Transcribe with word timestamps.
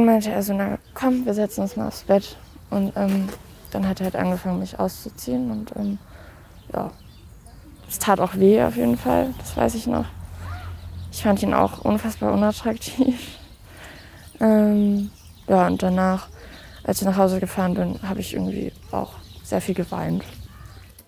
irgendwann 0.00 0.14
meinte 0.14 0.30
er 0.30 0.42
so, 0.42 0.54
na 0.54 0.78
komm, 0.94 1.26
wir 1.26 1.34
setzen 1.34 1.62
uns 1.62 1.76
mal 1.76 1.88
aufs 1.88 2.04
Bett. 2.04 2.36
Und 2.70 2.92
ähm, 2.96 3.28
dann 3.70 3.86
hat 3.86 4.00
er 4.00 4.04
halt 4.04 4.16
angefangen, 4.16 4.60
mich 4.60 4.78
auszuziehen. 4.78 5.50
Und 5.50 5.72
ähm, 5.76 5.98
ja, 6.72 6.90
es 7.88 7.98
tat 7.98 8.20
auch 8.20 8.34
weh 8.36 8.62
auf 8.62 8.76
jeden 8.76 8.96
Fall, 8.96 9.34
das 9.38 9.56
weiß 9.56 9.74
ich 9.74 9.86
noch. 9.86 10.06
Ich 11.12 11.22
fand 11.22 11.42
ihn 11.42 11.54
auch 11.54 11.84
unfassbar 11.84 12.32
unattraktiv. 12.32 13.36
Ähm, 14.42 15.10
ja, 15.48 15.66
und 15.66 15.82
danach, 15.82 16.28
als 16.82 17.02
ich 17.02 17.06
nach 17.06 17.18
Hause 17.18 17.40
gefahren 17.40 17.74
bin, 17.74 18.00
habe 18.02 18.20
ich 18.20 18.32
irgendwie 18.32 18.72
auch 18.90 19.12
sehr 19.42 19.60
viel 19.60 19.74
geweint. 19.74 20.24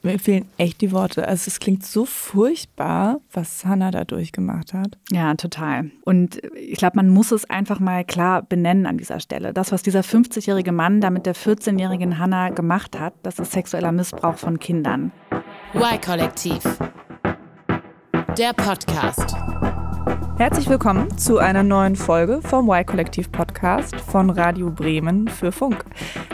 Mir 0.05 0.19
fehlen 0.19 0.46
echt 0.59 0.80
die 0.80 0.91
Worte. 0.91 1.29
Also 1.29 1.48
es 1.48 1.61
klingt 1.61 1.87
so 1.87 2.05
furchtbar, 2.05 3.21
was 3.32 3.64
Hannah 3.64 3.93
da 3.93 4.05
durchgemacht 4.05 4.75
hat. 4.75 4.98
Ja, 5.12 5.34
total. 5.34 5.91
Und 6.05 6.43
ich 6.57 6.77
glaube, 6.77 6.96
man 6.96 7.09
muss 7.09 7.30
es 7.30 7.48
einfach 7.48 7.79
mal 7.79 8.05
klar 8.05 8.43
benennen 8.43 8.87
an 8.87 8.98
dieser 8.98 9.20
Stelle. 9.20 9.52
Das, 9.52 9.70
was 9.70 9.83
dieser 9.83 10.01
50-jährige 10.01 10.73
Mann 10.73 11.01
da 11.01 11.11
mit 11.11 11.25
der 11.25 11.37
14-jährigen 11.37 12.19
Hannah 12.19 12.51
gemacht 12.51 12.98
hat, 12.98 13.15
das 13.23 13.38
ist 13.38 13.52
sexueller 13.52 13.92
Missbrauch 13.92 14.37
von 14.37 14.59
Kindern. 14.59 15.12
Y-Kollektiv. 15.75 16.62
Der 18.37 18.53
Podcast. 18.55 19.37
Herzlich 20.38 20.69
willkommen 20.69 21.16
zu 21.16 21.38
einer 21.38 21.62
neuen 21.62 21.97
Folge 21.97 22.41
vom 22.42 22.69
Y-Kollektiv 22.69 23.30
Podcast 23.30 23.95
von 23.97 24.30
Radio 24.30 24.70
Bremen 24.70 25.28
für 25.28 25.52
Funk. 25.52 25.84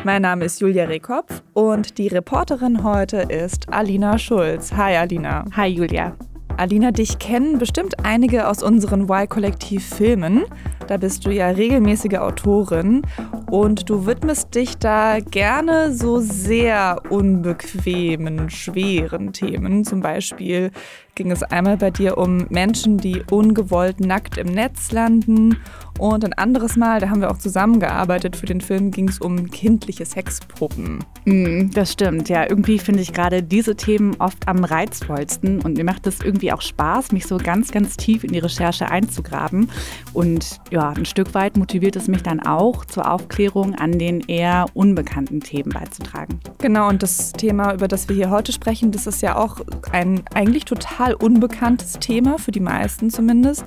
Mein 0.04 0.22
Name 0.22 0.46
ist 0.46 0.60
Julia 0.60 0.84
Rehkopf 0.84 1.42
und 1.52 1.98
die 1.98 2.08
Reporterin 2.08 2.84
heute 2.84 3.18
ist 3.18 3.68
Alina 3.72 4.18
Schulz. 4.18 4.72
Hi 4.72 4.96
Alina. 4.96 5.44
Hi 5.54 5.68
Julia. 5.68 6.16
Alina, 6.58 6.90
dich 6.90 7.20
kennen 7.20 7.58
bestimmt 7.58 8.04
einige 8.04 8.48
aus 8.48 8.64
unseren 8.64 9.08
Y-Kollektiv-Filmen. 9.08 10.44
Da 10.88 10.96
bist 10.96 11.24
du 11.24 11.30
ja 11.30 11.50
regelmäßige 11.50 12.18
Autorin 12.18 13.02
und 13.48 13.88
du 13.88 14.06
widmest 14.06 14.56
dich 14.56 14.76
da 14.76 15.18
gerne 15.20 15.92
so 15.92 16.18
sehr 16.18 17.00
unbequemen, 17.10 18.50
schweren 18.50 19.32
Themen. 19.32 19.84
Zum 19.84 20.00
Beispiel 20.00 20.72
ging 21.18 21.32
es 21.32 21.42
einmal 21.42 21.76
bei 21.76 21.90
dir 21.90 22.16
um 22.16 22.46
Menschen, 22.48 22.96
die 22.96 23.24
ungewollt 23.28 23.98
nackt 23.98 24.38
im 24.38 24.46
Netz 24.46 24.92
landen. 24.92 25.56
Und 25.98 26.24
ein 26.24 26.32
anderes 26.32 26.76
Mal, 26.76 27.00
da 27.00 27.10
haben 27.10 27.20
wir 27.20 27.30
auch 27.30 27.38
zusammengearbeitet 27.38 28.36
für 28.36 28.46
den 28.46 28.60
Film, 28.60 28.92
ging 28.92 29.08
es 29.08 29.18
um 29.18 29.50
kindliche 29.50 30.06
Sexpuppen. 30.06 31.04
Mm, 31.24 31.70
das 31.74 31.92
stimmt, 31.92 32.28
ja. 32.28 32.48
Irgendwie 32.48 32.78
finde 32.78 33.02
ich 33.02 33.12
gerade 33.12 33.42
diese 33.42 33.74
Themen 33.74 34.14
oft 34.20 34.46
am 34.46 34.62
reizvollsten 34.62 35.60
und 35.60 35.76
mir 35.76 35.82
macht 35.82 36.06
es 36.06 36.20
irgendwie 36.20 36.52
auch 36.52 36.62
Spaß, 36.62 37.10
mich 37.10 37.26
so 37.26 37.36
ganz, 37.36 37.72
ganz 37.72 37.96
tief 37.96 38.22
in 38.22 38.32
die 38.32 38.38
Recherche 38.38 38.88
einzugraben. 38.88 39.70
Und 40.12 40.60
ja, 40.70 40.90
ein 40.90 41.04
Stück 41.04 41.34
weit 41.34 41.56
motiviert 41.56 41.96
es 41.96 42.06
mich 42.06 42.22
dann 42.22 42.38
auch, 42.38 42.84
zur 42.84 43.10
Aufklärung 43.10 43.74
an 43.74 43.98
den 43.98 44.20
eher 44.20 44.66
unbekannten 44.74 45.40
Themen 45.40 45.70
beizutragen. 45.70 46.38
Genau, 46.58 46.88
und 46.88 47.02
das 47.02 47.32
Thema, 47.32 47.74
über 47.74 47.88
das 47.88 48.08
wir 48.08 48.14
hier 48.14 48.30
heute 48.30 48.52
sprechen, 48.52 48.92
das 48.92 49.08
ist 49.08 49.20
ja 49.20 49.36
auch 49.36 49.58
ein 49.90 50.22
eigentlich 50.32 50.64
total 50.64 51.07
total 51.08 51.14
unbekanntes 51.14 51.94
Thema, 51.94 52.38
für 52.38 52.50
die 52.50 52.60
meisten 52.60 53.10
zumindest. 53.10 53.64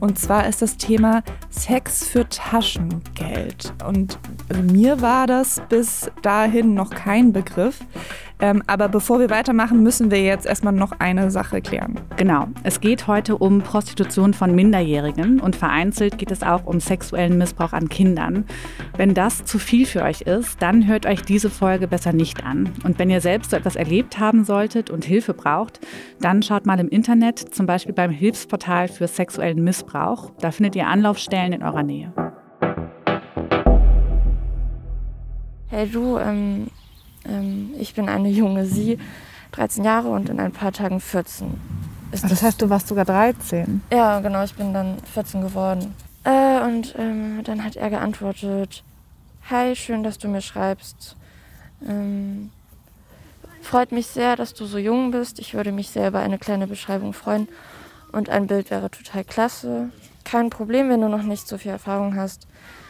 Und 0.00 0.18
zwar 0.18 0.46
ist 0.46 0.62
das 0.62 0.76
Thema 0.76 1.22
Sex 1.50 2.06
für 2.06 2.28
Taschengeld. 2.28 3.72
Und 3.86 4.18
also 4.48 4.62
mir 4.62 5.00
war 5.00 5.26
das 5.26 5.62
bis 5.68 6.10
dahin 6.22 6.74
noch 6.74 6.90
kein 6.90 7.32
Begriff. 7.32 7.80
Ähm, 8.40 8.62
aber 8.66 8.88
bevor 8.88 9.20
wir 9.20 9.30
weitermachen, 9.30 9.82
müssen 9.82 10.10
wir 10.10 10.20
jetzt 10.20 10.44
erstmal 10.44 10.72
noch 10.72 10.92
eine 10.98 11.30
Sache 11.30 11.60
klären. 11.60 12.00
Genau. 12.16 12.48
Es 12.62 12.80
geht 12.80 13.06
heute 13.06 13.36
um 13.38 13.62
Prostitution 13.62 14.34
von 14.34 14.54
Minderjährigen 14.54 15.40
und 15.40 15.56
vereinzelt 15.56 16.18
geht 16.18 16.30
es 16.30 16.42
auch 16.42 16.66
um 16.66 16.80
sexuellen 16.80 17.38
Missbrauch 17.38 17.72
an 17.72 17.88
Kindern. 17.88 18.44
Wenn 18.96 19.14
das 19.14 19.44
zu 19.44 19.58
viel 19.58 19.86
für 19.86 20.02
euch 20.02 20.22
ist, 20.22 20.60
dann 20.60 20.86
hört 20.86 21.06
euch 21.06 21.22
diese 21.22 21.48
Folge 21.48 21.86
besser 21.86 22.12
nicht 22.12 22.44
an. 22.44 22.70
Und 22.84 22.98
wenn 22.98 23.10
ihr 23.10 23.20
selbst 23.20 23.52
so 23.52 23.56
etwas 23.56 23.76
erlebt 23.76 24.18
haben 24.18 24.44
solltet 24.44 24.90
und 24.90 25.04
Hilfe 25.04 25.32
braucht, 25.34 25.80
dann 26.20 26.42
schaut 26.42 26.66
mal 26.66 26.80
im 26.80 26.88
Internet, 26.88 27.38
zum 27.38 27.66
Beispiel 27.66 27.94
beim 27.94 28.10
Hilfsportal 28.10 28.88
für 28.88 29.06
sexuellen 29.06 29.62
Missbrauch. 29.62 30.30
Da 30.40 30.50
findet 30.50 30.76
ihr 30.76 30.88
Anlaufstellen 30.88 31.52
in 31.52 31.62
eurer 31.62 31.82
Nähe. 31.82 32.12
Hey 35.68 35.88
du, 35.88 36.18
ähm, 36.18 36.34
ähm, 36.34 36.66
ich 37.78 37.94
bin 37.94 38.08
eine 38.08 38.28
junge 38.28 38.66
Sie, 38.66 38.98
13 39.52 39.84
Jahre 39.84 40.08
und 40.08 40.28
in 40.28 40.40
ein 40.40 40.52
paar 40.52 40.72
Tagen 40.72 41.00
14. 41.00 41.48
Ist 42.12 42.30
das 42.30 42.42
heißt, 42.42 42.60
du 42.60 42.70
warst 42.70 42.88
sogar 42.88 43.04
13? 43.04 43.82
Ja, 43.92 44.20
genau, 44.20 44.44
ich 44.44 44.54
bin 44.54 44.72
dann 44.72 44.96
14 45.12 45.40
geworden. 45.40 45.94
Äh, 46.24 46.60
und 46.62 46.94
ähm, 46.98 47.42
dann 47.44 47.64
hat 47.64 47.76
er 47.76 47.90
geantwortet, 47.90 48.82
Hi, 49.50 49.76
schön, 49.76 50.02
dass 50.02 50.18
du 50.18 50.28
mir 50.28 50.40
schreibst. 50.40 51.16
Ähm, 51.86 52.50
freut 53.60 53.92
mich 53.92 54.06
sehr, 54.06 54.36
dass 54.36 54.54
du 54.54 54.64
so 54.64 54.78
jung 54.78 55.10
bist. 55.10 55.38
Ich 55.38 55.52
würde 55.52 55.70
mich 55.70 55.90
sehr 55.90 56.08
über 56.08 56.20
eine 56.20 56.38
kleine 56.38 56.66
Beschreibung 56.66 57.12
freuen. 57.12 57.48
Und 58.10 58.30
ein 58.30 58.46
Bild 58.46 58.70
wäre 58.70 58.90
total 58.90 59.24
klasse. 59.24 59.90
Kein 60.24 60.48
Problem, 60.48 60.88
wenn 60.88 61.02
du 61.02 61.08
noch 61.08 61.22
nicht 61.22 61.46
so 61.46 61.58
viel 61.58 61.72
Erfahrung 61.72 62.16
hast 62.16 62.46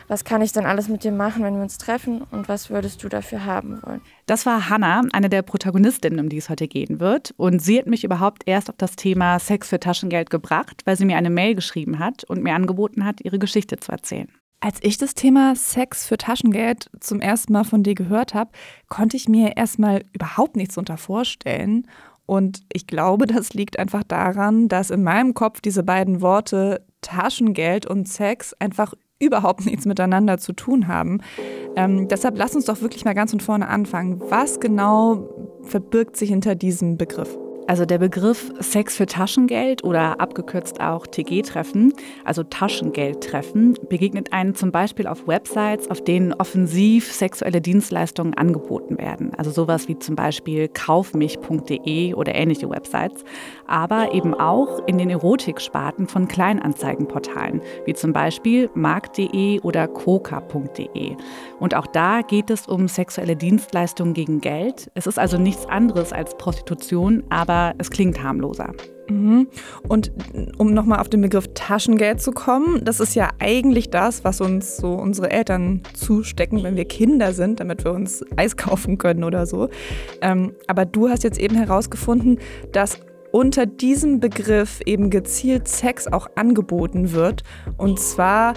was 0.08 0.24
kann 0.24 0.42
ich 0.42 0.52
denn 0.52 0.66
alles 0.66 0.88
mit 0.88 1.04
dir 1.04 1.12
machen, 1.12 1.42
wenn 1.42 1.54
wir 1.54 1.62
uns 1.62 1.78
treffen 1.78 2.22
und 2.30 2.48
was 2.48 2.70
würdest 2.70 3.02
du 3.02 3.08
dafür 3.08 3.44
haben 3.44 3.82
wollen? 3.82 4.00
Das 4.26 4.46
war 4.46 4.68
Hannah, 4.68 5.02
eine 5.12 5.28
der 5.28 5.42
Protagonistinnen, 5.42 6.20
um 6.20 6.28
die 6.28 6.38
es 6.38 6.48
heute 6.48 6.68
gehen 6.68 7.00
wird. 7.00 7.34
Und 7.36 7.60
sie 7.60 7.78
hat 7.78 7.86
mich 7.86 8.04
überhaupt 8.04 8.42
erst 8.46 8.70
auf 8.70 8.76
das 8.76 8.96
Thema 8.96 9.38
Sex 9.38 9.68
für 9.68 9.80
Taschengeld 9.80 10.30
gebracht, 10.30 10.82
weil 10.84 10.96
sie 10.96 11.04
mir 11.04 11.16
eine 11.16 11.30
Mail 11.30 11.54
geschrieben 11.54 11.98
hat 11.98 12.24
und 12.24 12.42
mir 12.42 12.54
angeboten 12.54 13.04
hat, 13.04 13.20
ihre 13.22 13.38
Geschichte 13.38 13.76
zu 13.76 13.92
erzählen. 13.92 14.28
Als 14.60 14.78
ich 14.80 14.96
das 14.96 15.14
Thema 15.14 15.54
Sex 15.56 16.06
für 16.06 16.16
Taschengeld 16.16 16.90
zum 16.98 17.20
ersten 17.20 17.52
Mal 17.52 17.64
von 17.64 17.82
dir 17.82 17.94
gehört 17.94 18.32
habe, 18.32 18.50
konnte 18.88 19.16
ich 19.16 19.28
mir 19.28 19.56
erstmal 19.56 20.02
überhaupt 20.12 20.56
nichts 20.56 20.78
unter 20.78 20.96
vorstellen. 20.96 21.86
Und 22.24 22.62
ich 22.72 22.86
glaube, 22.86 23.26
das 23.26 23.52
liegt 23.52 23.78
einfach 23.78 24.04
daran, 24.04 24.68
dass 24.68 24.90
in 24.90 25.02
meinem 25.02 25.34
Kopf 25.34 25.60
diese 25.60 25.82
beiden 25.82 26.22
Worte 26.22 26.86
Taschengeld 27.02 27.84
und 27.84 28.08
Sex 28.08 28.54
einfach 28.54 28.94
überhaupt 29.18 29.64
nichts 29.66 29.86
miteinander 29.86 30.38
zu 30.38 30.52
tun 30.52 30.88
haben. 30.88 31.20
Ähm, 31.76 32.08
deshalb 32.08 32.38
lass 32.38 32.54
uns 32.54 32.66
doch 32.66 32.80
wirklich 32.80 33.04
mal 33.04 33.14
ganz 33.14 33.30
von 33.30 33.40
vorne 33.40 33.68
anfangen. 33.68 34.20
Was 34.28 34.60
genau 34.60 35.28
verbirgt 35.62 36.16
sich 36.16 36.30
hinter 36.30 36.54
diesem 36.54 36.96
Begriff? 36.96 37.36
Also 37.66 37.86
der 37.86 37.96
Begriff 37.96 38.52
Sex 38.60 38.94
für 38.94 39.06
Taschengeld 39.06 39.84
oder 39.84 40.20
abgekürzt 40.20 40.80
auch 40.80 41.06
TG-Treffen, 41.06 41.94
also 42.22 42.42
Taschengeldtreffen, 42.42 43.78
begegnet 43.88 44.34
einem 44.34 44.54
zum 44.54 44.70
Beispiel 44.70 45.06
auf 45.06 45.26
Websites, 45.26 45.90
auf 45.90 46.04
denen 46.04 46.34
offensiv 46.34 47.10
sexuelle 47.10 47.62
Dienstleistungen 47.62 48.34
angeboten 48.34 48.98
werden. 48.98 49.32
Also 49.38 49.50
sowas 49.50 49.88
wie 49.88 49.98
zum 49.98 50.14
Beispiel 50.14 50.68
kaufmich.de 50.68 52.12
oder 52.12 52.34
ähnliche 52.34 52.68
Websites. 52.68 53.24
Aber 53.66 54.12
eben 54.12 54.34
auch 54.34 54.86
in 54.86 54.98
den 54.98 55.08
Erotiksparten 55.08 56.06
von 56.06 56.28
Kleinanzeigenportalen, 56.28 57.62
wie 57.86 57.94
zum 57.94 58.12
Beispiel 58.12 58.68
markt.de 58.74 59.60
oder 59.60 59.88
coca.de. 59.88 61.16
Und 61.60 61.74
auch 61.74 61.86
da 61.86 62.20
geht 62.20 62.50
es 62.50 62.66
um 62.66 62.88
sexuelle 62.88 63.36
Dienstleistungen 63.36 64.12
gegen 64.12 64.42
Geld. 64.42 64.90
Es 64.92 65.06
ist 65.06 65.18
also 65.18 65.38
nichts 65.38 65.64
anderes 65.64 66.12
als 66.12 66.36
Prostitution, 66.36 67.24
aber 67.30 67.53
aber 67.54 67.74
es 67.78 67.90
klingt 67.90 68.22
harmloser. 68.22 68.72
Mhm. 69.08 69.48
Und 69.86 70.12
um 70.56 70.72
nochmal 70.72 71.00
auf 71.00 71.08
den 71.08 71.20
Begriff 71.20 71.48
Taschengeld 71.54 72.22
zu 72.22 72.32
kommen, 72.32 72.84
das 72.84 73.00
ist 73.00 73.14
ja 73.14 73.28
eigentlich 73.38 73.90
das, 73.90 74.24
was 74.24 74.40
uns 74.40 74.78
so 74.78 74.94
unsere 74.94 75.30
Eltern 75.30 75.82
zustecken, 75.92 76.62
wenn 76.62 76.76
wir 76.76 76.86
Kinder 76.86 77.32
sind, 77.32 77.60
damit 77.60 77.84
wir 77.84 77.92
uns 77.92 78.24
Eis 78.36 78.56
kaufen 78.56 78.96
können 78.98 79.24
oder 79.24 79.46
so. 79.46 79.68
Ähm, 80.22 80.52
aber 80.66 80.86
du 80.86 81.08
hast 81.08 81.22
jetzt 81.22 81.38
eben 81.38 81.54
herausgefunden, 81.54 82.38
dass 82.72 82.98
unter 83.30 83.66
diesem 83.66 84.20
Begriff 84.20 84.80
eben 84.86 85.10
gezielt 85.10 85.68
Sex 85.68 86.06
auch 86.06 86.28
angeboten 86.36 87.12
wird. 87.12 87.42
Und 87.76 87.98
zwar 87.98 88.54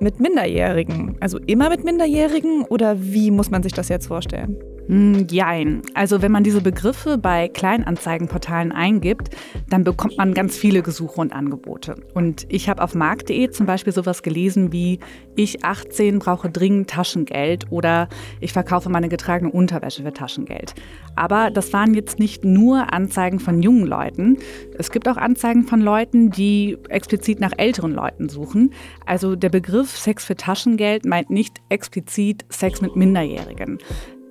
mit 0.00 0.20
Minderjährigen. 0.20 1.16
Also 1.20 1.38
immer 1.38 1.70
mit 1.70 1.82
Minderjährigen 1.82 2.64
oder 2.64 2.96
wie 3.00 3.30
muss 3.30 3.50
man 3.50 3.62
sich 3.62 3.72
das 3.72 3.88
jetzt 3.88 4.06
vorstellen? 4.06 4.56
Hm, 4.88 5.26
jein. 5.30 5.82
Also 5.92 6.22
wenn 6.22 6.32
man 6.32 6.44
diese 6.44 6.62
Begriffe 6.62 7.18
bei 7.18 7.48
Kleinanzeigenportalen 7.48 8.72
eingibt, 8.72 9.36
dann 9.68 9.84
bekommt 9.84 10.16
man 10.16 10.32
ganz 10.32 10.56
viele 10.56 10.82
Gesuche 10.82 11.20
und 11.20 11.34
Angebote. 11.34 11.96
Und 12.14 12.46
ich 12.48 12.70
habe 12.70 12.82
auf 12.82 12.94
markt.de 12.94 13.50
zum 13.50 13.66
Beispiel 13.66 13.92
sowas 13.92 14.22
gelesen 14.22 14.72
wie 14.72 14.98
ich 15.36 15.62
18 15.62 16.18
brauche 16.18 16.50
dringend 16.50 16.88
Taschengeld 16.88 17.70
oder 17.70 18.08
ich 18.40 18.54
verkaufe 18.54 18.88
meine 18.88 19.10
getragene 19.10 19.52
Unterwäsche 19.52 20.02
für 20.02 20.12
Taschengeld. 20.12 20.74
Aber 21.16 21.50
das 21.50 21.72
waren 21.74 21.92
jetzt 21.92 22.18
nicht 22.18 22.46
nur 22.46 22.90
Anzeigen 22.92 23.40
von 23.40 23.60
jungen 23.60 23.86
Leuten. 23.86 24.38
Es 24.78 24.90
gibt 24.90 25.06
auch 25.06 25.18
Anzeigen 25.18 25.64
von 25.64 25.82
Leuten, 25.82 26.30
die 26.30 26.78
explizit 26.88 27.40
nach 27.40 27.52
älteren 27.58 27.92
Leuten 27.92 28.30
suchen. 28.30 28.72
Also 29.04 29.36
der 29.36 29.50
Begriff 29.50 29.90
Sex 29.98 30.24
für 30.24 30.34
Taschengeld 30.34 31.04
meint 31.04 31.28
nicht 31.28 31.58
explizit 31.68 32.46
Sex 32.48 32.80
mit 32.80 32.96
Minderjährigen. 32.96 33.78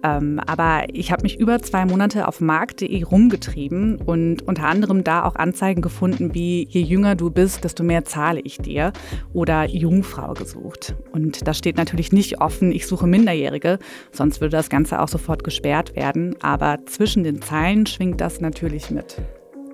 Ähm, 0.08 0.40
aber 0.46 0.86
ich 0.94 1.12
habe 1.12 1.24
mich 1.24 1.40
über 1.40 1.60
zwei 1.62 1.86
Monate 1.86 2.28
auf 2.28 2.40
markt.de 2.40 3.04
rumgetrieben 3.04 3.98
und 3.98 4.48
unter 4.48 4.66
anderem 4.66 5.04
da 5.04 5.24
auch 5.24 5.36
Anzeigen 5.36 5.82
gefunden 5.82 6.34
wie 6.34 6.68
je 6.70 6.82
jünger 6.82 7.16
du 7.16 7.30
bist, 7.30 7.64
desto 7.64 7.84
mehr 7.84 8.06
zahle 8.06 8.40
ich 8.40 8.58
dir 8.58 8.94
oder 9.34 9.66
Jungfrau 9.66 10.34
gesucht. 10.34 10.96
Und 11.12 11.48
da 11.48 11.54
steht 11.54 11.78
natürlich 11.78 12.12
nicht 12.12 12.42
offen, 12.42 12.72
ich 12.72 12.88
suche 12.88 13.08
Minderjährige, 13.08 13.80
sonst 14.12 14.42
würde 14.42 14.58
das 14.58 14.70
Ganze 14.70 15.02
auch 15.02 15.08
sofort 15.08 15.44
gesperrt 15.44 15.96
werden. 15.96 16.36
Aber 16.42 16.80
zwischen 16.86 17.24
den 17.24 17.42
Zeilen 17.42 17.86
schwingt 17.86 18.22
das 18.22 18.40
natürlich 18.42 18.90
mit. 18.92 19.18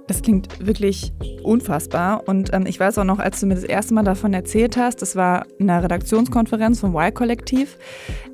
Das 0.08 0.22
klingt 0.22 0.66
wirklich 0.66 1.14
unfassbar. 1.44 2.28
Und 2.28 2.54
ähm, 2.54 2.66
ich 2.66 2.80
weiß 2.80 2.98
auch 2.98 3.04
noch, 3.06 3.20
als 3.20 3.40
du 3.40 3.46
mir 3.46 3.56
das 3.56 3.64
erste 3.64 3.94
Mal 3.94 4.04
davon 4.04 4.34
erzählt 4.34 4.76
hast, 4.76 5.02
das 5.02 5.16
war 5.16 5.46
in 5.60 5.70
einer 5.70 5.84
Redaktionskonferenz 5.84 6.82
vom 6.82 6.96
Y-Kollektiv. 6.96 7.78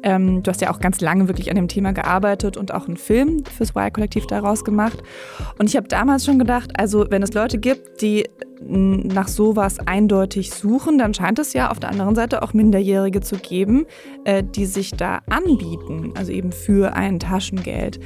Ähm, 0.02 0.42
du 0.42 0.50
hast 0.50 0.62
ja 0.62 0.72
auch 0.72 0.80
ganz 0.80 1.00
lange 1.00 1.28
wirklich 1.28 1.50
an 1.50 1.56
dem 1.56 1.68
Thema 1.68 1.92
gearbeitet 1.92 2.58
und 2.58 2.74
auch 2.74 2.88
einen 2.88 2.98
Film 2.98 3.44
fürs 3.46 3.76
Y-Kollektiv 3.76 4.26
daraus 4.26 4.64
gemacht. 4.64 5.04
Und 5.60 5.70
ich 5.70 5.76
habe 5.76 5.88
damals 5.88 6.26
schon 6.26 6.40
gedacht, 6.40 6.72
also 6.76 7.06
wenn 7.10 7.22
es 7.22 7.34
Leute 7.34 7.60
gibt, 7.60 8.02
die 8.02 8.28
nach 8.62 9.28
sowas 9.28 9.80
eindeutig 9.80 10.52
suchen, 10.52 10.98
dann 10.98 11.14
scheint 11.14 11.40
es 11.40 11.54
ja 11.54 11.72
auf 11.72 11.80
der 11.80 11.90
anderen 11.90 12.16
Seite 12.16 12.44
auch 12.44 12.54
Minderjährige 12.54 13.22
zu 13.22 13.38
geben, 13.38 13.86
äh, 14.26 14.44
die 14.44 14.66
sich 14.66 14.92
da 14.92 15.20
anbieten, 15.30 16.14
also 16.16 16.32
eben 16.32 16.52
für 16.52 16.94
ein 16.94 17.20
Taschengeld. 17.20 18.00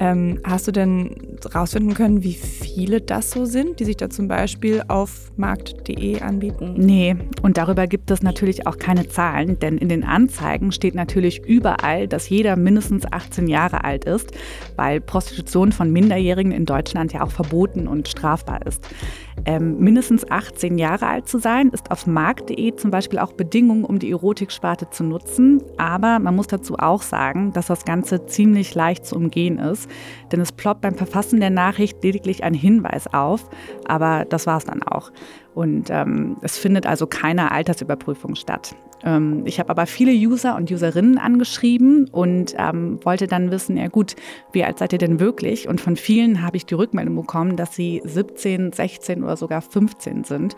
Ähm, 0.00 0.40
hast 0.44 0.66
du 0.66 0.72
denn 0.72 1.38
rausfinden 1.54 1.94
können, 1.94 2.24
wie 2.24 2.34
viele 2.34 3.00
das 3.00 3.30
so 3.30 3.44
sind, 3.44 3.78
die 3.78 3.84
sich 3.84 3.96
da 3.96 4.10
zum 4.10 4.26
Beispiel 4.26 4.82
auf 4.88 5.30
markt.de 5.36 6.20
anbieten? 6.20 6.74
Nee, 6.76 7.16
und 7.42 7.56
darüber 7.56 7.86
gibt 7.86 8.10
es 8.10 8.22
natürlich 8.22 8.66
auch 8.66 8.78
keine 8.78 9.08
Zahlen, 9.08 9.58
denn 9.60 9.78
in 9.78 9.88
den 9.88 10.02
Anzeigen 10.02 10.72
steht 10.72 10.96
natürlich 10.96 11.44
überall, 11.46 12.08
dass 12.08 12.28
jeder 12.28 12.56
mindestens 12.56 13.04
18 13.10 13.46
Jahre 13.46 13.84
alt 13.84 14.06
ist, 14.06 14.32
weil 14.74 15.00
Prostitution 15.00 15.70
von 15.70 15.92
Minderjährigen 15.92 16.52
in 16.52 16.66
Deutschland 16.66 17.12
ja 17.12 17.22
auch 17.22 17.30
verboten 17.30 17.86
und 17.86 18.08
strafbar 18.08 18.66
ist. 18.66 18.88
Ähm, 19.44 19.78
mindestens 20.00 20.30
18 20.30 20.78
Jahre 20.78 21.06
alt 21.08 21.28
zu 21.28 21.38
sein, 21.38 21.68
ist 21.68 21.90
auf 21.90 22.06
markt.de 22.06 22.74
zum 22.76 22.90
Beispiel 22.90 23.18
auch 23.18 23.32
Bedingung, 23.32 23.84
um 23.84 23.98
die 23.98 24.10
Erotiksparte 24.10 24.88
zu 24.88 25.04
nutzen. 25.04 25.62
Aber 25.76 26.18
man 26.20 26.34
muss 26.34 26.46
dazu 26.46 26.78
auch 26.78 27.02
sagen, 27.02 27.52
dass 27.52 27.66
das 27.66 27.84
Ganze 27.84 28.24
ziemlich 28.24 28.74
leicht 28.74 29.04
zu 29.04 29.14
umgehen 29.14 29.58
ist. 29.58 29.90
Denn 30.32 30.40
es 30.40 30.52
ploppt 30.52 30.80
beim 30.80 30.94
Verfassen 30.94 31.38
der 31.38 31.50
Nachricht 31.50 32.02
lediglich 32.02 32.44
ein 32.44 32.54
Hinweis 32.54 33.12
auf. 33.12 33.50
Aber 33.84 34.24
das 34.24 34.46
war 34.46 34.56
es 34.56 34.64
dann 34.64 34.82
auch. 34.82 35.12
Und 35.54 35.90
ähm, 35.90 36.36
es 36.42 36.56
findet 36.56 36.86
also 36.86 37.06
keine 37.06 37.50
Altersüberprüfung 37.50 38.34
statt. 38.34 38.74
Ähm, 39.04 39.42
ich 39.46 39.58
habe 39.58 39.70
aber 39.70 39.86
viele 39.86 40.12
User 40.12 40.56
und 40.56 40.70
Userinnen 40.70 41.18
angeschrieben 41.18 42.08
und 42.10 42.54
ähm, 42.58 42.98
wollte 43.04 43.26
dann 43.26 43.50
wissen, 43.50 43.76
ja 43.76 43.88
gut, 43.88 44.16
wie 44.52 44.64
alt 44.64 44.78
seid 44.78 44.92
ihr 44.92 44.98
denn 44.98 45.20
wirklich? 45.20 45.68
Und 45.68 45.80
von 45.80 45.96
vielen 45.96 46.42
habe 46.42 46.56
ich 46.56 46.66
die 46.66 46.74
Rückmeldung 46.74 47.16
bekommen, 47.16 47.56
dass 47.56 47.74
sie 47.74 48.02
17, 48.04 48.72
16 48.72 49.22
oder 49.22 49.36
sogar 49.36 49.62
15 49.62 50.24
sind. 50.24 50.56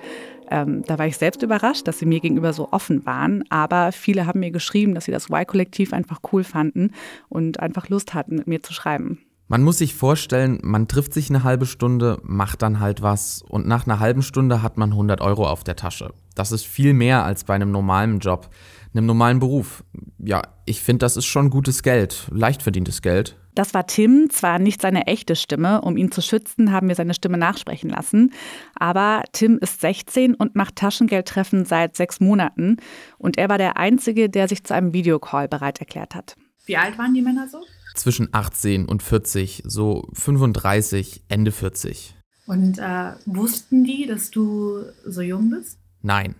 Ähm, 0.50 0.82
da 0.86 0.98
war 0.98 1.06
ich 1.06 1.16
selbst 1.16 1.42
überrascht, 1.42 1.88
dass 1.88 1.98
sie 1.98 2.06
mir 2.06 2.20
gegenüber 2.20 2.52
so 2.52 2.68
offen 2.72 3.06
waren. 3.06 3.44
Aber 3.48 3.92
viele 3.92 4.26
haben 4.26 4.40
mir 4.40 4.50
geschrieben, 4.50 4.94
dass 4.94 5.06
sie 5.06 5.12
das 5.12 5.30
Y-Kollektiv 5.30 5.92
einfach 5.92 6.20
cool 6.32 6.44
fanden 6.44 6.90
und 7.28 7.60
einfach 7.60 7.88
Lust 7.88 8.14
hatten, 8.14 8.36
mit 8.36 8.46
mir 8.46 8.62
zu 8.62 8.72
schreiben. 8.72 9.20
Man 9.48 9.62
muss 9.62 9.78
sich 9.78 9.94
vorstellen, 9.94 10.60
man 10.62 10.88
trifft 10.88 11.12
sich 11.12 11.28
eine 11.28 11.44
halbe 11.44 11.66
Stunde, 11.66 12.18
macht 12.22 12.62
dann 12.62 12.80
halt 12.80 13.02
was 13.02 13.42
und 13.42 13.66
nach 13.66 13.86
einer 13.86 14.00
halben 14.00 14.22
Stunde 14.22 14.62
hat 14.62 14.78
man 14.78 14.90
100 14.90 15.20
Euro 15.20 15.46
auf 15.46 15.62
der 15.64 15.76
Tasche. 15.76 16.14
Das 16.34 16.52
ist 16.52 16.64
viel 16.64 16.94
mehr 16.94 17.24
als 17.24 17.44
bei 17.44 17.54
einem 17.54 17.70
normalen 17.70 18.18
Job, 18.18 18.48
einem 18.94 19.06
normalen 19.06 19.40
Beruf. 19.40 19.84
Ja, 20.18 20.42
ich 20.64 20.80
finde, 20.80 21.04
das 21.04 21.16
ist 21.16 21.26
schon 21.26 21.50
gutes 21.50 21.82
Geld, 21.82 22.28
leicht 22.30 22.62
verdientes 22.62 23.02
Geld. 23.02 23.36
Das 23.54 23.74
war 23.74 23.86
Tim, 23.86 24.30
zwar 24.30 24.58
nicht 24.58 24.80
seine 24.80 25.06
echte 25.06 25.36
Stimme, 25.36 25.82
um 25.82 25.98
ihn 25.98 26.10
zu 26.10 26.22
schützen, 26.22 26.72
haben 26.72 26.88
wir 26.88 26.94
seine 26.94 27.12
Stimme 27.12 27.36
nachsprechen 27.36 27.90
lassen, 27.90 28.32
aber 28.74 29.22
Tim 29.32 29.58
ist 29.60 29.82
16 29.82 30.34
und 30.34 30.56
macht 30.56 30.76
Taschengeldtreffen 30.76 31.66
seit 31.66 31.94
sechs 31.94 32.20
Monaten 32.20 32.78
und 33.18 33.36
er 33.36 33.50
war 33.50 33.58
der 33.58 33.76
Einzige, 33.76 34.30
der 34.30 34.48
sich 34.48 34.64
zu 34.64 34.72
einem 34.72 34.94
Videocall 34.94 35.48
bereit 35.48 35.80
erklärt 35.80 36.14
hat. 36.14 36.36
Wie 36.64 36.78
alt 36.78 36.96
waren 36.96 37.12
die 37.12 37.20
Männer 37.20 37.46
so? 37.46 37.58
Zwischen 37.94 38.28
18 38.32 38.86
und 38.86 39.02
40, 39.02 39.62
so 39.66 40.08
35, 40.12 41.24
Ende 41.28 41.52
40. 41.52 42.14
Und 42.46 42.78
äh, 42.78 43.12
wussten 43.26 43.84
die, 43.84 44.06
dass 44.06 44.30
du 44.30 44.84
so 45.06 45.20
jung 45.20 45.50
bist? 45.50 45.78
Nein. 46.02 46.34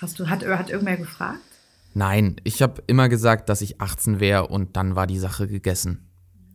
Hast 0.00 0.18
du, 0.18 0.28
hat, 0.28 0.44
hat 0.46 0.70
irgendwer 0.70 0.96
gefragt? 0.96 1.40
Nein, 1.94 2.36
ich 2.44 2.62
habe 2.62 2.82
immer 2.86 3.08
gesagt, 3.08 3.48
dass 3.48 3.60
ich 3.60 3.80
18 3.80 4.20
wäre 4.20 4.46
und 4.46 4.76
dann 4.76 4.96
war 4.96 5.06
die 5.06 5.18
Sache 5.18 5.48
gegessen. 5.48 6.08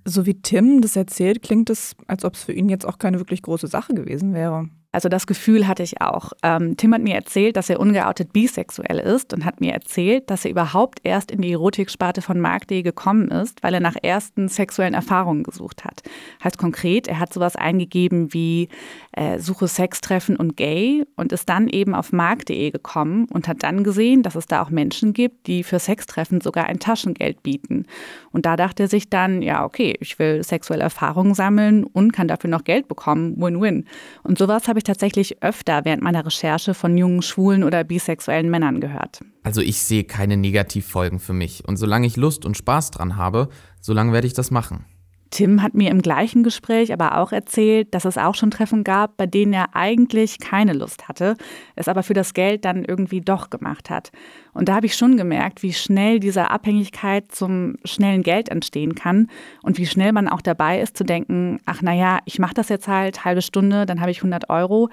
So 0.05 0.25
wie 0.25 0.41
Tim 0.41 0.81
das 0.81 0.95
erzählt, 0.95 1.41
klingt 1.41 1.69
es, 1.69 1.95
als 2.07 2.25
ob 2.25 2.35
es 2.35 2.43
für 2.43 2.53
ihn 2.53 2.69
jetzt 2.69 2.85
auch 2.85 2.97
keine 2.97 3.19
wirklich 3.19 3.41
große 3.41 3.67
Sache 3.67 3.93
gewesen 3.93 4.33
wäre. 4.33 4.69
Also 4.93 5.09
das 5.09 5.27
Gefühl 5.27 5.67
hatte 5.67 5.83
ich 5.83 6.01
auch. 6.01 6.31
Ähm, 6.43 6.77
Tim 6.77 6.93
hat 6.93 7.01
mir 7.01 7.15
erzählt, 7.15 7.57
dass 7.57 7.69
er 7.69 7.79
ungeoutet 7.79 8.31
bisexuell 8.31 8.99
ist 8.99 9.33
und 9.33 9.43
hat 9.43 9.59
mir 9.59 9.73
erzählt, 9.73 10.29
dass 10.29 10.45
er 10.45 10.51
überhaupt 10.51 10.99
erst 11.03 11.31
in 11.31 11.41
die 11.41 11.51
Erotiksparte 11.51 12.21
von 12.21 12.39
Mark.de 12.39 12.83
gekommen 12.83 13.29
ist, 13.29 13.63
weil 13.63 13.73
er 13.73 13.79
nach 13.79 13.95
ersten 14.01 14.47
sexuellen 14.47 14.93
Erfahrungen 14.93 15.43
gesucht 15.43 15.83
hat. 15.83 16.03
Heißt 16.43 16.59
konkret, 16.59 17.07
er 17.07 17.19
hat 17.19 17.33
sowas 17.33 17.55
eingegeben 17.55 18.33
wie 18.33 18.69
äh, 19.13 19.39
Suche 19.39 19.67
Sextreffen 19.67 20.37
und 20.37 20.57
Gay 20.57 21.03
und 21.15 21.31
ist 21.31 21.49
dann 21.49 21.67
eben 21.67 21.95
auf 21.95 22.13
Mark.de 22.13 22.69
gekommen 22.69 23.25
und 23.33 23.47
hat 23.47 23.63
dann 23.63 23.83
gesehen, 23.83 24.21
dass 24.21 24.35
es 24.35 24.45
da 24.45 24.61
auch 24.61 24.69
Menschen 24.69 25.13
gibt, 25.13 25.47
die 25.47 25.63
für 25.63 25.79
Sextreffen 25.79 26.39
sogar 26.39 26.65
ein 26.65 26.79
Taschengeld 26.79 27.41
bieten. 27.41 27.87
Und 28.31 28.45
da 28.45 28.55
dachte 28.55 28.83
er 28.83 28.89
sich 28.89 29.09
dann, 29.09 29.41
ja 29.41 29.65
okay, 29.65 29.95
ich 29.99 30.19
will 30.19 30.43
sexuelle 30.43 30.83
Erfahrungen 30.83 31.33
sammeln 31.33 31.83
und 31.83 32.13
kann 32.13 32.27
dafür 32.27 32.51
noch 32.51 32.63
Geld 32.63 32.87
bekommen. 32.87 33.41
Win-win. 33.41 33.85
Und 34.21 34.37
sowas 34.37 34.67
habe 34.67 34.79
ich 34.79 34.82
ich 34.83 34.87
tatsächlich 34.87 35.41
öfter 35.41 35.85
während 35.85 36.03
meiner 36.03 36.25
Recherche 36.25 36.73
von 36.73 36.97
jungen, 36.97 37.21
schwulen 37.21 37.63
oder 37.63 37.83
bisexuellen 37.83 38.49
Männern 38.49 38.81
gehört. 38.81 39.21
Also 39.41 39.61
ich 39.61 39.81
sehe 39.81 40.03
keine 40.03 40.37
Negativfolgen 40.37 41.19
für 41.19 41.33
mich. 41.33 41.65
Und 41.65 41.77
solange 41.77 42.05
ich 42.05 42.17
Lust 42.17 42.45
und 42.45 42.57
Spaß 42.57 42.91
dran 42.91 43.15
habe, 43.15 43.49
solange 43.81 44.13
werde 44.13 44.27
ich 44.27 44.33
das 44.33 44.51
machen. 44.51 44.85
Tim 45.33 45.63
hat 45.63 45.73
mir 45.73 45.89
im 45.89 46.03
gleichen 46.03 46.43
Gespräch 46.43 46.93
aber 46.93 47.17
auch 47.17 47.31
erzählt, 47.31 47.95
dass 47.95 48.05
es 48.05 48.19
auch 48.19 48.35
schon 48.35 48.51
Treffen 48.51 48.83
gab, 48.83 49.17
bei 49.17 49.25
denen 49.25 49.51
er 49.51 49.75
eigentlich 49.75 50.37
keine 50.37 50.73
Lust 50.73 51.07
hatte, 51.07 51.37
es 51.75 51.87
aber 51.87 52.03
für 52.03 52.13
das 52.13 52.35
Geld 52.35 52.65
dann 52.65 52.85
irgendwie 52.85 53.19
doch 53.19 53.49
gemacht 53.49 53.89
hat. 53.89 54.11
Und 54.53 54.69
da 54.69 54.75
habe 54.75 54.85
ich 54.85 54.95
schon 54.95 55.17
gemerkt, 55.17 55.63
wie 55.63 55.73
schnell 55.73 56.19
diese 56.19 56.51
Abhängigkeit 56.51 57.31
zum 57.31 57.77
schnellen 57.83 58.21
Geld 58.21 58.49
entstehen 58.49 58.93
kann 58.93 59.27
und 59.63 59.79
wie 59.79 59.87
schnell 59.87 60.11
man 60.11 60.29
auch 60.29 60.41
dabei 60.41 60.79
ist 60.79 60.95
zu 60.95 61.03
denken, 61.03 61.59
ach 61.65 61.81
naja, 61.81 62.19
ich 62.25 62.37
mache 62.37 62.53
das 62.53 62.69
jetzt 62.69 62.87
halt 62.87 63.25
halbe 63.25 63.41
Stunde, 63.41 63.87
dann 63.87 64.01
habe 64.01 64.11
ich 64.11 64.19
100 64.19 64.51
Euro. 64.51 64.89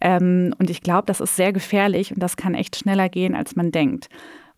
Ähm, 0.00 0.54
und 0.58 0.70
ich 0.70 0.80
glaube, 0.80 1.04
das 1.04 1.20
ist 1.20 1.36
sehr 1.36 1.52
gefährlich 1.52 2.14
und 2.14 2.22
das 2.22 2.38
kann 2.38 2.54
echt 2.54 2.76
schneller 2.76 3.10
gehen, 3.10 3.34
als 3.34 3.56
man 3.56 3.72
denkt. 3.72 4.08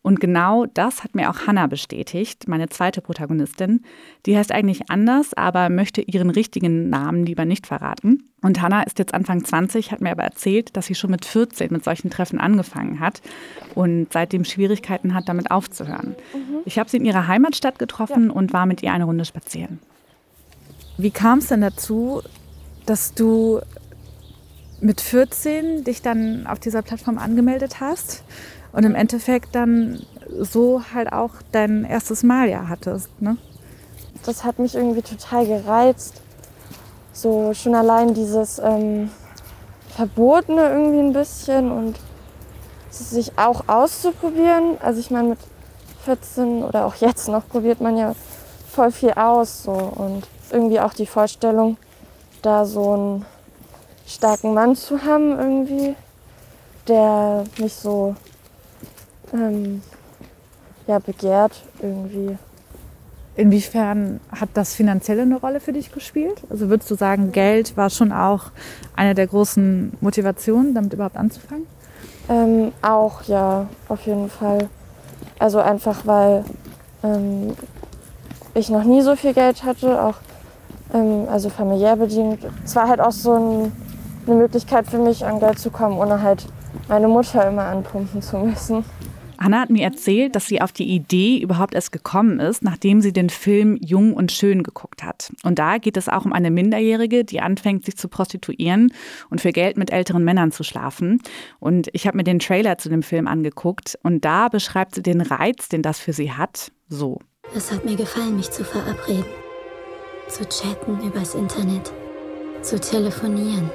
Und 0.04 0.20
genau 0.20 0.66
das 0.66 1.02
hat 1.02 1.14
mir 1.14 1.30
auch 1.30 1.46
Hannah 1.46 1.66
bestätigt, 1.66 2.46
meine 2.46 2.68
zweite 2.68 3.00
Protagonistin. 3.00 3.80
Die 4.26 4.36
heißt 4.36 4.52
eigentlich 4.52 4.90
anders, 4.90 5.32
aber 5.32 5.70
möchte 5.70 6.02
ihren 6.02 6.28
richtigen 6.28 6.90
Namen 6.90 7.24
lieber 7.24 7.46
nicht 7.46 7.66
verraten. 7.66 8.28
Und 8.42 8.60
Hannah 8.60 8.82
ist 8.82 8.98
jetzt 8.98 9.14
Anfang 9.14 9.42
20, 9.42 9.92
hat 9.92 10.02
mir 10.02 10.10
aber 10.10 10.22
erzählt, 10.22 10.76
dass 10.76 10.84
sie 10.84 10.94
schon 10.94 11.10
mit 11.10 11.24
14 11.24 11.72
mit 11.72 11.84
solchen 11.84 12.10
Treffen 12.10 12.38
angefangen 12.38 13.00
hat 13.00 13.22
und 13.74 14.12
seitdem 14.12 14.44
Schwierigkeiten 14.44 15.14
hat, 15.14 15.26
damit 15.26 15.50
aufzuhören. 15.50 16.14
Mhm. 16.34 16.58
Ich 16.66 16.78
habe 16.78 16.90
sie 16.90 16.98
in 16.98 17.06
ihrer 17.06 17.26
Heimatstadt 17.26 17.78
getroffen 17.78 18.26
ja. 18.26 18.32
und 18.34 18.52
war 18.52 18.66
mit 18.66 18.82
ihr 18.82 18.92
eine 18.92 19.04
Runde 19.04 19.24
spazieren. 19.24 19.78
Wie 20.98 21.12
kam 21.12 21.38
es 21.38 21.46
denn 21.46 21.62
dazu, 21.62 22.20
dass 22.84 23.14
du 23.14 23.62
mit 24.82 25.00
14 25.00 25.82
dich 25.84 26.02
dann 26.02 26.46
auf 26.46 26.58
dieser 26.58 26.82
Plattform 26.82 27.16
angemeldet 27.16 27.80
hast? 27.80 28.22
Und 28.74 28.84
im 28.84 28.94
Endeffekt 28.94 29.54
dann 29.54 30.04
so 30.40 30.82
halt 30.92 31.12
auch 31.12 31.30
dein 31.52 31.84
erstes 31.84 32.22
Mal 32.22 32.48
ja 32.48 32.68
hattest. 32.68 33.08
Ne? 33.22 33.36
Das 34.26 34.44
hat 34.44 34.58
mich 34.58 34.74
irgendwie 34.74 35.02
total 35.02 35.46
gereizt. 35.46 36.20
So 37.12 37.54
schon 37.54 37.74
allein 37.74 38.14
dieses 38.14 38.58
ähm, 38.58 39.10
Verbotene 39.90 40.68
irgendwie 40.70 40.98
ein 40.98 41.12
bisschen 41.12 41.70
und 41.70 41.96
sich 42.90 43.38
auch 43.38 43.68
auszuprobieren. 43.68 44.76
Also 44.80 44.98
ich 44.98 45.10
meine, 45.10 45.30
mit 45.30 45.38
14 46.04 46.64
oder 46.64 46.86
auch 46.86 46.96
jetzt 46.96 47.28
noch 47.28 47.48
probiert 47.48 47.80
man 47.80 47.96
ja 47.96 48.14
voll 48.68 48.90
viel 48.90 49.12
aus. 49.12 49.62
So. 49.62 49.72
Und 49.72 50.26
irgendwie 50.50 50.80
auch 50.80 50.94
die 50.94 51.06
Vorstellung, 51.06 51.76
da 52.42 52.64
so 52.64 52.92
einen 52.92 53.24
starken 54.06 54.52
Mann 54.52 54.74
zu 54.74 55.04
haben 55.04 55.38
irgendwie, 55.38 55.94
der 56.88 57.44
mich 57.58 57.74
so 57.74 58.16
ähm, 59.34 59.82
ja, 60.86 60.98
begehrt 60.98 61.62
irgendwie. 61.82 62.38
Inwiefern 63.36 64.20
hat 64.30 64.50
das 64.54 64.74
finanzielle 64.74 65.22
eine 65.22 65.36
Rolle 65.36 65.58
für 65.58 65.72
dich 65.72 65.90
gespielt? 65.90 66.42
Also 66.50 66.68
würdest 66.68 66.88
du 66.90 66.94
sagen, 66.94 67.32
Geld 67.32 67.76
war 67.76 67.90
schon 67.90 68.12
auch 68.12 68.52
eine 68.94 69.14
der 69.14 69.26
großen 69.26 69.92
Motivationen, 70.00 70.74
damit 70.74 70.92
überhaupt 70.92 71.16
anzufangen? 71.16 71.66
Ähm, 72.28 72.72
auch 72.80 73.22
ja, 73.24 73.66
auf 73.88 74.06
jeden 74.06 74.30
Fall. 74.30 74.68
Also 75.38 75.58
einfach 75.58 76.06
weil 76.06 76.44
ähm, 77.02 77.54
ich 78.54 78.70
noch 78.70 78.84
nie 78.84 79.02
so 79.02 79.16
viel 79.16 79.34
Geld 79.34 79.64
hatte, 79.64 80.00
auch 80.00 80.14
ähm, 80.94 81.26
also 81.28 81.50
familiär 81.50 81.96
bedingt. 81.96 82.38
Es 82.64 82.76
war 82.76 82.88
halt 82.88 83.00
auch 83.00 83.10
so 83.10 83.34
ein, 83.34 83.72
eine 84.26 84.36
Möglichkeit 84.36 84.86
für 84.86 84.98
mich, 84.98 85.24
an 85.24 85.40
Geld 85.40 85.58
zu 85.58 85.70
kommen, 85.70 85.98
ohne 85.98 86.22
halt 86.22 86.46
meine 86.88 87.08
Mutter 87.08 87.46
immer 87.48 87.64
anpumpen 87.64 88.22
zu 88.22 88.38
müssen. 88.38 88.84
Hanna 89.38 89.60
hat 89.60 89.70
mir 89.70 89.84
erzählt, 89.84 90.36
dass 90.36 90.46
sie 90.46 90.60
auf 90.60 90.72
die 90.72 90.88
Idee 90.88 91.38
überhaupt 91.38 91.74
erst 91.74 91.92
gekommen 91.92 92.40
ist, 92.40 92.62
nachdem 92.62 93.00
sie 93.00 93.12
den 93.12 93.30
Film 93.30 93.76
Jung 93.80 94.12
und 94.12 94.32
Schön 94.32 94.62
geguckt 94.62 95.02
hat. 95.02 95.32
Und 95.42 95.58
da 95.58 95.78
geht 95.78 95.96
es 95.96 96.08
auch 96.08 96.24
um 96.24 96.32
eine 96.32 96.50
Minderjährige, 96.50 97.24
die 97.24 97.40
anfängt, 97.40 97.84
sich 97.84 97.96
zu 97.96 98.08
prostituieren 98.08 98.92
und 99.30 99.40
für 99.40 99.52
Geld 99.52 99.76
mit 99.76 99.92
älteren 99.92 100.24
Männern 100.24 100.52
zu 100.52 100.62
schlafen. 100.62 101.20
Und 101.58 101.88
ich 101.92 102.06
habe 102.06 102.16
mir 102.16 102.24
den 102.24 102.38
Trailer 102.38 102.78
zu 102.78 102.88
dem 102.88 103.02
Film 103.02 103.26
angeguckt 103.26 103.98
und 104.02 104.24
da 104.24 104.48
beschreibt 104.48 104.94
sie 104.94 105.02
den 105.02 105.20
Reiz, 105.20 105.68
den 105.68 105.82
das 105.82 105.98
für 105.98 106.12
sie 106.12 106.32
hat, 106.32 106.72
so. 106.88 107.18
Es 107.54 107.70
hat 107.70 107.84
mir 107.84 107.96
gefallen, 107.96 108.36
mich 108.36 108.50
zu 108.50 108.64
verabreden. 108.64 109.24
Zu 110.28 110.48
chatten 110.48 111.00
übers 111.06 111.34
Internet. 111.34 111.92
Zu 112.62 112.80
telefonieren. 112.80 113.70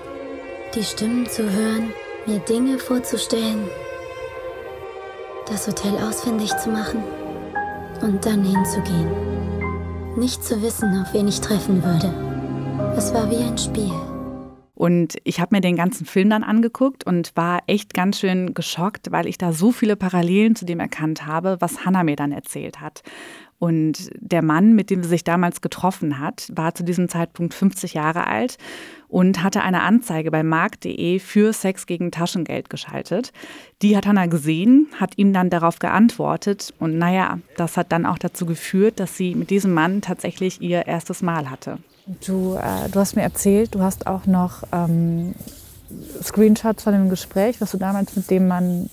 Die 0.73 0.83
Stimmen 0.83 1.27
zu 1.27 1.43
hören. 1.43 1.93
Mir 2.25 2.39
Dinge 2.39 2.79
vorzustellen 2.79 3.69
das 5.49 5.67
Hotel 5.67 5.95
ausfindig 5.97 6.55
zu 6.57 6.69
machen 6.69 7.03
und 8.01 8.25
dann 8.25 8.43
hinzugehen. 8.43 9.09
Nicht 10.15 10.43
zu 10.43 10.61
wissen, 10.61 11.01
auf 11.01 11.13
wen 11.13 11.27
ich 11.27 11.41
treffen 11.41 11.83
würde. 11.83 12.13
Es 12.95 13.13
war 13.13 13.29
wie 13.29 13.43
ein 13.43 13.57
Spiel. 13.57 13.91
Und 14.75 15.17
ich 15.25 15.41
habe 15.41 15.55
mir 15.55 15.61
den 15.61 15.75
ganzen 15.75 16.05
Film 16.05 16.29
dann 16.29 16.43
angeguckt 16.43 17.05
und 17.05 17.35
war 17.35 17.63
echt 17.67 17.93
ganz 17.93 18.19
schön 18.19 18.53
geschockt, 18.53 19.11
weil 19.11 19.27
ich 19.27 19.37
da 19.37 19.51
so 19.51 19.71
viele 19.71 19.97
Parallelen 19.97 20.55
zu 20.55 20.65
dem 20.65 20.79
erkannt 20.79 21.25
habe, 21.25 21.57
was 21.59 21.85
Hannah 21.85 22.05
mir 22.05 22.15
dann 22.15 22.31
erzählt 22.31 22.79
hat. 22.79 23.01
Und 23.59 24.09
der 24.15 24.41
Mann, 24.41 24.73
mit 24.73 24.89
dem 24.89 25.03
sie 25.03 25.09
sich 25.09 25.25
damals 25.25 25.59
getroffen 25.59 26.19
hat, 26.19 26.49
war 26.53 26.73
zu 26.73 26.83
diesem 26.83 27.09
Zeitpunkt 27.09 27.53
50 27.53 27.93
Jahre 27.93 28.25
alt 28.25 28.57
und 29.09 29.43
hatte 29.43 29.61
eine 29.61 29.81
Anzeige 29.81 30.31
bei 30.31 30.43
markt.de 30.43 31.19
für 31.19 31.51
Sex 31.51 31.85
gegen 31.85 32.11
Taschengeld 32.11 32.69
geschaltet. 32.69 33.33
Die 33.81 33.97
hat 33.97 34.07
Hannah 34.07 34.27
gesehen, 34.27 34.87
hat 34.97 35.17
ihm 35.17 35.33
dann 35.33 35.49
darauf 35.49 35.79
geantwortet 35.79 36.73
und 36.79 36.97
naja, 36.97 37.39
das 37.57 37.75
hat 37.75 37.91
dann 37.91 38.05
auch 38.05 38.17
dazu 38.17 38.45
geführt, 38.45 38.99
dass 39.01 39.17
sie 39.17 39.35
mit 39.35 39.49
diesem 39.49 39.73
Mann 39.73 40.01
tatsächlich 40.01 40.61
ihr 40.61 40.87
erstes 40.87 41.21
Mal 41.21 41.49
hatte. 41.49 41.79
Du, 42.25 42.55
äh, 42.55 42.89
du 42.89 42.99
hast 42.99 43.15
mir 43.15 43.23
erzählt, 43.23 43.75
du 43.75 43.81
hast 43.81 44.07
auch 44.07 44.25
noch 44.25 44.63
ähm, 44.71 45.35
Screenshots 46.23 46.83
von 46.83 46.93
dem 46.93 47.09
Gespräch, 47.09 47.59
was 47.61 47.71
du 47.71 47.77
damals 47.77 48.15
mit 48.15 48.29
dem 48.31 48.47
Mann 48.47 48.89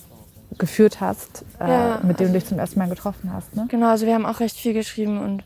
geführt 0.58 1.00
hast, 1.00 1.44
äh, 1.60 1.68
ja, 1.68 2.00
mit 2.02 2.20
dem 2.20 2.28
du 2.28 2.34
dich 2.34 2.46
zum 2.46 2.58
ersten 2.58 2.78
Mal 2.78 2.88
getroffen 2.88 3.32
hast. 3.32 3.54
Ne? 3.54 3.66
Genau, 3.68 3.90
also 3.90 4.06
wir 4.06 4.14
haben 4.14 4.26
auch 4.26 4.40
recht 4.40 4.56
viel 4.56 4.72
geschrieben 4.72 5.20
und 5.20 5.44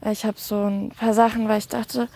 äh, 0.00 0.12
ich 0.12 0.24
habe 0.24 0.36
so 0.38 0.64
ein 0.64 0.90
paar 0.90 1.14
Sachen, 1.14 1.48
weil 1.48 1.58
ich 1.58 1.68
dachte, 1.68 2.08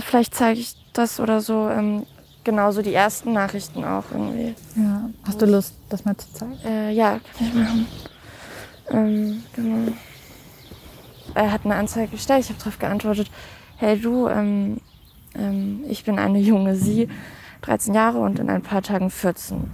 vielleicht 0.00 0.34
zeige 0.34 0.60
ich 0.60 0.76
das 0.92 1.20
oder 1.20 1.40
so. 1.40 1.68
Ähm, 1.68 2.06
genauso 2.44 2.82
die 2.82 2.94
ersten 2.94 3.32
Nachrichten 3.32 3.84
auch 3.84 4.04
irgendwie. 4.12 4.54
Ja. 4.76 5.08
Hast 5.26 5.40
du 5.40 5.46
Lust, 5.46 5.74
das 5.88 6.04
mal 6.04 6.16
zu 6.16 6.32
zeigen? 6.32 6.58
Äh, 6.64 6.92
ja, 6.92 7.20
kann 7.38 7.46
ich 7.48 7.54
machen. 7.54 7.86
Ähm, 8.90 9.42
genau. 9.54 9.92
Er 11.34 11.50
hat 11.50 11.64
eine 11.64 11.74
Anzeige 11.74 12.12
gestellt, 12.12 12.44
ich 12.44 12.50
habe 12.50 12.58
darauf 12.58 12.78
geantwortet, 12.78 13.30
hey 13.78 13.98
du, 13.98 14.28
ähm, 14.28 14.78
ähm, 15.34 15.82
ich 15.88 16.04
bin 16.04 16.18
eine 16.18 16.38
junge 16.38 16.76
Sie, 16.76 17.08
13 17.62 17.94
Jahre 17.94 18.18
und 18.18 18.38
in 18.38 18.50
ein 18.50 18.62
paar 18.62 18.82
Tagen 18.82 19.10
14. 19.10 19.70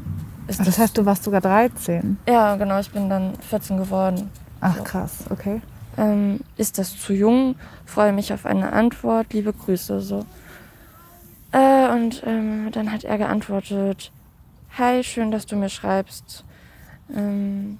Ist 0.50 0.66
das 0.66 0.78
heißt, 0.78 0.98
du 0.98 1.06
warst 1.06 1.22
sogar 1.22 1.40
13? 1.40 2.18
Ja, 2.26 2.56
genau, 2.56 2.80
ich 2.80 2.90
bin 2.90 3.08
dann 3.08 3.34
14 3.36 3.76
geworden. 3.76 4.30
Ach 4.60 4.78
so. 4.78 4.82
krass, 4.82 5.24
okay. 5.30 5.62
Ähm, 5.96 6.40
ist 6.56 6.76
das 6.76 6.98
zu 6.98 7.12
jung? 7.12 7.54
Freue 7.86 8.12
mich 8.12 8.32
auf 8.32 8.46
eine 8.46 8.72
Antwort. 8.72 9.32
Liebe 9.32 9.52
Grüße. 9.52 10.00
So. 10.00 10.26
Äh, 11.52 11.88
und 11.90 12.24
ähm, 12.26 12.68
dann 12.72 12.90
hat 12.90 13.04
er 13.04 13.16
geantwortet: 13.16 14.10
Hi, 14.76 15.04
schön, 15.04 15.30
dass 15.30 15.46
du 15.46 15.54
mir 15.54 15.68
schreibst. 15.68 16.44
Ähm, 17.14 17.78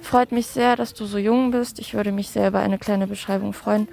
freut 0.00 0.32
mich 0.32 0.48
sehr, 0.48 0.74
dass 0.74 0.94
du 0.94 1.04
so 1.06 1.16
jung 1.16 1.52
bist. 1.52 1.78
Ich 1.78 1.94
würde 1.94 2.10
mich 2.10 2.30
sehr 2.30 2.48
über 2.48 2.58
eine 2.58 2.78
kleine 2.78 3.06
Beschreibung 3.06 3.52
freuen. 3.52 3.86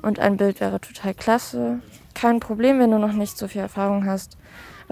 Und 0.00 0.18
ein 0.18 0.38
Bild 0.38 0.60
wäre 0.60 0.80
total 0.80 1.12
klasse. 1.12 1.80
Kein 2.14 2.40
Problem, 2.40 2.78
wenn 2.78 2.90
du 2.90 2.98
noch 2.98 3.12
nicht 3.12 3.36
so 3.36 3.48
viel 3.48 3.60
Erfahrung 3.60 4.06
hast 4.06 4.38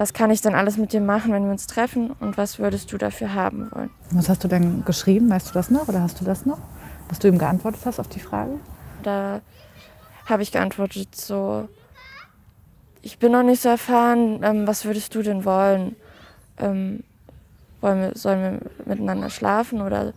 was 0.01 0.13
kann 0.13 0.31
ich 0.31 0.41
denn 0.41 0.55
alles 0.55 0.77
mit 0.77 0.93
dir 0.93 0.99
machen, 0.99 1.31
wenn 1.31 1.43
wir 1.43 1.51
uns 1.51 1.67
treffen 1.67 2.09
und 2.19 2.35
was 2.35 2.57
würdest 2.57 2.91
du 2.91 2.97
dafür 2.97 3.35
haben 3.35 3.69
wollen? 3.71 3.91
Was 4.09 4.29
hast 4.29 4.43
du 4.43 4.47
denn 4.47 4.83
geschrieben? 4.83 5.29
Weißt 5.29 5.47
du 5.47 5.53
das 5.53 5.69
noch 5.69 5.87
oder 5.87 6.01
hast 6.01 6.19
du 6.19 6.25
das 6.25 6.43
noch? 6.43 6.57
Was 7.07 7.19
du 7.19 7.27
ihm 7.27 7.37
geantwortet 7.37 7.81
hast 7.85 7.99
auf 7.99 8.07
die 8.07 8.19
Frage? 8.19 8.53
Da 9.03 9.41
habe 10.25 10.41
ich 10.41 10.51
geantwortet 10.51 11.15
so, 11.15 11.69
ich 13.03 13.19
bin 13.19 13.31
noch 13.31 13.43
nicht 13.43 13.61
so 13.61 13.69
erfahren, 13.69 14.39
ähm, 14.41 14.65
was 14.65 14.85
würdest 14.85 15.13
du 15.13 15.21
denn 15.21 15.45
wollen? 15.45 15.95
Ähm, 16.57 17.03
wollen 17.79 18.01
wir, 18.01 18.17
sollen 18.17 18.41
wir 18.41 18.85
miteinander 18.87 19.29
schlafen 19.29 19.81
oder 19.81 20.13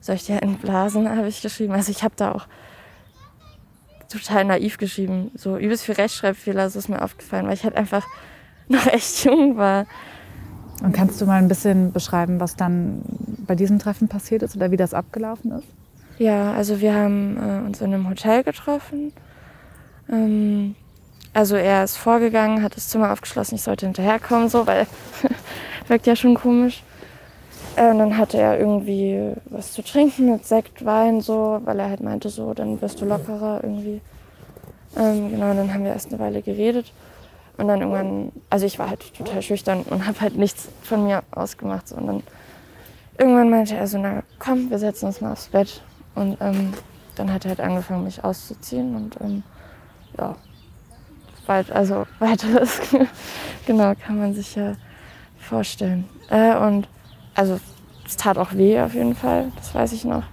soll 0.00 0.16
ich 0.16 0.26
dir 0.26 0.42
entblasen, 0.42 1.08
habe 1.16 1.28
ich 1.28 1.42
geschrieben. 1.42 1.74
Also 1.74 1.92
ich 1.92 2.02
habe 2.02 2.14
da 2.16 2.32
auch 2.32 2.48
total 4.08 4.46
naiv 4.46 4.78
geschrieben, 4.78 5.30
so 5.36 5.56
übelst 5.56 5.84
viel 5.84 5.94
Rechtschreibfehler, 5.94 6.68
so 6.70 6.80
ist 6.80 6.88
mir 6.88 7.02
aufgefallen, 7.02 7.46
weil 7.46 7.54
ich 7.54 7.62
halt 7.62 7.76
einfach 7.76 8.04
noch 8.72 8.86
echt 8.86 9.24
jung 9.24 9.56
war. 9.56 9.86
Und 10.82 10.92
kannst 10.92 11.20
du 11.20 11.26
mal 11.26 11.38
ein 11.38 11.48
bisschen 11.48 11.92
beschreiben, 11.92 12.40
was 12.40 12.56
dann 12.56 13.02
bei 13.46 13.54
diesem 13.54 13.78
Treffen 13.78 14.08
passiert 14.08 14.42
ist 14.42 14.56
oder 14.56 14.70
wie 14.70 14.76
das 14.76 14.94
abgelaufen 14.94 15.52
ist? 15.52 15.68
Ja, 16.18 16.52
also 16.52 16.80
wir 16.80 16.94
haben 16.94 17.36
äh, 17.36 17.66
uns 17.66 17.80
in 17.80 17.94
einem 17.94 18.08
Hotel 18.08 18.42
getroffen. 18.42 19.12
Ähm, 20.10 20.74
also 21.32 21.56
er 21.56 21.84
ist 21.84 21.96
vorgegangen, 21.96 22.62
hat 22.62 22.76
das 22.76 22.88
Zimmer 22.88 23.12
aufgeschlossen, 23.12 23.54
ich 23.54 23.62
sollte 23.62 23.86
hinterherkommen, 23.86 24.48
so, 24.48 24.66
weil 24.66 24.86
wirkt 25.88 26.06
ja 26.06 26.16
schon 26.16 26.34
komisch. 26.34 26.82
Äh, 27.76 27.90
und 27.90 27.98
dann 27.98 28.18
hatte 28.18 28.38
er 28.38 28.58
irgendwie 28.58 29.32
was 29.46 29.72
zu 29.72 29.82
trinken 29.82 30.30
mit 30.30 30.44
Sekt, 30.44 30.84
Wein, 30.84 31.20
so, 31.20 31.60
weil 31.64 31.78
er 31.78 31.88
halt 31.88 32.02
meinte, 32.02 32.28
so, 32.28 32.52
dann 32.54 32.80
wirst 32.82 33.00
du 33.00 33.04
lockerer 33.04 33.60
irgendwie. 33.62 34.00
Ähm, 34.96 35.30
genau, 35.30 35.50
und 35.50 35.56
dann 35.56 35.72
haben 35.72 35.84
wir 35.84 35.92
erst 35.92 36.12
eine 36.12 36.18
Weile 36.18 36.42
geredet. 36.42 36.92
Und 37.62 37.68
dann 37.68 37.80
irgendwann, 37.80 38.32
also 38.50 38.66
ich 38.66 38.80
war 38.80 38.90
halt 38.90 39.14
total 39.14 39.40
schüchtern 39.40 39.82
und 39.82 40.04
habe 40.04 40.20
halt 40.20 40.36
nichts 40.36 40.68
von 40.82 41.04
mir 41.04 41.22
ausgemacht. 41.30 41.86
So. 41.86 41.94
Und 41.94 42.08
dann 42.08 42.22
irgendwann 43.16 43.50
meinte 43.50 43.76
er 43.76 43.86
so, 43.86 43.98
na 43.98 44.24
komm, 44.40 44.68
wir 44.68 44.80
setzen 44.80 45.06
uns 45.06 45.20
mal 45.20 45.30
aufs 45.30 45.46
Bett. 45.46 45.80
Und 46.16 46.38
ähm, 46.40 46.72
dann 47.14 47.32
hat 47.32 47.44
er 47.44 47.50
halt 47.50 47.60
angefangen, 47.60 48.02
mich 48.02 48.24
auszuziehen. 48.24 48.96
Und 48.96 49.16
ähm, 49.20 49.44
ja, 50.18 50.34
weit, 51.46 51.70
also 51.70 52.04
weiteres, 52.18 52.80
genau, 53.66 53.94
kann 53.94 54.18
man 54.18 54.34
sich 54.34 54.56
ja 54.56 54.72
vorstellen. 55.38 56.08
Äh, 56.30 56.56
und 56.56 56.88
also 57.36 57.60
es 58.04 58.16
tat 58.16 58.38
auch 58.38 58.54
weh 58.54 58.80
auf 58.80 58.94
jeden 58.94 59.14
Fall, 59.14 59.52
das 59.54 59.72
weiß 59.72 59.92
ich 59.92 60.04
noch. 60.04 60.24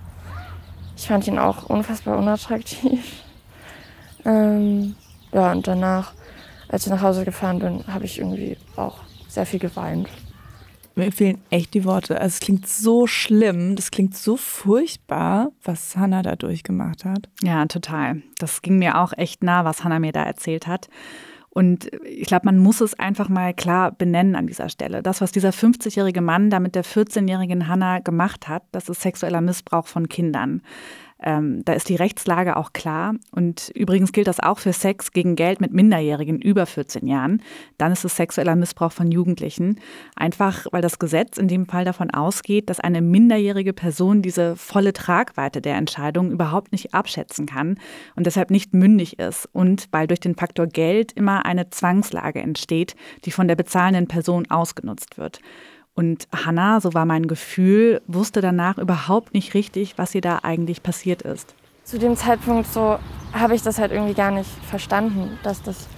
Ich 0.98 1.08
fand 1.08 1.28
ihn 1.28 1.38
auch 1.38 1.70
unfassbar 1.70 2.18
unattraktiv. 2.18 3.24
Ähm, 4.26 4.98
ja, 5.32 5.54
und 5.54 5.66
danach 5.66 6.12
als 6.70 6.86
ich 6.86 6.92
nach 6.92 7.02
Hause 7.02 7.26
gefahren 7.26 7.60
bin, 7.60 7.84
habe 7.88 8.06
ich 8.06 8.20
irgendwie 8.20 8.58
auch 8.76 9.00
sehr 9.28 9.46
viel 9.46 9.60
geweint. 9.60 10.08
Mir 10.96 11.12
fehlen 11.12 11.42
echt 11.50 11.74
die 11.74 11.86
Worte. 11.86 12.20
Also 12.20 12.36
es 12.36 12.40
klingt 12.40 12.68
so 12.68 13.08
schlimm, 13.08 13.76
das 13.76 13.90
klingt 13.90 14.16
so 14.16 14.36
furchtbar, 14.36 15.52
was 15.64 15.96
Hannah 15.96 16.24
da 16.24 16.36
durchgemacht 16.36 17.06
hat. 17.06 17.30
Ja, 17.42 17.66
total. 17.66 18.22
Das 18.38 18.62
ging 18.62 18.80
mir 18.80 19.00
auch 19.00 19.14
echt 19.16 19.44
nah, 19.44 19.66
was 19.66 19.84
Hannah 19.84 20.00
mir 20.00 20.12
da 20.12 20.24
erzählt 20.24 20.68
hat. 20.68 20.90
Und 21.52 21.90
ich 22.06 22.28
glaube, 22.28 22.46
man 22.46 22.60
muss 22.60 22.80
es 22.82 23.00
einfach 23.00 23.28
mal 23.28 23.54
klar 23.54 23.92
benennen 23.92 24.36
an 24.36 24.48
dieser 24.48 24.70
Stelle. 24.70 25.02
Das, 25.02 25.22
was 25.22 25.32
dieser 25.32 25.50
50-jährige 25.50 26.22
Mann 26.22 26.50
da 26.50 26.60
mit 26.60 26.76
der 26.76 26.86
14-jährigen 26.86 27.68
Hannah 27.68 28.00
gemacht 28.00 28.48
hat, 28.48 28.64
das 28.72 28.88
ist 28.90 29.02
sexueller 29.02 29.42
Missbrauch 29.42 29.88
von 29.88 30.10
Kindern. 30.10 30.62
Ähm, 31.22 31.64
da 31.66 31.74
ist 31.74 31.90
die 31.90 31.96
Rechtslage 31.96 32.56
auch 32.56 32.72
klar. 32.74 33.16
Und 33.32 33.72
übrigens 33.76 34.12
gilt 34.12 34.28
das 34.28 34.40
auch 34.40 34.60
für 34.60 34.74
Sex 34.74 35.12
gegen 35.12 35.36
Geld 35.36 35.60
mit 35.60 35.74
Minderjährigen 35.74 36.42
über 36.42 36.66
14 36.66 37.08
Jahren. 37.08 37.42
Dann 37.78 37.92
ist 37.92 38.06
es 38.06 38.16
sexueller 38.16 38.56
Missbrauch 38.56 38.92
von 38.92 39.12
Jugendlichen. 39.12 39.80
Einfach, 40.16 40.66
weil 40.72 40.82
das 40.82 41.00
Gesetz 41.00 41.38
in 41.38 41.48
dem 41.48 41.66
Fall 41.66 41.84
davon 41.84 42.12
ausgeht, 42.12 42.70
dass 42.70 42.80
eine 42.80 43.02
minderjährige 43.02 43.74
Person 43.74 44.22
diese 44.22 44.56
volle 44.56 44.94
Tragweite 44.94 45.62
der 45.62 45.76
Entscheidung 45.76 46.32
überhaupt 46.32 46.72
nicht 46.72 46.94
abschätzen 46.94 47.46
kann 47.46 47.78
und 48.16 48.26
deshalb 48.26 48.50
nicht 48.50 48.74
mündig 48.74 49.20
ist. 49.20 49.50
Und 49.52 49.88
weil 49.92 50.08
durch 50.08 50.22
den 50.22 50.36
Faktor 50.36 50.68
Geld 50.68 51.12
immer 51.14 51.46
eine 51.46 51.70
Zwangslage 51.70 52.40
entsteht, 52.40 52.96
die 53.26 53.32
von 53.32 53.48
der 53.48 53.56
bezahlenden 53.56 54.08
Person 54.08 54.50
ausgenutzt 54.50 55.18
wird. 55.18 55.42
Und 56.00 56.30
Hannah, 56.34 56.80
so 56.80 56.94
war 56.94 57.04
mein 57.04 57.28
Gefühl, 57.28 58.02
wusste 58.08 58.40
danach 58.40 58.78
überhaupt 58.78 59.34
nicht 59.34 59.54
richtig, 59.54 59.98
was 59.98 60.16
ihr 60.16 60.22
da 60.22 60.40
eigentlich 60.44 60.82
passiert 60.82 61.24
ist. 61.24 61.54
Zu 61.84 62.00
dem 62.00 62.16
Zeitpunkt 62.16 62.72
so 62.72 62.98
habe 63.34 63.54
ich 63.54 63.64
das 63.64 63.80
halt 63.80 63.92
irgendwie 63.92 64.14
gar 64.14 64.32
nicht 64.32 64.50
verstanden, 64.70 65.38
dass 65.44 65.62
das 65.62 65.90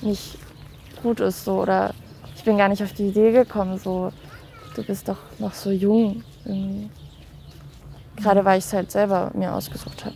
nicht 0.00 0.38
gut 1.02 1.20
ist 1.20 1.44
so 1.44 1.60
oder 1.60 1.92
ich 2.34 2.44
bin 2.44 2.56
gar 2.56 2.70
nicht 2.70 2.82
auf 2.82 2.94
die 2.94 3.08
Idee 3.08 3.30
gekommen 3.30 3.76
so 3.76 4.10
du 4.74 4.82
bist 4.84 5.06
doch 5.06 5.18
noch 5.38 5.52
so 5.52 5.70
jung 5.70 6.24
irgendwie. 6.46 6.88
Gerade 8.16 8.46
weil 8.46 8.58
ich 8.58 8.64
es 8.64 8.72
halt 8.72 8.90
selber 8.90 9.32
mir 9.34 9.52
ausgesucht 9.52 10.06
habe. 10.06 10.14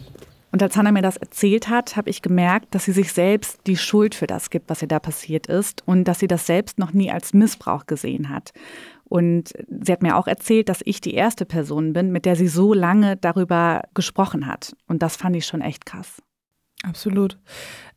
Und 0.51 0.63
als 0.63 0.75
Hannah 0.75 0.93
mir 0.93 1.03
das 1.03 1.19
erzählt 1.19 1.69
hat, 1.69 1.97
habe 1.97 2.09
ich 2.09 2.23
gemerkt, 2.23 2.75
dass 2.75 2.87
sie 2.87 2.93
sich 2.93 3.13
selbst 3.13 3.61
die 3.67 3.77
Schuld 3.77 4.15
für 4.15 4.27
das 4.27 4.49
gibt, 4.49 4.71
was 4.71 4.81
ihr 4.81 4.89
da 4.89 4.99
passiert 4.99 5.49
ist 5.49 5.83
und 5.87 6.05
dass 6.05 6.21
sie 6.21 6.29
das 6.29 6.47
selbst 6.47 6.79
noch 6.79 6.95
nie 6.95 7.11
als 7.11 7.35
Missbrauch 7.35 7.85
gesehen 7.85 8.31
hat. 8.31 8.55
Und 9.09 9.53
sie 9.69 9.93
hat 9.93 10.03
mir 10.03 10.17
auch 10.17 10.27
erzählt, 10.27 10.69
dass 10.69 10.81
ich 10.85 11.01
die 11.01 11.15
erste 11.15 11.45
Person 11.45 11.93
bin, 11.93 12.11
mit 12.11 12.25
der 12.25 12.37
sie 12.37 12.49
so 12.49 12.75
lange 12.75 13.17
darüber 13.17 13.83
gesprochen 13.95 14.47
hat. 14.47 14.75
Und 14.89 15.03
das 15.03 15.17
fand 15.17 15.37
ich 15.37 15.47
schon 15.47 15.61
echt 15.61 15.87
krass. 15.87 16.23
Absolut. 16.83 17.39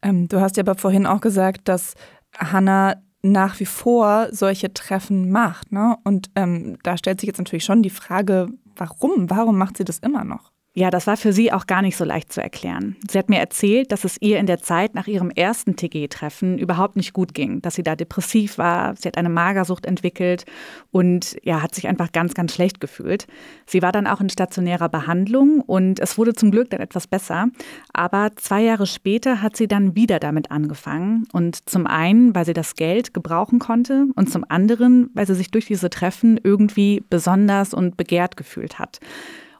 Ähm, 0.02 0.28
du 0.28 0.40
hast 0.40 0.58
ja 0.58 0.64
aber 0.64 0.76
vorhin 0.76 1.06
auch 1.06 1.22
gesagt, 1.22 1.68
dass 1.68 1.96
Hannah 2.38 3.02
nach 3.22 3.60
wie 3.60 3.66
vor 3.66 4.30
solche 4.32 4.74
Treffen 4.74 5.32
macht. 5.32 5.72
Ne? 5.72 5.98
Und 6.04 6.30
ähm, 6.36 6.78
da 6.84 6.98
stellt 6.98 7.20
sich 7.20 7.28
jetzt 7.28 7.40
natürlich 7.40 7.66
schon 7.66 7.84
die 7.84 7.90
Frage, 7.90 8.48
warum? 8.76 9.30
Warum 9.30 9.58
macht 9.58 9.78
sie 9.78 9.84
das 9.84 10.00
immer 10.00 10.24
noch? 10.24 10.52
Ja, 10.76 10.92
das 10.92 11.08
war 11.08 11.18
für 11.18 11.34
sie 11.34 11.52
auch 11.52 11.66
gar 11.66 11.82
nicht 11.82 11.98
so 11.98 12.06
leicht 12.06 12.32
zu 12.32 12.44
erklären. 12.44 12.96
Sie 13.10 13.18
hat 13.18 13.28
mir 13.28 13.40
erzählt, 13.40 13.92
dass 13.92 14.04
es 14.04 14.18
ihr 14.22 14.38
in 14.38 14.46
der 14.46 14.60
Zeit 14.60 14.94
nach 14.94 15.08
ihrem 15.08 15.32
ersten 15.32 15.76
TG-Treffen 15.76 16.60
überhaupt 16.60 16.96
nicht 16.96 17.12
gut 17.12 17.34
ging, 17.34 17.60
dass 17.64 17.74
sie 17.74 17.82
da 17.82 17.96
depressiv 17.96 18.60
war, 18.60 18.96
sie 18.96 19.08
hat 19.08 19.18
eine 19.18 19.30
Magersucht 19.30 19.88
entwickelt 19.88 20.46
und 20.92 21.38
ja, 21.42 21.64
hat 21.64 21.74
sich 21.74 21.88
einfach 21.88 22.12
ganz, 22.12 22.36
ganz 22.36 22.54
schlecht 22.54 22.80
gefühlt. 22.80 23.26
Sie 23.66 23.82
war 23.82 23.92
dann 23.92 24.06
auch 24.06 24.22
in 24.22 24.30
stationärer 24.30 24.90
Behandlung 24.90 25.62
und 25.62 26.00
es 26.00 26.20
wurde 26.20 26.34
zum 26.34 26.52
Glück 26.52 26.70
dann 26.70 26.82
etwas 26.82 27.08
besser. 27.08 27.48
Aber 27.92 28.30
zwei 28.36 28.62
Jahre 28.62 28.86
später 28.86 29.42
hat 29.42 29.58
sie 29.58 29.68
dann 29.68 29.96
wieder 29.96 30.20
damit 30.20 30.52
angefangen 30.52 31.26
und 31.34 31.68
zum 31.68 31.88
einen, 31.88 32.36
weil 32.36 32.46
sie 32.46 32.54
das 32.54 32.76
Geld 32.76 33.16
gebrauchen 33.16 33.58
konnte 33.58 34.06
und 34.16 34.30
zum 34.30 34.46
anderen, 34.48 35.10
weil 35.16 35.26
sie 35.26 35.36
sich 35.36 35.50
durch 35.50 35.66
diese 35.66 35.90
Treffen 35.90 36.40
irgendwie 36.44 37.04
besonders 37.10 37.74
und 37.74 37.98
begehrt 37.98 38.38
gefühlt 38.38 38.78
hat. 38.78 39.00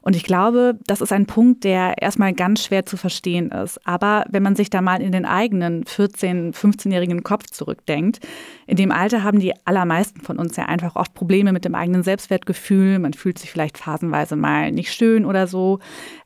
Und 0.02 0.16
ich 0.16 0.24
glaube, 0.24 0.78
das 0.86 1.00
ist 1.00 1.12
ein 1.12 1.26
Punkt, 1.26 1.64
der 1.64 2.00
erstmal 2.00 2.32
ganz 2.32 2.64
schwer 2.64 2.86
zu 2.86 2.96
verstehen 2.96 3.50
ist. 3.50 3.86
Aber 3.86 4.24
wenn 4.30 4.42
man 4.42 4.56
sich 4.56 4.70
da 4.70 4.80
mal 4.80 5.02
in 5.02 5.12
den 5.12 5.24
eigenen 5.24 5.84
14-, 5.84 6.54
15-jährigen 6.54 7.22
Kopf 7.22 7.46
zurückdenkt, 7.46 8.20
in 8.66 8.76
dem 8.76 8.92
Alter 8.92 9.22
haben 9.22 9.40
die 9.40 9.52
allermeisten 9.66 10.20
von 10.20 10.38
uns 10.38 10.56
ja 10.56 10.66
einfach 10.66 10.96
oft 10.96 11.14
Probleme 11.14 11.52
mit 11.52 11.64
dem 11.64 11.74
eigenen 11.74 12.02
Selbstwertgefühl. 12.02 12.98
Man 12.98 13.12
fühlt 13.12 13.38
sich 13.38 13.50
vielleicht 13.50 13.78
phasenweise 13.78 14.36
mal 14.36 14.72
nicht 14.72 14.92
schön 14.92 15.24
oder 15.24 15.46
so. 15.46 15.80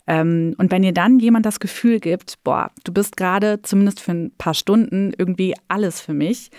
Ähm, 0.07 0.55
und 0.59 0.71
wenn 0.71 0.85
ihr 0.85 0.93
dann 0.93 1.19
jemand 1.19 1.47
das 1.47 1.61
Gefühl 1.61 1.99
gibt, 1.99 2.43
boah, 2.45 2.71
du 2.85 2.93
bist 2.93 3.17
gerade 3.17 3.63
zumindest 3.63 4.01
für 4.01 4.13
ein 4.13 4.33
paar 4.37 4.55
Stunden 4.55 5.13
irgendwie 5.17 5.55
alles 5.69 6.01
für 6.01 6.15
mich, 6.15 6.51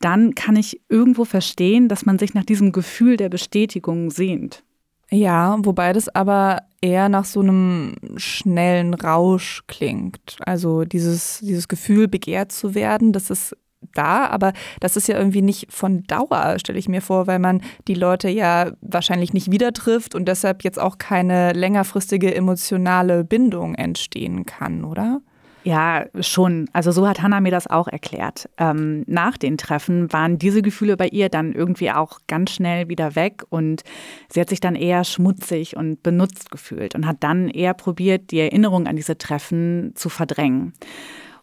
dann 0.00 0.34
kann 0.34 0.56
ich 0.56 0.80
irgendwo 0.88 1.24
verstehen, 1.24 1.88
dass 1.88 2.06
man 2.06 2.18
sich 2.18 2.34
nach 2.34 2.44
diesem 2.44 2.72
Gefühl 2.72 3.16
der 3.16 3.28
Bestätigung 3.28 4.10
sehnt. 4.10 4.62
Ja, 5.10 5.56
wobei 5.60 5.92
das 5.92 6.08
aber 6.14 6.62
eher 6.80 7.08
nach 7.08 7.24
so 7.24 7.40
einem 7.40 7.94
schnellen 8.16 8.94
Rausch 8.94 9.62
klingt. 9.66 10.36
Also 10.44 10.84
dieses, 10.84 11.40
dieses 11.40 11.68
Gefühl, 11.68 12.08
begehrt 12.08 12.52
zu 12.52 12.74
werden, 12.74 13.12
das 13.12 13.30
ist 13.30 13.56
da, 13.94 14.26
aber 14.26 14.52
das 14.80 14.96
ist 14.96 15.08
ja 15.08 15.16
irgendwie 15.16 15.42
nicht 15.42 15.72
von 15.72 16.02
Dauer, 16.04 16.56
stelle 16.58 16.78
ich 16.78 16.88
mir 16.88 17.00
vor, 17.00 17.26
weil 17.26 17.38
man 17.38 17.62
die 17.86 17.94
Leute 17.94 18.28
ja 18.28 18.72
wahrscheinlich 18.80 19.32
nicht 19.32 19.50
wieder 19.50 19.72
trifft 19.72 20.14
und 20.14 20.26
deshalb 20.26 20.64
jetzt 20.64 20.78
auch 20.78 20.98
keine 20.98 21.52
längerfristige 21.52 22.34
emotionale 22.34 23.24
Bindung 23.24 23.74
entstehen 23.76 24.46
kann, 24.46 24.84
oder? 24.84 25.20
Ja, 25.64 26.06
schon. 26.20 26.68
Also 26.72 26.92
so 26.92 27.06
hat 27.06 27.20
Hannah 27.20 27.40
mir 27.40 27.50
das 27.50 27.66
auch 27.66 27.88
erklärt. 27.88 28.48
Ähm, 28.58 29.04
nach 29.06 29.36
den 29.36 29.58
Treffen 29.58 30.12
waren 30.12 30.38
diese 30.38 30.62
Gefühle 30.62 30.96
bei 30.96 31.08
ihr 31.08 31.28
dann 31.28 31.52
irgendwie 31.52 31.90
auch 31.90 32.20
ganz 32.26 32.52
schnell 32.52 32.88
wieder 32.88 33.14
weg 33.16 33.42
und 33.50 33.82
sie 34.28 34.40
hat 34.40 34.48
sich 34.48 34.60
dann 34.60 34.76
eher 34.76 35.04
schmutzig 35.04 35.76
und 35.76 36.02
benutzt 36.02 36.50
gefühlt 36.50 36.94
und 36.94 37.06
hat 37.06 37.18
dann 37.20 37.48
eher 37.48 37.74
probiert, 37.74 38.30
die 38.30 38.40
Erinnerung 38.40 38.86
an 38.86 38.96
diese 38.96 39.18
Treffen 39.18 39.92
zu 39.94 40.08
verdrängen. 40.08 40.72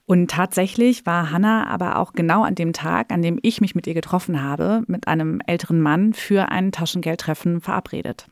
Und 0.07 0.29
tatsächlich 0.29 1.05
war 1.05 1.31
Hannah 1.31 1.67
aber 1.67 1.97
auch 1.97 2.13
genau 2.13 2.43
an 2.43 2.53
dem 2.53 2.73
Tag, 2.73 3.11
an 3.11 3.23
dem 3.23 3.39
ich 3.41 3.59
mich 3.59 3.73
mit 3.73 3.87
ihr 3.87 3.95
getroffen 3.95 4.41
habe, 4.41 4.83
mit 4.87 5.07
einem 5.07 5.41
älteren 5.47 5.81
Mann 5.81 6.13
für 6.13 6.49
ein 6.49 6.71
Taschengeldtreffen 6.71 7.59
verabredet. 7.59 8.27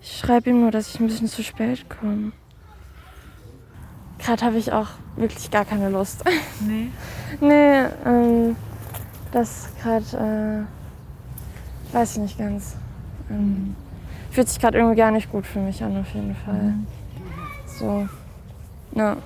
Ich 0.00 0.18
schreibe 0.18 0.50
ihm 0.50 0.60
nur, 0.60 0.70
dass 0.70 0.94
ich 0.94 1.00
ein 1.00 1.06
bisschen 1.06 1.28
zu 1.28 1.42
spät 1.42 1.84
komme. 1.90 2.32
Gerade 4.18 4.44
habe 4.44 4.58
ich 4.58 4.72
auch 4.72 4.88
wirklich 5.16 5.50
gar 5.50 5.64
keine 5.64 5.88
Lust. 5.88 6.24
Nee. 6.60 6.88
nee, 7.40 7.84
ähm, 8.04 8.56
das 9.30 9.68
gerade, 9.80 10.66
äh, 11.92 11.94
weiß 11.94 12.12
ich 12.12 12.22
nicht 12.22 12.38
ganz. 12.38 12.76
Ähm, 13.30 13.76
fühlt 14.30 14.48
sich 14.48 14.58
gerade 14.58 14.78
irgendwie 14.78 14.96
gar 14.96 15.12
nicht 15.12 15.30
gut 15.30 15.46
für 15.46 15.60
mich 15.60 15.82
an, 15.84 15.96
auf 15.98 16.12
jeden 16.14 16.34
Fall. 16.34 16.54
Mhm. 16.62 16.86
So, 17.66 18.08
ja. 18.96 19.16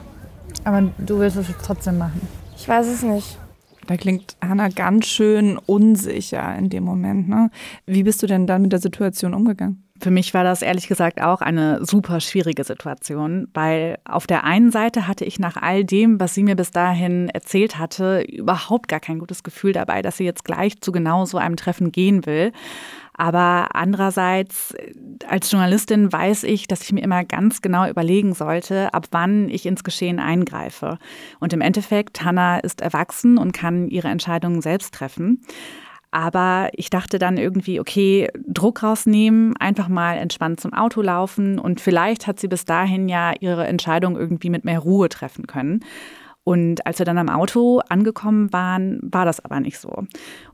Aber 0.64 0.82
du 0.98 1.18
willst 1.18 1.36
es 1.36 1.46
trotzdem 1.62 1.98
machen? 1.98 2.20
Ich 2.56 2.68
weiß 2.68 2.86
es 2.86 3.02
nicht. 3.02 3.38
Da 3.86 3.96
klingt 3.96 4.36
Hannah 4.40 4.68
ganz 4.68 5.06
schön 5.06 5.58
unsicher 5.58 6.54
in 6.56 6.68
dem 6.68 6.84
Moment. 6.84 7.28
Ne? 7.28 7.50
Wie 7.86 8.04
bist 8.04 8.22
du 8.22 8.26
denn 8.26 8.46
dann 8.46 8.62
mit 8.62 8.72
der 8.72 8.78
Situation 8.80 9.34
umgegangen? 9.34 9.82
Für 10.02 10.10
mich 10.10 10.34
war 10.34 10.42
das 10.42 10.62
ehrlich 10.62 10.88
gesagt 10.88 11.22
auch 11.22 11.42
eine 11.42 11.86
super 11.86 12.18
schwierige 12.18 12.64
Situation, 12.64 13.46
weil 13.54 13.98
auf 14.04 14.26
der 14.26 14.42
einen 14.42 14.72
Seite 14.72 15.06
hatte 15.06 15.24
ich 15.24 15.38
nach 15.38 15.56
all 15.56 15.84
dem, 15.84 16.18
was 16.18 16.34
sie 16.34 16.42
mir 16.42 16.56
bis 16.56 16.72
dahin 16.72 17.28
erzählt 17.28 17.78
hatte, 17.78 18.22
überhaupt 18.22 18.88
gar 18.88 18.98
kein 18.98 19.20
gutes 19.20 19.44
Gefühl 19.44 19.72
dabei, 19.72 20.02
dass 20.02 20.16
sie 20.16 20.24
jetzt 20.24 20.44
gleich 20.44 20.80
zu 20.80 20.90
genau 20.90 21.24
so 21.24 21.38
einem 21.38 21.54
Treffen 21.54 21.92
gehen 21.92 22.26
will. 22.26 22.50
Aber 23.14 23.76
andererseits, 23.76 24.74
als 25.28 25.48
Journalistin 25.52 26.12
weiß 26.12 26.42
ich, 26.44 26.66
dass 26.66 26.82
ich 26.82 26.92
mir 26.92 27.02
immer 27.02 27.24
ganz 27.24 27.62
genau 27.62 27.88
überlegen 27.88 28.34
sollte, 28.34 28.92
ab 28.94 29.06
wann 29.12 29.48
ich 29.48 29.66
ins 29.66 29.84
Geschehen 29.84 30.18
eingreife. 30.18 30.98
Und 31.38 31.52
im 31.52 31.60
Endeffekt, 31.60 32.24
Hannah 32.24 32.58
ist 32.58 32.80
erwachsen 32.80 33.38
und 33.38 33.52
kann 33.52 33.86
ihre 33.86 34.08
Entscheidungen 34.08 34.62
selbst 34.62 34.94
treffen. 34.94 35.42
Aber 36.12 36.68
ich 36.74 36.90
dachte 36.90 37.18
dann 37.18 37.38
irgendwie, 37.38 37.80
okay, 37.80 38.28
Druck 38.46 38.82
rausnehmen, 38.82 39.56
einfach 39.56 39.88
mal 39.88 40.18
entspannt 40.18 40.60
zum 40.60 40.74
Auto 40.74 41.00
laufen 41.00 41.58
und 41.58 41.80
vielleicht 41.80 42.26
hat 42.26 42.38
sie 42.38 42.48
bis 42.48 42.66
dahin 42.66 43.08
ja 43.08 43.32
ihre 43.40 43.66
Entscheidung 43.66 44.16
irgendwie 44.16 44.50
mit 44.50 44.64
mehr 44.64 44.78
Ruhe 44.78 45.08
treffen 45.08 45.46
können. 45.46 45.80
Und 46.44 46.86
als 46.86 46.98
wir 46.98 47.06
dann 47.06 47.18
am 47.18 47.28
Auto 47.28 47.80
angekommen 47.88 48.52
waren, 48.52 48.98
war 49.02 49.24
das 49.24 49.42
aber 49.42 49.60
nicht 49.60 49.78
so. 49.78 50.04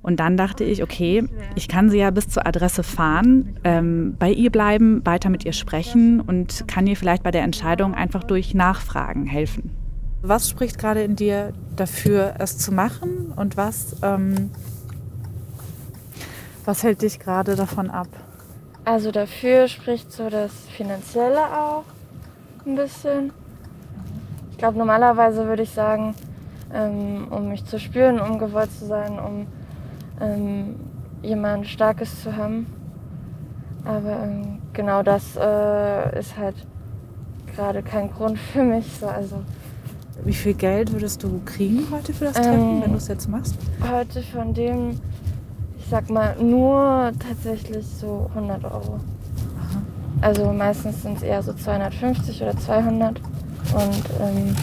Und 0.01 0.21
dann 0.21 0.37
dachte 0.37 0.63
ich, 0.63 0.83
okay, 0.83 1.25
ich 1.57 1.67
kann 1.67 1.91
sie 1.91 1.99
ja 1.99 2.11
bis 2.11 2.29
zur 2.29 2.47
Adresse 2.47 2.83
fahren, 2.83 3.59
ähm, 3.65 4.15
bei 4.19 4.31
ihr 4.31 4.51
bleiben, 4.51 5.05
weiter 5.07 5.31
mit 5.31 5.45
ihr 5.45 5.55
sprechen 5.55 6.21
und 6.21 6.69
kann 6.69 6.87
ihr 6.87 6.97
vielleicht 6.97 7.23
bei 7.23 7.31
der 7.31 7.43
Entscheidung 7.43 7.95
einfach 7.95 8.23
durch 8.23 8.55
Nachfragen 8.55 9.27
helfen. 9.27 9.71
Was 10.23 10.51
spricht 10.51 10.79
gerade 10.79 11.03
in 11.03 11.17
dir 11.17 11.53
dafür, 11.75 12.35
es 12.39 12.59
zu 12.59 12.73
machen 12.73 13.33
und 13.35 13.57
was 13.57 13.97
ähm, 14.03 14.51
was 16.69 16.83
hält 16.83 17.01
dich 17.01 17.19
gerade 17.19 17.57
davon 17.57 17.89
ab? 17.89 18.09
Also 18.85 19.11
dafür 19.11 19.69
spricht 19.69 20.13
so 20.13 20.29
das 20.29 20.53
Finanzielle 20.77 21.41
auch 21.41 21.85
ein 22.67 22.77
bisschen. 22.77 23.33
Ich 24.51 24.59
glaube, 24.59 24.77
normalerweise 24.77 25.47
würde 25.47 25.63
ich 25.63 25.71
sagen, 25.71 26.15
ähm, 26.75 27.29
um 27.31 27.49
mich 27.49 27.65
zu 27.65 27.81
spüren, 27.81 28.21
um 28.21 28.39
gewollt 28.39 28.71
zu 28.79 28.85
sein, 28.85 29.19
um 29.19 29.47
ähm, 30.21 30.77
jemand 31.23 31.67
Starkes 31.67 32.23
zu 32.23 32.37
haben. 32.37 32.67
Aber 33.87 34.23
ähm, 34.25 34.59
genau 34.75 35.03
das 35.03 35.37
äh, 35.37 36.19
ist 36.19 36.37
halt 36.37 36.57
gerade 37.55 37.83
kein 37.83 38.11
Grund 38.13 38.39
für 38.39 38.63
mich. 38.63 38.85
So, 39.01 39.07
also, 39.07 39.37
Wie 40.23 40.35
viel 40.35 40.53
Geld 40.53 40.93
würdest 40.93 41.23
du 41.23 41.41
kriegen 41.47 41.87
heute 41.91 42.13
für 42.13 42.27
das 42.27 42.35
Treffen, 42.35 42.53
Ähm, 42.77 42.83
wenn 42.83 42.91
du 42.93 42.99
es 42.99 43.09
jetzt 43.09 43.27
machst? 43.27 43.55
heute 43.91 44.21
von 44.23 44.53
dem, 44.53 45.01
ich 45.89 45.93
sag 45.93 46.11
mal, 46.11 46.37
nur 46.39 47.13
tatsächlich 47.19 47.87
so 47.99 48.31
100 48.35 48.63
Euro. 48.65 49.01
Also 50.21 50.53
meistens 50.53 51.01
sind 51.01 51.17
es 51.17 51.23
eher 51.23 51.43
so 51.43 51.55
250 51.55 52.43
oder 52.43 52.55
200. 52.55 53.19
Und 53.73 54.03
ähm, 54.21 54.55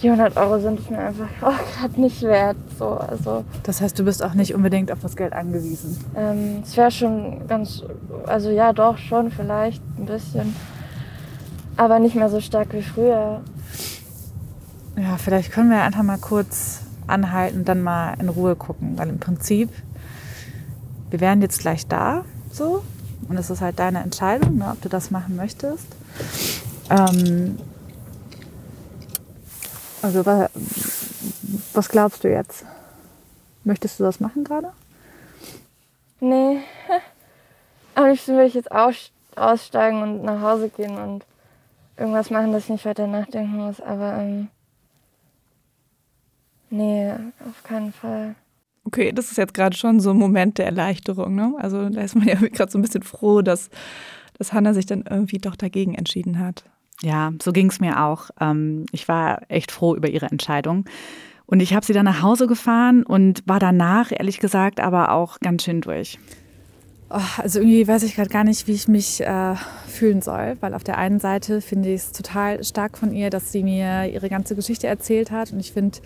die 0.00 0.08
100 0.08 0.38
Euro 0.38 0.58
sind 0.58 0.80
es 0.80 0.88
mir 0.88 1.00
einfach 1.00 1.28
auch 1.42 1.58
gerade 1.76 2.00
nicht 2.00 2.22
wert. 2.22 2.56
So, 2.78 2.92
also 2.94 3.44
Das 3.64 3.82
heißt, 3.82 3.98
du 3.98 4.04
bist 4.04 4.24
auch 4.24 4.32
nicht 4.32 4.54
unbedingt 4.54 4.90
auf 4.90 5.00
das 5.02 5.16
Geld 5.16 5.34
angewiesen. 5.34 5.98
ähm, 6.16 6.62
es 6.64 6.74
wäre 6.78 6.90
schon 6.90 7.46
ganz, 7.46 7.82
also 8.26 8.48
ja 8.48 8.72
doch 8.72 8.96
schon 8.96 9.30
vielleicht 9.30 9.82
ein 9.98 10.06
bisschen. 10.06 10.56
Aber 11.76 11.98
nicht 11.98 12.14
mehr 12.14 12.30
so 12.30 12.40
stark 12.40 12.72
wie 12.72 12.80
früher. 12.80 13.42
Ja, 14.96 15.18
vielleicht 15.18 15.52
können 15.52 15.68
wir 15.68 15.82
einfach 15.82 16.04
mal 16.04 16.16
kurz 16.16 16.80
anhalten 17.06 17.58
und 17.58 17.68
dann 17.68 17.82
mal 17.82 18.14
in 18.18 18.30
Ruhe 18.30 18.56
gucken, 18.56 18.96
weil 18.96 19.10
im 19.10 19.18
Prinzip, 19.18 19.68
wir 21.14 21.20
wären 21.20 21.40
jetzt 21.42 21.60
gleich 21.60 21.86
da, 21.86 22.24
so, 22.50 22.82
und 23.28 23.36
es 23.36 23.48
ist 23.48 23.60
halt 23.60 23.78
deine 23.78 24.00
Entscheidung, 24.00 24.58
ne, 24.58 24.68
ob 24.72 24.82
du 24.82 24.88
das 24.88 25.12
machen 25.12 25.36
möchtest. 25.36 25.86
Ähm, 26.90 27.56
also, 30.02 30.26
wa- 30.26 30.50
was 31.72 31.88
glaubst 31.88 32.24
du 32.24 32.28
jetzt? 32.32 32.64
Möchtest 33.62 34.00
du 34.00 34.02
das 34.02 34.18
machen 34.18 34.42
gerade? 34.42 34.72
Nee. 36.18 36.58
Am 37.94 38.06
liebsten 38.08 38.32
würde 38.32 38.46
ich 38.48 38.54
jetzt 38.54 38.72
aus, 38.72 39.12
aussteigen 39.36 40.02
und 40.02 40.24
nach 40.24 40.40
Hause 40.40 40.68
gehen 40.68 40.98
und 40.98 41.24
irgendwas 41.96 42.30
machen, 42.30 42.50
dass 42.50 42.64
ich 42.64 42.70
nicht 42.70 42.86
weiter 42.86 43.06
nachdenken 43.06 43.54
muss. 43.56 43.80
Aber 43.80 44.14
ähm, 44.14 44.48
nee, 46.70 47.12
auf 47.12 47.62
keinen 47.62 47.92
Fall. 47.92 48.34
Okay, 48.84 49.12
das 49.12 49.30
ist 49.30 49.38
jetzt 49.38 49.54
gerade 49.54 49.76
schon 49.76 50.00
so 50.00 50.10
ein 50.10 50.16
Moment 50.16 50.58
der 50.58 50.66
Erleichterung. 50.66 51.34
Ne? 51.34 51.54
Also 51.58 51.88
da 51.88 52.02
ist 52.02 52.14
man 52.14 52.28
ja 52.28 52.34
gerade 52.52 52.70
so 52.70 52.78
ein 52.78 52.82
bisschen 52.82 53.02
froh, 53.02 53.42
dass, 53.42 53.70
dass 54.38 54.52
Hannah 54.52 54.74
sich 54.74 54.86
dann 54.86 55.04
irgendwie 55.08 55.38
doch 55.38 55.56
dagegen 55.56 55.94
entschieden 55.94 56.38
hat. 56.38 56.64
Ja, 57.02 57.32
so 57.42 57.52
ging 57.52 57.68
es 57.70 57.80
mir 57.80 58.02
auch. 58.04 58.30
Ähm, 58.40 58.86
ich 58.92 59.08
war 59.08 59.42
echt 59.48 59.72
froh 59.72 59.94
über 59.96 60.08
ihre 60.08 60.26
Entscheidung. 60.26 60.84
Und 61.46 61.60
ich 61.60 61.74
habe 61.74 61.84
sie 61.84 61.92
dann 61.92 62.06
nach 62.06 62.22
Hause 62.22 62.46
gefahren 62.46 63.02
und 63.02 63.42
war 63.46 63.58
danach, 63.58 64.12
ehrlich 64.12 64.40
gesagt, 64.40 64.80
aber 64.80 65.12
auch 65.12 65.40
ganz 65.40 65.64
schön 65.64 65.80
durch. 65.80 66.18
Oh, 67.10 67.20
also 67.36 67.60
irgendwie 67.60 67.86
weiß 67.86 68.02
ich 68.02 68.14
gerade 68.14 68.30
gar 68.30 68.44
nicht, 68.44 68.66
wie 68.66 68.72
ich 68.72 68.88
mich 68.88 69.20
äh, 69.20 69.54
fühlen 69.86 70.22
soll, 70.22 70.56
weil 70.60 70.72
auf 70.74 70.84
der 70.84 70.96
einen 70.96 71.20
Seite 71.20 71.60
finde 71.60 71.90
ich 71.90 72.00
es 72.00 72.12
total 72.12 72.64
stark 72.64 72.96
von 72.96 73.12
ihr, 73.12 73.28
dass 73.28 73.52
sie 73.52 73.62
mir 73.62 74.10
ihre 74.10 74.30
ganze 74.30 74.56
Geschichte 74.56 74.86
erzählt 74.86 75.30
hat 75.30 75.52
und 75.52 75.60
ich 75.60 75.72
finde, 75.72 75.98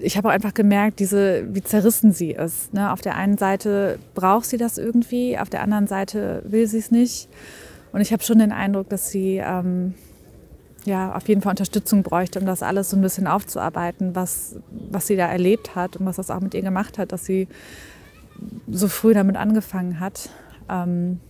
ich 0.00 0.16
habe 0.16 0.28
auch 0.28 0.32
einfach 0.32 0.54
gemerkt, 0.54 1.00
diese, 1.00 1.44
wie 1.54 1.62
zerrissen 1.62 2.12
sie 2.12 2.32
ist. 2.32 2.74
Ne? 2.74 2.92
Auf 2.92 3.00
der 3.00 3.16
einen 3.16 3.38
Seite 3.38 3.98
braucht 4.14 4.46
sie 4.46 4.56
das 4.56 4.78
irgendwie, 4.78 5.38
auf 5.38 5.48
der 5.48 5.62
anderen 5.62 5.86
Seite 5.86 6.42
will 6.46 6.66
sie 6.66 6.78
es 6.78 6.90
nicht. 6.90 7.28
Und 7.92 8.00
ich 8.00 8.12
habe 8.12 8.22
schon 8.22 8.38
den 8.38 8.52
Eindruck, 8.52 8.88
dass 8.88 9.10
sie 9.10 9.40
ähm, 9.44 9.94
ja, 10.84 11.14
auf 11.14 11.28
jeden 11.28 11.40
Fall 11.40 11.50
Unterstützung 11.50 12.02
bräuchte, 12.02 12.38
um 12.40 12.46
das 12.46 12.62
alles 12.62 12.90
so 12.90 12.96
ein 12.96 13.02
bisschen 13.02 13.26
aufzuarbeiten, 13.26 14.14
was, 14.14 14.56
was 14.90 15.06
sie 15.06 15.16
da 15.16 15.26
erlebt 15.26 15.74
hat 15.74 15.96
und 15.96 16.04
was 16.04 16.16
das 16.16 16.30
auch 16.30 16.40
mit 16.40 16.54
ihr 16.54 16.62
gemacht 16.62 16.98
hat, 16.98 17.12
dass 17.12 17.24
sie 17.24 17.48
so 18.68 18.88
früh 18.88 19.14
damit 19.14 19.36
angefangen 19.36 20.00
hat. 20.00 20.28
Ähm, 20.68 21.20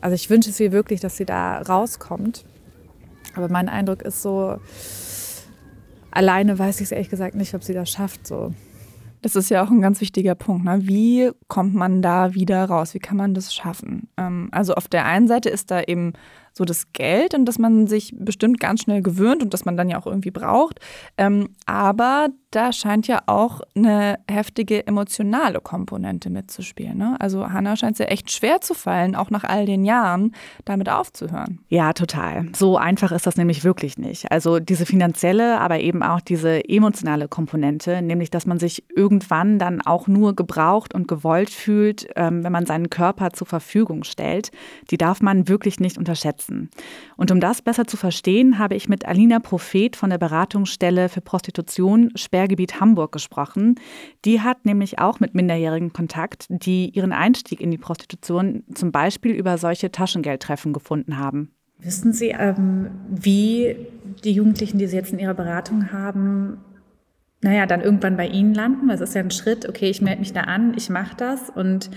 also 0.00 0.14
ich 0.14 0.30
wünsche 0.30 0.50
es 0.50 0.60
ihr 0.60 0.70
wirklich, 0.70 1.00
dass 1.00 1.16
sie 1.16 1.24
da 1.24 1.60
rauskommt. 1.62 2.44
Aber 3.34 3.48
mein 3.48 3.68
Eindruck 3.68 4.02
ist 4.02 4.22
so, 4.22 4.58
alleine 6.10 6.58
weiß 6.58 6.80
ich 6.80 6.84
es 6.84 6.92
ehrlich 6.92 7.10
gesagt 7.10 7.34
nicht, 7.34 7.54
ob 7.54 7.62
sie 7.64 7.74
das 7.74 7.90
schafft. 7.90 8.26
So. 8.26 8.52
Das 9.22 9.36
ist 9.36 9.50
ja 9.50 9.64
auch 9.64 9.70
ein 9.70 9.80
ganz 9.80 10.00
wichtiger 10.00 10.34
Punkt. 10.34 10.64
Ne? 10.64 10.80
Wie 10.82 11.30
kommt 11.48 11.74
man 11.74 12.02
da 12.02 12.34
wieder 12.34 12.64
raus? 12.64 12.94
Wie 12.94 13.00
kann 13.00 13.16
man 13.16 13.34
das 13.34 13.54
schaffen? 13.54 14.08
Ähm, 14.16 14.48
also 14.52 14.74
auf 14.74 14.88
der 14.88 15.04
einen 15.06 15.26
Seite 15.26 15.48
ist 15.48 15.70
da 15.70 15.82
eben 15.82 16.12
so 16.58 16.64
das 16.64 16.92
Geld, 16.92 17.34
und 17.34 17.46
das 17.46 17.58
man 17.58 17.86
sich 17.86 18.14
bestimmt 18.18 18.60
ganz 18.60 18.82
schnell 18.82 19.00
gewöhnt 19.00 19.42
und 19.42 19.54
das 19.54 19.64
man 19.64 19.76
dann 19.76 19.88
ja 19.88 19.98
auch 19.98 20.06
irgendwie 20.06 20.32
braucht. 20.32 20.80
Ähm, 21.16 21.50
aber 21.64 22.28
da 22.50 22.72
scheint 22.72 23.06
ja 23.06 23.20
auch 23.26 23.60
eine 23.76 24.18
heftige 24.28 24.86
emotionale 24.86 25.60
Komponente 25.60 26.30
mitzuspielen. 26.30 26.96
Ne? 26.96 27.16
Also 27.20 27.50
Hannah 27.50 27.76
scheint 27.76 27.92
es 27.92 27.98
ja 27.98 28.06
echt 28.06 28.32
schwer 28.32 28.60
zu 28.60 28.74
fallen, 28.74 29.14
auch 29.14 29.30
nach 29.30 29.44
all 29.44 29.66
den 29.66 29.84
Jahren 29.84 30.34
damit 30.64 30.88
aufzuhören. 30.88 31.60
Ja, 31.68 31.92
total. 31.92 32.46
So 32.56 32.78
einfach 32.78 33.12
ist 33.12 33.26
das 33.26 33.36
nämlich 33.36 33.64
wirklich 33.64 33.98
nicht. 33.98 34.32
Also 34.32 34.60
diese 34.60 34.86
finanzielle, 34.86 35.60
aber 35.60 35.80
eben 35.80 36.02
auch 36.02 36.20
diese 36.20 36.66
emotionale 36.68 37.28
Komponente, 37.28 38.00
nämlich 38.00 38.30
dass 38.30 38.46
man 38.46 38.58
sich 38.58 38.84
irgendwann 38.94 39.58
dann 39.58 39.82
auch 39.82 40.08
nur 40.08 40.34
gebraucht 40.34 40.94
und 40.94 41.06
gewollt 41.06 41.50
fühlt, 41.50 42.08
ähm, 42.16 42.44
wenn 42.44 42.52
man 42.52 42.66
seinen 42.66 42.88
Körper 42.88 43.32
zur 43.32 43.46
Verfügung 43.46 44.04
stellt, 44.04 44.50
die 44.90 44.96
darf 44.96 45.20
man 45.20 45.48
wirklich 45.48 45.80
nicht 45.80 45.98
unterschätzen. 45.98 46.47
Und 47.16 47.30
um 47.30 47.40
das 47.40 47.62
besser 47.62 47.86
zu 47.86 47.96
verstehen, 47.96 48.58
habe 48.58 48.74
ich 48.74 48.88
mit 48.88 49.06
Alina 49.06 49.38
Prophet 49.38 49.96
von 49.96 50.10
der 50.10 50.18
Beratungsstelle 50.18 51.08
für 51.08 51.20
Prostitution 51.20 52.10
Sperrgebiet 52.14 52.80
Hamburg 52.80 53.12
gesprochen. 53.12 53.76
Die 54.24 54.40
hat 54.40 54.64
nämlich 54.64 54.98
auch 54.98 55.20
mit 55.20 55.34
Minderjährigen 55.34 55.92
Kontakt, 55.92 56.46
die 56.48 56.90
ihren 56.90 57.12
Einstieg 57.12 57.60
in 57.60 57.70
die 57.70 57.78
Prostitution 57.78 58.64
zum 58.74 58.92
Beispiel 58.92 59.32
über 59.32 59.58
solche 59.58 59.90
Taschengeldtreffen 59.90 60.72
gefunden 60.72 61.18
haben. 61.18 61.52
Wissen 61.80 62.12
Sie, 62.12 62.34
ähm, 62.36 62.90
wie 63.08 63.76
die 64.24 64.32
Jugendlichen, 64.32 64.78
die 64.78 64.86
Sie 64.86 64.96
jetzt 64.96 65.12
in 65.12 65.20
Ihrer 65.20 65.34
Beratung 65.34 65.92
haben, 65.92 66.58
naja, 67.40 67.66
dann 67.66 67.80
irgendwann 67.80 68.16
bei 68.16 68.26
Ihnen 68.26 68.52
landen? 68.52 68.90
Es 68.90 69.00
ist 69.00 69.14
ja 69.14 69.20
ein 69.20 69.30
Schritt, 69.30 69.68
okay, 69.68 69.88
ich 69.88 70.02
melde 70.02 70.20
mich 70.20 70.32
da 70.32 70.40
an, 70.42 70.74
ich 70.76 70.90
mache 70.90 71.16
das 71.16 71.50
und 71.50 71.90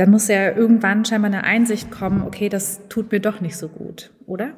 dann 0.00 0.10
muss 0.10 0.28
ja 0.28 0.56
irgendwann 0.56 1.04
scheinbar 1.04 1.30
eine 1.30 1.44
Einsicht 1.44 1.90
kommen, 1.90 2.22
okay, 2.22 2.48
das 2.48 2.80
tut 2.88 3.12
mir 3.12 3.20
doch 3.20 3.42
nicht 3.42 3.58
so 3.58 3.68
gut, 3.68 4.10
oder? 4.24 4.52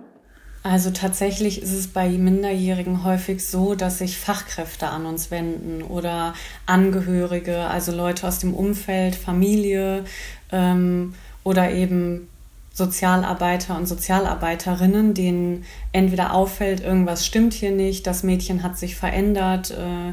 Also 0.62 0.92
tatsächlich 0.92 1.60
ist 1.60 1.72
es 1.72 1.88
bei 1.88 2.08
Minderjährigen 2.10 3.02
häufig 3.02 3.44
so, 3.44 3.74
dass 3.74 3.98
sich 3.98 4.18
Fachkräfte 4.18 4.86
an 4.86 5.04
uns 5.04 5.32
wenden 5.32 5.82
oder 5.82 6.34
Angehörige, 6.66 7.64
also 7.64 7.90
Leute 7.90 8.28
aus 8.28 8.38
dem 8.38 8.54
Umfeld, 8.54 9.16
Familie 9.16 10.04
ähm, 10.52 11.14
oder 11.42 11.72
eben 11.72 12.28
Sozialarbeiter 12.72 13.76
und 13.76 13.86
Sozialarbeiterinnen, 13.86 15.12
denen 15.12 15.64
entweder 15.90 16.34
auffällt, 16.34 16.82
irgendwas 16.82 17.26
stimmt 17.26 17.52
hier 17.52 17.72
nicht, 17.72 18.06
das 18.06 18.22
Mädchen 18.22 18.62
hat 18.62 18.78
sich 18.78 18.94
verändert, 18.94 19.72
äh, 19.72 20.12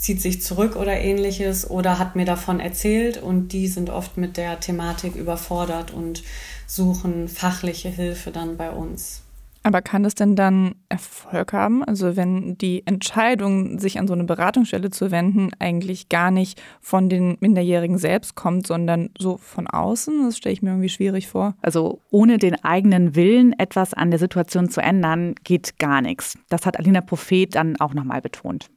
zieht 0.00 0.22
sich 0.22 0.40
zurück 0.40 0.76
oder 0.76 0.98
ähnliches 0.98 1.68
oder 1.68 1.98
hat 1.98 2.16
mir 2.16 2.24
davon 2.24 2.58
erzählt 2.58 3.22
und 3.22 3.48
die 3.48 3.68
sind 3.68 3.90
oft 3.90 4.16
mit 4.16 4.38
der 4.38 4.58
Thematik 4.58 5.14
überfordert 5.14 5.92
und 5.92 6.22
suchen 6.66 7.28
fachliche 7.28 7.90
Hilfe 7.90 8.30
dann 8.30 8.56
bei 8.56 8.70
uns. 8.70 9.20
Aber 9.62 9.82
kann 9.82 10.02
das 10.02 10.14
denn 10.14 10.36
dann 10.36 10.76
Erfolg 10.88 11.52
haben? 11.52 11.84
Also 11.84 12.16
wenn 12.16 12.56
die 12.56 12.86
Entscheidung, 12.86 13.78
sich 13.78 13.98
an 13.98 14.08
so 14.08 14.14
eine 14.14 14.24
Beratungsstelle 14.24 14.88
zu 14.88 15.10
wenden, 15.10 15.50
eigentlich 15.58 16.08
gar 16.08 16.30
nicht 16.30 16.62
von 16.80 17.10
den 17.10 17.36
Minderjährigen 17.40 17.98
selbst 17.98 18.34
kommt, 18.34 18.66
sondern 18.66 19.10
so 19.18 19.36
von 19.36 19.66
außen? 19.66 20.24
Das 20.24 20.38
stelle 20.38 20.54
ich 20.54 20.62
mir 20.62 20.70
irgendwie 20.70 20.88
schwierig 20.88 21.28
vor. 21.28 21.56
Also 21.60 22.00
ohne 22.10 22.38
den 22.38 22.64
eigenen 22.64 23.14
Willen, 23.16 23.52
etwas 23.58 23.92
an 23.92 24.10
der 24.10 24.18
Situation 24.18 24.70
zu 24.70 24.80
ändern, 24.80 25.34
geht 25.44 25.78
gar 25.78 26.00
nichts. 26.00 26.38
Das 26.48 26.64
hat 26.64 26.78
Alina 26.78 27.02
Prophet 27.02 27.54
dann 27.54 27.78
auch 27.80 27.92
nochmal 27.92 28.22
betont. 28.22 28.70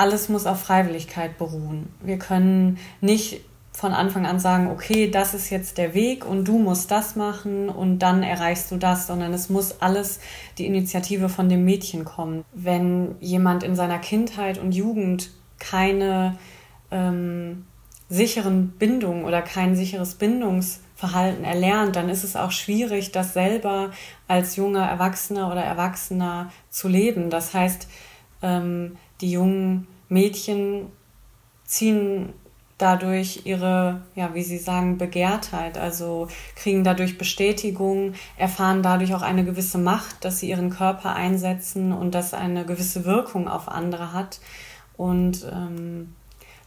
Alles 0.00 0.30
muss 0.30 0.46
auf 0.46 0.62
Freiwilligkeit 0.62 1.36
beruhen. 1.36 1.90
Wir 2.02 2.18
können 2.18 2.78
nicht 3.02 3.42
von 3.70 3.92
Anfang 3.92 4.24
an 4.24 4.40
sagen, 4.40 4.68
okay, 4.68 5.10
das 5.10 5.34
ist 5.34 5.50
jetzt 5.50 5.76
der 5.76 5.92
Weg 5.92 6.24
und 6.24 6.48
du 6.48 6.58
musst 6.58 6.90
das 6.90 7.16
machen 7.16 7.68
und 7.68 7.98
dann 7.98 8.22
erreichst 8.22 8.70
du 8.70 8.78
das, 8.78 9.06
sondern 9.06 9.34
es 9.34 9.50
muss 9.50 9.82
alles 9.82 10.20
die 10.56 10.64
Initiative 10.64 11.28
von 11.28 11.50
dem 11.50 11.66
Mädchen 11.66 12.06
kommen. 12.06 12.46
Wenn 12.54 13.14
jemand 13.20 13.62
in 13.62 13.76
seiner 13.76 13.98
Kindheit 13.98 14.56
und 14.56 14.72
Jugend 14.72 15.32
keine 15.58 16.38
ähm, 16.90 17.66
sicheren 18.08 18.70
Bindungen 18.70 19.26
oder 19.26 19.42
kein 19.42 19.76
sicheres 19.76 20.14
Bindungsverhalten 20.14 21.44
erlernt, 21.44 21.94
dann 21.94 22.08
ist 22.08 22.24
es 22.24 22.36
auch 22.36 22.52
schwierig, 22.52 23.12
das 23.12 23.34
selber 23.34 23.90
als 24.28 24.56
junger 24.56 24.86
Erwachsener 24.86 25.52
oder 25.52 25.62
Erwachsener 25.62 26.50
zu 26.70 26.88
leben. 26.88 27.28
Das 27.28 27.52
heißt, 27.52 27.86
ähm, 28.40 28.96
die 29.20 29.30
jungen 29.30 29.86
Mädchen 30.08 30.86
ziehen 31.64 32.32
dadurch 32.80 33.42
ihre, 33.44 34.00
ja, 34.14 34.34
wie 34.34 34.42
Sie 34.42 34.58
sagen, 34.58 34.96
Begehrtheit, 34.96 35.76
also 35.76 36.28
kriegen 36.56 36.82
dadurch 36.82 37.18
Bestätigung, 37.18 38.14
erfahren 38.36 38.82
dadurch 38.82 39.14
auch 39.14 39.22
eine 39.22 39.44
gewisse 39.44 39.78
Macht, 39.78 40.24
dass 40.24 40.40
sie 40.40 40.48
ihren 40.48 40.70
Körper 40.70 41.14
einsetzen 41.14 41.92
und 41.92 42.14
das 42.14 42.32
eine 42.32 42.64
gewisse 42.64 43.04
Wirkung 43.04 43.48
auf 43.48 43.68
andere 43.68 44.12
hat. 44.12 44.40
Und 44.96 45.46
ähm, 45.52 46.14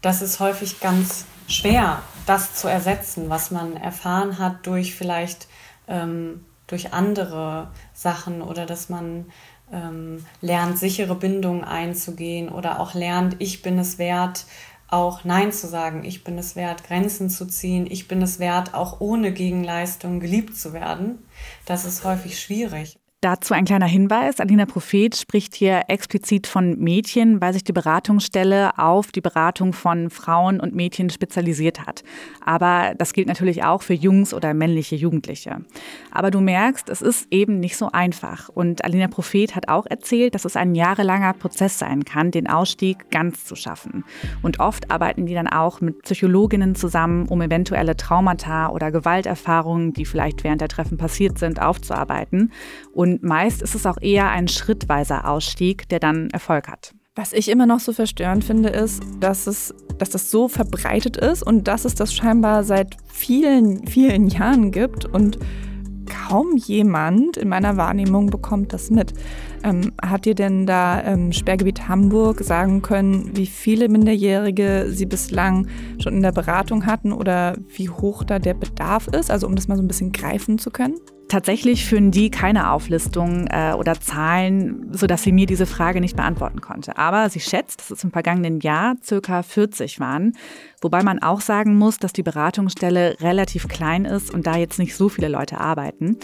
das 0.02 0.22
ist 0.22 0.40
häufig 0.40 0.80
ganz 0.80 1.26
schwer, 1.48 2.02
das 2.26 2.56
zu 2.56 2.68
ersetzen, 2.68 3.30
was 3.30 3.52
man 3.52 3.76
erfahren 3.76 4.38
hat 4.38 4.68
durch 4.68 4.96
vielleicht 4.96 5.48
ähm, 5.88 6.46
durch 6.68 6.94
andere 6.94 7.70
Sachen 7.94 8.42
oder 8.42 8.66
dass 8.66 8.90
man 8.90 9.26
ähm, 9.74 10.26
lernt, 10.42 10.78
sichere 10.78 11.16
Bindungen 11.16 11.64
einzugehen 11.64 12.50
oder 12.50 12.80
auch 12.80 12.94
lernt, 12.94 13.36
ich 13.40 13.62
bin 13.62 13.80
es 13.80 13.98
wert, 13.98 14.46
auch 14.94 15.24
Nein 15.24 15.52
zu 15.52 15.68
sagen. 15.68 16.04
Ich 16.06 16.24
bin 16.24 16.38
es 16.38 16.56
wert, 16.56 16.84
Grenzen 16.84 17.30
zu 17.30 17.48
ziehen. 17.48 17.88
Ich 17.90 18.08
bin 18.08 18.22
es 18.22 18.40
wert, 18.40 18.76
auch 18.76 19.02
ohne 19.02 19.34
Gegenleistung 19.34 20.20
geliebt 20.20 20.56
zu 20.56 20.72
werden. 20.72 21.18
Das 21.66 21.84
ist 21.86 22.04
häufig 22.04 22.40
schwierig. 22.40 23.00
Dazu 23.24 23.54
ein 23.54 23.64
kleiner 23.64 23.86
Hinweis. 23.86 24.42
Alina 24.42 24.66
Prophet 24.66 25.16
spricht 25.16 25.56
hier 25.56 25.84
explizit 25.88 26.46
von 26.46 26.78
Mädchen, 26.78 27.40
weil 27.40 27.54
sich 27.54 27.64
die 27.64 27.72
Beratungsstelle 27.72 28.78
auf 28.78 29.14
die 29.14 29.22
Beratung 29.22 29.72
von 29.72 30.10
Frauen 30.10 30.60
und 30.60 30.76
Mädchen 30.76 31.10
spezialisiert 31.10 31.88
hat. 31.88 32.04
Aber 32.46 32.94
das 32.98 33.14
gilt 33.14 33.30
natürlich 33.30 33.64
auch 33.64 33.82
für 33.82 33.94
Jungs 33.94 34.34
oder 34.34 34.54
männliche 34.54 34.98
Jugendliche. 34.98 35.62
Aber 36.12 36.32
du 36.32 36.42
merkst, 36.42 36.90
es 36.90 37.02
ist 37.02 37.28
eben 37.32 37.62
nicht 37.62 37.78
so 37.78 37.90
einfach. 37.94 38.50
Und 38.50 38.84
Alina 38.84 39.08
Prophet 39.08 39.56
hat 39.56 39.70
auch 39.70 39.86
erzählt, 39.86 40.36
dass 40.36 40.44
es 40.44 40.58
ein 40.58 40.76
jahrelanger 40.76 41.32
Prozess 41.32 41.80
sein 41.80 42.04
kann, 42.04 42.30
den 42.30 42.50
Ausstieg 42.50 43.10
ganz 43.10 43.46
zu 43.46 43.56
schaffen. 43.56 44.04
Und 44.42 44.60
oft 44.60 44.92
arbeiten 44.92 45.28
die 45.28 45.34
dann 45.34 45.48
auch 45.48 45.80
mit 45.80 46.02
Psychologinnen 46.02 46.76
zusammen, 46.76 47.30
um 47.30 47.42
eventuelle 47.42 47.96
Traumata 47.96 48.68
oder 48.68 48.92
Gewalterfahrungen, 48.92 49.94
die 49.94 50.04
vielleicht 50.04 50.44
während 50.44 50.60
der 50.60 50.68
Treffen 50.68 50.98
passiert 50.98 51.40
sind, 51.40 51.62
aufzuarbeiten. 51.62 52.52
Und 52.92 53.13
und 53.14 53.24
meist 53.24 53.62
ist 53.62 53.76
es 53.76 53.86
auch 53.86 54.02
eher 54.02 54.30
ein 54.30 54.48
schrittweiser 54.48 55.28
Ausstieg, 55.28 55.88
der 55.90 56.00
dann 56.00 56.30
Erfolg 56.32 56.68
hat. 56.68 56.96
Was 57.16 57.32
ich 57.32 57.48
immer 57.50 57.68
noch 57.68 57.80
so 57.80 57.94
verstörend 57.94 58.44
finde, 58.44 58.70
ist, 58.70 59.04
dass, 59.20 59.46
es, 59.46 59.74
dass 60.00 60.10
das 60.10 60.32
so 60.32 60.48
verbreitet 60.48 61.16
ist 61.16 61.44
und 61.44 61.68
dass 61.68 61.86
es 61.86 61.94
das 61.94 62.12
scheinbar 62.12 62.64
seit 62.64 62.98
vielen, 63.06 63.86
vielen 63.86 64.30
Jahren 64.30 64.72
gibt. 64.72 65.06
Und 65.06 65.38
kaum 66.06 66.58
jemand 66.58 67.38
in 67.38 67.50
meiner 67.50 67.78
Wahrnehmung 67.78 68.32
bekommt 68.32 68.74
das 68.74 68.90
mit. 68.90 69.14
Ähm, 69.64 69.94
hat 70.02 70.26
dir 70.26 70.34
denn 70.34 70.66
da 70.66 71.04
ähm, 71.04 71.32
Sperrgebiet 71.32 71.88
Hamburg 71.88 72.42
sagen 72.42 72.82
können, 72.82 73.30
wie 73.36 73.46
viele 73.46 73.90
Minderjährige 73.90 74.88
sie 74.90 75.06
bislang 75.06 75.68
schon 76.00 76.16
in 76.16 76.24
der 76.24 76.32
Beratung 76.32 76.88
hatten 76.88 77.14
oder 77.14 77.56
wie 77.68 77.90
hoch 77.90 78.24
da 78.24 78.40
der 78.40 78.56
Bedarf 78.56 79.08
ist? 79.08 79.30
Also 79.30 79.46
um 79.46 79.56
das 79.56 79.68
mal 79.68 79.78
so 79.78 79.84
ein 79.84 79.88
bisschen 79.88 80.12
greifen 80.12 80.58
zu 80.58 80.72
können? 80.72 80.96
Tatsächlich 81.34 81.88
führen 81.88 82.12
die 82.12 82.30
keine 82.30 82.70
Auflistung 82.70 83.48
äh, 83.48 83.74
oder 83.74 84.00
Zahlen, 84.00 84.90
sodass 84.92 85.24
sie 85.24 85.32
mir 85.32 85.48
diese 85.48 85.66
Frage 85.66 86.00
nicht 86.00 86.16
beantworten 86.16 86.62
konnte. 86.62 87.00
Aber 87.00 87.28
sie 87.28 87.40
schätzt, 87.40 87.80
dass 87.80 87.90
es 87.90 88.04
im 88.04 88.12
vergangenen 88.12 88.60
Jahr 88.60 88.98
circa 89.04 89.42
40 89.42 90.00
waren. 90.00 90.34
Wobei 90.80 91.02
man 91.02 91.24
auch 91.24 91.42
sagen 91.42 91.76
muss, 91.76 91.98
dass 91.98 92.14
die 92.14 92.22
Beratungsstelle 92.22 93.16
relativ 93.20 93.68
klein 93.68 94.06
ist 94.06 94.32
und 94.32 94.46
da 94.46 94.58
jetzt 94.58 94.78
nicht 94.78 94.96
so 94.96 95.10
viele 95.10 95.28
Leute 95.28 95.60
arbeiten. 95.60 96.18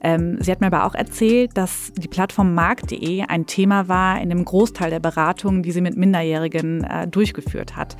Ähm, 0.00 0.38
sie 0.40 0.50
hat 0.50 0.62
mir 0.62 0.68
aber 0.68 0.86
auch 0.86 0.94
erzählt, 0.94 1.50
dass 1.52 1.92
die 1.94 2.08
Plattform 2.08 2.54
markt.de 2.54 3.24
ein 3.28 3.44
Thema 3.44 3.88
war 3.88 4.18
in 4.22 4.30
dem 4.30 4.42
Großteil 4.42 4.88
der 4.88 5.00
Beratungen, 5.00 5.64
die 5.64 5.72
sie 5.72 5.82
mit 5.82 5.98
Minderjährigen 5.98 6.82
äh, 6.82 7.06
durchgeführt 7.06 7.76
hat 7.76 7.98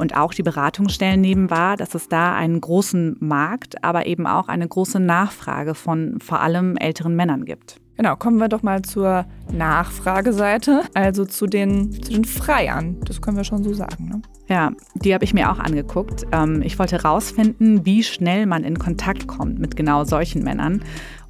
und 0.00 0.16
auch 0.16 0.34
die 0.34 0.42
Beratungsstellen 0.42 1.20
nehmen 1.20 1.50
wahr, 1.50 1.76
dass 1.76 1.94
es 1.94 2.08
da 2.08 2.34
einen 2.34 2.60
großen 2.60 3.16
Markt, 3.20 3.84
aber 3.84 4.06
eben 4.06 4.26
auch 4.26 4.48
eine 4.48 4.66
große 4.66 4.98
Nachfrage 4.98 5.74
von 5.74 6.18
vor 6.20 6.40
allem 6.40 6.76
älteren 6.76 7.14
Männern 7.14 7.44
gibt. 7.44 7.80
Genau, 8.00 8.16
kommen 8.16 8.38
wir 8.38 8.48
doch 8.48 8.62
mal 8.62 8.80
zur 8.80 9.26
Nachfrageseite, 9.52 10.84
also 10.94 11.26
zu 11.26 11.46
den, 11.46 11.92
zu 11.92 12.00
den 12.12 12.24
Freiern. 12.24 12.96
Das 13.04 13.20
können 13.20 13.36
wir 13.36 13.44
schon 13.44 13.62
so 13.62 13.74
sagen. 13.74 14.08
Ne? 14.08 14.22
Ja, 14.48 14.72
die 14.94 15.12
habe 15.12 15.22
ich 15.24 15.34
mir 15.34 15.52
auch 15.52 15.58
angeguckt. 15.58 16.26
Ähm, 16.32 16.62
ich 16.62 16.78
wollte 16.78 16.96
herausfinden, 16.96 17.84
wie 17.84 18.02
schnell 18.02 18.46
man 18.46 18.64
in 18.64 18.78
Kontakt 18.78 19.26
kommt 19.26 19.58
mit 19.58 19.76
genau 19.76 20.04
solchen 20.04 20.42
Männern. 20.42 20.82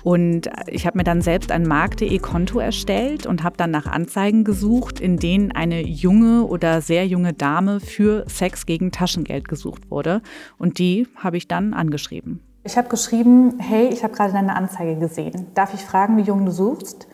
Und 0.02 0.50
ich 0.66 0.86
habe 0.86 0.98
mir 0.98 1.04
dann 1.04 1.22
selbst 1.22 1.52
ein 1.52 1.64
markt.de-Konto 1.64 2.58
erstellt 2.58 3.26
und 3.26 3.42
habe 3.42 3.56
dann 3.56 3.70
nach 3.70 3.86
Anzeigen 3.86 4.44
gesucht, 4.44 5.00
in 5.00 5.18
denen 5.18 5.52
eine 5.52 5.82
junge 5.82 6.44
oder 6.44 6.80
sehr 6.80 7.06
junge 7.06 7.32
Dame 7.32 7.80
für 7.80 8.24
Sex 8.28 8.66
gegen 8.66 8.92
Taschengeld 8.92 9.48
gesucht 9.48 9.90
wurde. 9.90 10.22
Und 10.58 10.78
die 10.78 11.06
habe 11.16 11.36
ich 11.36 11.48
dann 11.48 11.74
angeschrieben. 11.74 12.40
Ich 12.62 12.76
habe 12.76 12.88
geschrieben, 12.88 13.58
hey, 13.58 13.88
ich 13.88 14.02
habe 14.02 14.14
gerade 14.14 14.32
deine 14.32 14.54
Anzeige 14.54 14.98
gesehen. 14.98 15.46
Darf 15.54 15.74
ich 15.74 15.80
fragen, 15.80 16.16
wie 16.16 16.22
jung 16.22 16.44
du 16.44 16.52
suchst? 16.52 17.08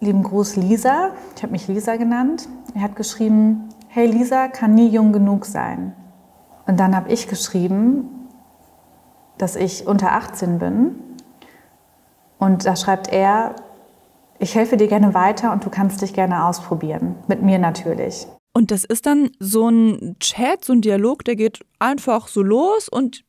Lieben 0.00 0.22
Gruß 0.22 0.56
Lisa, 0.56 1.10
ich 1.36 1.42
habe 1.42 1.52
mich 1.52 1.66
Lisa 1.66 1.96
genannt. 1.96 2.48
Er 2.74 2.82
hat 2.82 2.96
geschrieben, 2.96 3.68
hey 3.88 4.06
Lisa 4.06 4.46
kann 4.48 4.74
nie 4.74 4.88
jung 4.88 5.12
genug 5.12 5.44
sein. 5.44 5.92
Und 6.66 6.78
dann 6.78 6.94
habe 6.94 7.10
ich 7.10 7.26
geschrieben, 7.26 8.04
dass 9.38 9.56
ich 9.56 9.86
unter 9.86 10.12
18 10.12 10.58
bin 10.58 10.96
und 12.38 12.64
da 12.64 12.76
schreibt 12.76 13.08
er, 13.08 13.56
ich 14.38 14.54
helfe 14.54 14.76
dir 14.76 14.86
gerne 14.86 15.14
weiter 15.14 15.52
und 15.52 15.64
du 15.64 15.70
kannst 15.70 16.02
dich 16.02 16.12
gerne 16.12 16.44
ausprobieren. 16.44 17.16
Mit 17.26 17.42
mir 17.42 17.58
natürlich. 17.58 18.26
Und 18.52 18.70
das 18.70 18.84
ist 18.84 19.06
dann 19.06 19.30
so 19.38 19.68
ein 19.68 20.16
Chat, 20.20 20.64
so 20.64 20.72
ein 20.72 20.80
Dialog, 20.80 21.24
der 21.24 21.36
geht 21.36 21.60
einfach 21.78 22.28
so 22.28 22.42
los 22.42 22.88
und 22.88 23.24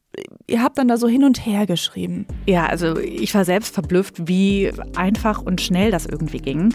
ihr 0.47 0.63
habt 0.63 0.77
dann 0.77 0.87
da 0.87 0.97
so 0.97 1.07
hin 1.07 1.23
und 1.23 1.45
her 1.45 1.65
geschrieben. 1.65 2.25
Ja, 2.47 2.65
also 2.65 2.97
ich 2.97 3.33
war 3.35 3.45
selbst 3.45 3.73
verblüfft, 3.73 4.27
wie 4.27 4.71
einfach 4.95 5.41
und 5.41 5.61
schnell 5.61 5.91
das 5.91 6.05
irgendwie 6.05 6.39
ging. 6.39 6.73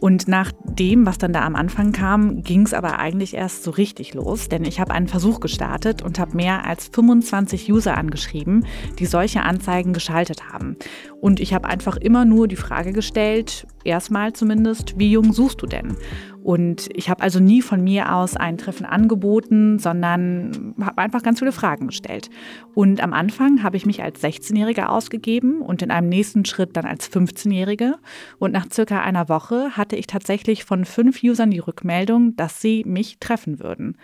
Und 0.00 0.28
nach 0.28 0.52
dem, 0.64 1.06
was 1.06 1.18
dann 1.18 1.32
da 1.32 1.42
am 1.42 1.56
Anfang 1.56 1.92
kam, 1.92 2.42
ging 2.42 2.62
es 2.62 2.74
aber 2.74 2.98
eigentlich 2.98 3.34
erst 3.34 3.62
so 3.62 3.70
richtig 3.70 4.12
los, 4.14 4.48
denn 4.48 4.64
ich 4.64 4.80
habe 4.80 4.92
einen 4.92 5.08
Versuch 5.08 5.40
gestartet 5.40 6.02
und 6.02 6.18
habe 6.18 6.36
mehr 6.36 6.66
als 6.66 6.88
25 6.88 7.72
User 7.72 7.96
angeschrieben, 7.96 8.66
die 8.98 9.06
solche 9.06 9.42
Anzeigen 9.42 9.92
geschaltet 9.92 10.52
haben. 10.52 10.76
Und 11.20 11.40
ich 11.40 11.54
habe 11.54 11.68
einfach 11.68 11.96
immer 11.96 12.24
nur 12.24 12.48
die 12.48 12.56
Frage 12.56 12.92
gestellt, 12.92 13.66
erstmal 13.84 14.32
zumindest, 14.32 14.98
wie 14.98 15.10
jung 15.10 15.32
suchst 15.32 15.62
du 15.62 15.66
denn? 15.66 15.96
Und 16.44 16.90
ich 16.92 17.08
habe 17.08 17.22
also 17.22 17.40
nie 17.40 17.62
von 17.62 17.82
mir 17.82 18.14
aus 18.14 18.36
ein 18.36 18.58
Treffen 18.58 18.84
angeboten, 18.84 19.78
sondern 19.78 20.74
habe 20.78 20.98
einfach 20.98 21.22
ganz 21.22 21.38
viele 21.38 21.52
Fragen 21.52 21.86
gestellt. 21.86 22.28
Und 22.74 23.02
am 23.02 23.14
Anfang 23.14 23.62
habe 23.62 23.78
ich 23.78 23.86
mich 23.86 24.02
als 24.02 24.22
16-Jährige 24.22 24.90
ausgegeben 24.90 25.62
und 25.62 25.80
in 25.80 25.90
einem 25.90 26.10
nächsten 26.10 26.44
Schritt 26.44 26.76
dann 26.76 26.84
als 26.84 27.10
15-Jährige. 27.10 27.94
Und 28.38 28.52
nach 28.52 28.66
circa 28.70 29.00
einer 29.00 29.30
Woche 29.30 29.70
hatte 29.70 29.96
ich 29.96 30.06
tatsächlich 30.06 30.64
von 30.64 30.84
fünf 30.84 31.22
Usern 31.22 31.50
die 31.50 31.60
Rückmeldung, 31.60 32.36
dass 32.36 32.60
sie 32.60 32.84
mich 32.86 33.16
treffen 33.20 33.58
würden. 33.58 33.96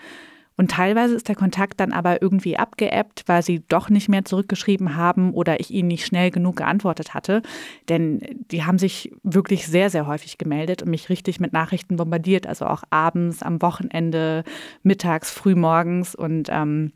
Und 0.60 0.72
teilweise 0.72 1.14
ist 1.14 1.26
der 1.26 1.36
Kontakt 1.36 1.80
dann 1.80 1.90
aber 1.90 2.20
irgendwie 2.20 2.58
abgeebbt, 2.58 3.22
weil 3.24 3.42
sie 3.42 3.62
doch 3.68 3.88
nicht 3.88 4.10
mehr 4.10 4.26
zurückgeschrieben 4.26 4.94
haben 4.94 5.32
oder 5.32 5.58
ich 5.58 5.70
ihnen 5.70 5.88
nicht 5.88 6.04
schnell 6.04 6.30
genug 6.30 6.56
geantwortet 6.56 7.14
hatte. 7.14 7.40
Denn 7.88 8.20
die 8.50 8.62
haben 8.64 8.78
sich 8.78 9.10
wirklich 9.22 9.66
sehr, 9.66 9.88
sehr 9.88 10.06
häufig 10.06 10.36
gemeldet 10.36 10.82
und 10.82 10.90
mich 10.90 11.08
richtig 11.08 11.40
mit 11.40 11.54
Nachrichten 11.54 11.96
bombardiert. 11.96 12.46
Also 12.46 12.66
auch 12.66 12.82
abends, 12.90 13.42
am 13.42 13.62
Wochenende, 13.62 14.44
mittags, 14.82 15.30
frühmorgens. 15.30 16.14
Und 16.14 16.50
ähm, 16.52 16.92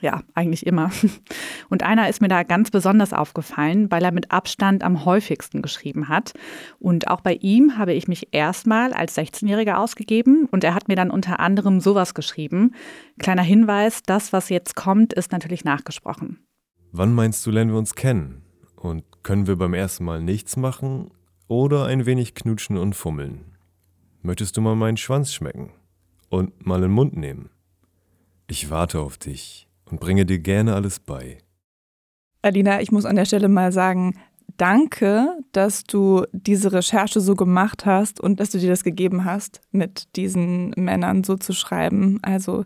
ja, 0.00 0.22
eigentlich 0.34 0.66
immer. 0.66 0.90
Und 1.68 1.82
einer 1.82 2.08
ist 2.08 2.20
mir 2.20 2.28
da 2.28 2.42
ganz 2.42 2.70
besonders 2.70 3.12
aufgefallen, 3.12 3.90
weil 3.90 4.04
er 4.04 4.12
mit 4.12 4.30
Abstand 4.30 4.82
am 4.82 5.04
häufigsten 5.04 5.62
geschrieben 5.62 6.08
hat. 6.08 6.32
Und 6.78 7.08
auch 7.08 7.20
bei 7.20 7.34
ihm 7.34 7.78
habe 7.78 7.92
ich 7.92 8.08
mich 8.08 8.28
erstmal 8.32 8.92
als 8.92 9.16
16-Jähriger 9.16 9.74
ausgegeben 9.74 10.46
und 10.50 10.64
er 10.64 10.74
hat 10.74 10.88
mir 10.88 10.96
dann 10.96 11.10
unter 11.10 11.40
anderem 11.40 11.80
sowas 11.80 12.14
geschrieben. 12.14 12.74
Kleiner 13.18 13.42
Hinweis, 13.42 14.02
das, 14.02 14.32
was 14.32 14.48
jetzt 14.48 14.76
kommt, 14.76 15.12
ist 15.12 15.32
natürlich 15.32 15.64
nachgesprochen. 15.64 16.38
Wann 16.92 17.14
meinst 17.14 17.44
du, 17.46 17.50
lernen 17.50 17.72
wir 17.72 17.78
uns 17.78 17.94
kennen? 17.94 18.42
Und 18.76 19.04
können 19.22 19.46
wir 19.46 19.56
beim 19.56 19.74
ersten 19.74 20.04
Mal 20.04 20.20
nichts 20.20 20.56
machen 20.56 21.10
oder 21.48 21.86
ein 21.86 22.06
wenig 22.06 22.34
knutschen 22.34 22.76
und 22.76 22.94
fummeln? 22.94 23.56
Möchtest 24.22 24.56
du 24.56 24.60
mal 24.60 24.76
meinen 24.76 24.96
Schwanz 24.96 25.32
schmecken? 25.32 25.70
Und 26.28 26.66
mal 26.66 26.76
in 26.76 26.82
den 26.82 26.90
Mund 26.90 27.16
nehmen? 27.16 27.50
Ich 28.48 28.70
warte 28.70 29.00
auf 29.00 29.16
dich 29.16 29.65
und 29.90 30.00
bringe 30.00 30.26
dir 30.26 30.38
gerne 30.38 30.74
alles 30.74 31.00
bei. 31.00 31.38
Alina, 32.42 32.80
ich 32.80 32.92
muss 32.92 33.04
an 33.04 33.16
der 33.16 33.24
Stelle 33.24 33.48
mal 33.48 33.72
sagen, 33.72 34.14
danke, 34.56 35.36
dass 35.52 35.84
du 35.84 36.24
diese 36.32 36.72
Recherche 36.72 37.20
so 37.20 37.34
gemacht 37.34 37.86
hast 37.86 38.20
und 38.20 38.40
dass 38.40 38.50
du 38.50 38.58
dir 38.58 38.70
das 38.70 38.84
gegeben 38.84 39.24
hast, 39.24 39.60
mit 39.70 40.16
diesen 40.16 40.70
Männern 40.76 41.24
so 41.24 41.36
zu 41.36 41.52
schreiben. 41.52 42.18
Also 42.22 42.64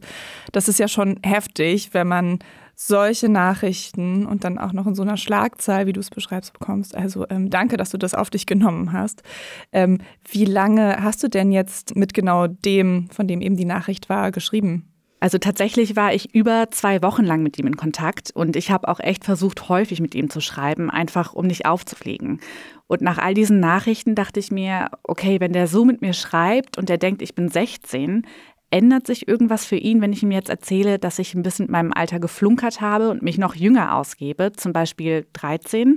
das 0.53 0.69
ist 0.69 0.79
ja 0.79 0.89
schon 0.89 1.19
heftig, 1.25 1.93
wenn 1.93 2.09
man 2.09 2.39
solche 2.75 3.29
Nachrichten 3.29 4.25
und 4.25 4.45
dann 4.45 4.57
auch 4.57 4.73
noch 4.73 4.87
in 4.87 4.95
so 4.95 5.03
einer 5.03 5.19
Schlagzahl, 5.19 5.87
wie 5.87 5.93
du 5.93 6.01
es 6.01 6.09
beschreibst, 6.09 6.55
bekommst. 6.55 6.95
Also 6.95 7.27
ähm, 7.29 7.51
danke, 7.51 7.77
dass 7.77 7.91
du 7.91 7.99
das 7.99 8.15
auf 8.15 8.31
dich 8.31 8.47
genommen 8.47 8.93
hast. 8.93 9.23
Ähm, 9.71 9.99
wie 10.31 10.47
lange 10.47 11.03
hast 11.03 11.23
du 11.23 11.29
denn 11.29 11.53
jetzt 11.53 11.95
mit 11.95 12.15
genau 12.15 12.47
dem, 12.47 13.09
von 13.11 13.29
dem 13.29 13.43
eben 13.43 13.57
die 13.57 13.67
Nachricht 13.67 14.09
war, 14.09 14.31
geschrieben? 14.31 14.90
Also 15.21 15.37
tatsächlich 15.37 15.97
war 15.97 16.15
ich 16.15 16.35
über 16.35 16.71
zwei 16.71 17.03
Wochen 17.03 17.25
lang 17.25 17.43
mit 17.43 17.59
ihm 17.59 17.67
in 17.67 17.77
Kontakt 17.77 18.31
und 18.35 18.57
ich 18.57 18.71
habe 18.71 18.89
auch 18.89 19.01
echt 19.01 19.25
versucht, 19.25 19.69
häufig 19.69 20.01
mit 20.01 20.15
ihm 20.15 20.31
zu 20.31 20.41
schreiben, 20.41 20.91
einfach 20.91 21.35
um 21.35 21.47
nicht 21.47 21.67
aufzufliegen. 21.67 22.41
Und 22.87 23.03
nach 23.03 23.19
all 23.19 23.35
diesen 23.35 23.61
Nachrichten 23.61 24.15
dachte 24.15 24.41
ich 24.41 24.51
mir, 24.51 24.89
okay, 25.03 25.39
wenn 25.39 25.53
der 25.53 25.69
so 25.69 25.85
mit 25.85 26.01
mir 26.01 26.15
schreibt 26.15 26.79
und 26.79 26.89
der 26.89 26.97
denkt, 26.97 27.21
ich 27.21 27.35
bin 27.35 27.51
16, 27.51 28.27
Ändert 28.71 29.07
sich 29.07 29.27
irgendwas 29.27 29.65
für 29.65 29.77
ihn, 29.77 30.01
wenn 30.01 30.13
ich 30.13 30.23
ihm 30.23 30.31
jetzt 30.31 30.49
erzähle, 30.49 30.99
dass 30.99 31.19
ich 31.19 31.35
ein 31.35 31.43
bisschen 31.43 31.65
mit 31.65 31.73
meinem 31.73 31.93
Alter 31.93 32.21
geflunkert 32.21 32.81
habe 32.81 33.11
und 33.11 33.23
mich 33.23 33.37
noch 33.37 33.55
jünger 33.55 33.97
ausgebe, 33.97 34.53
zum 34.53 34.73
Beispiel 34.73 35.27
13? 35.33 35.97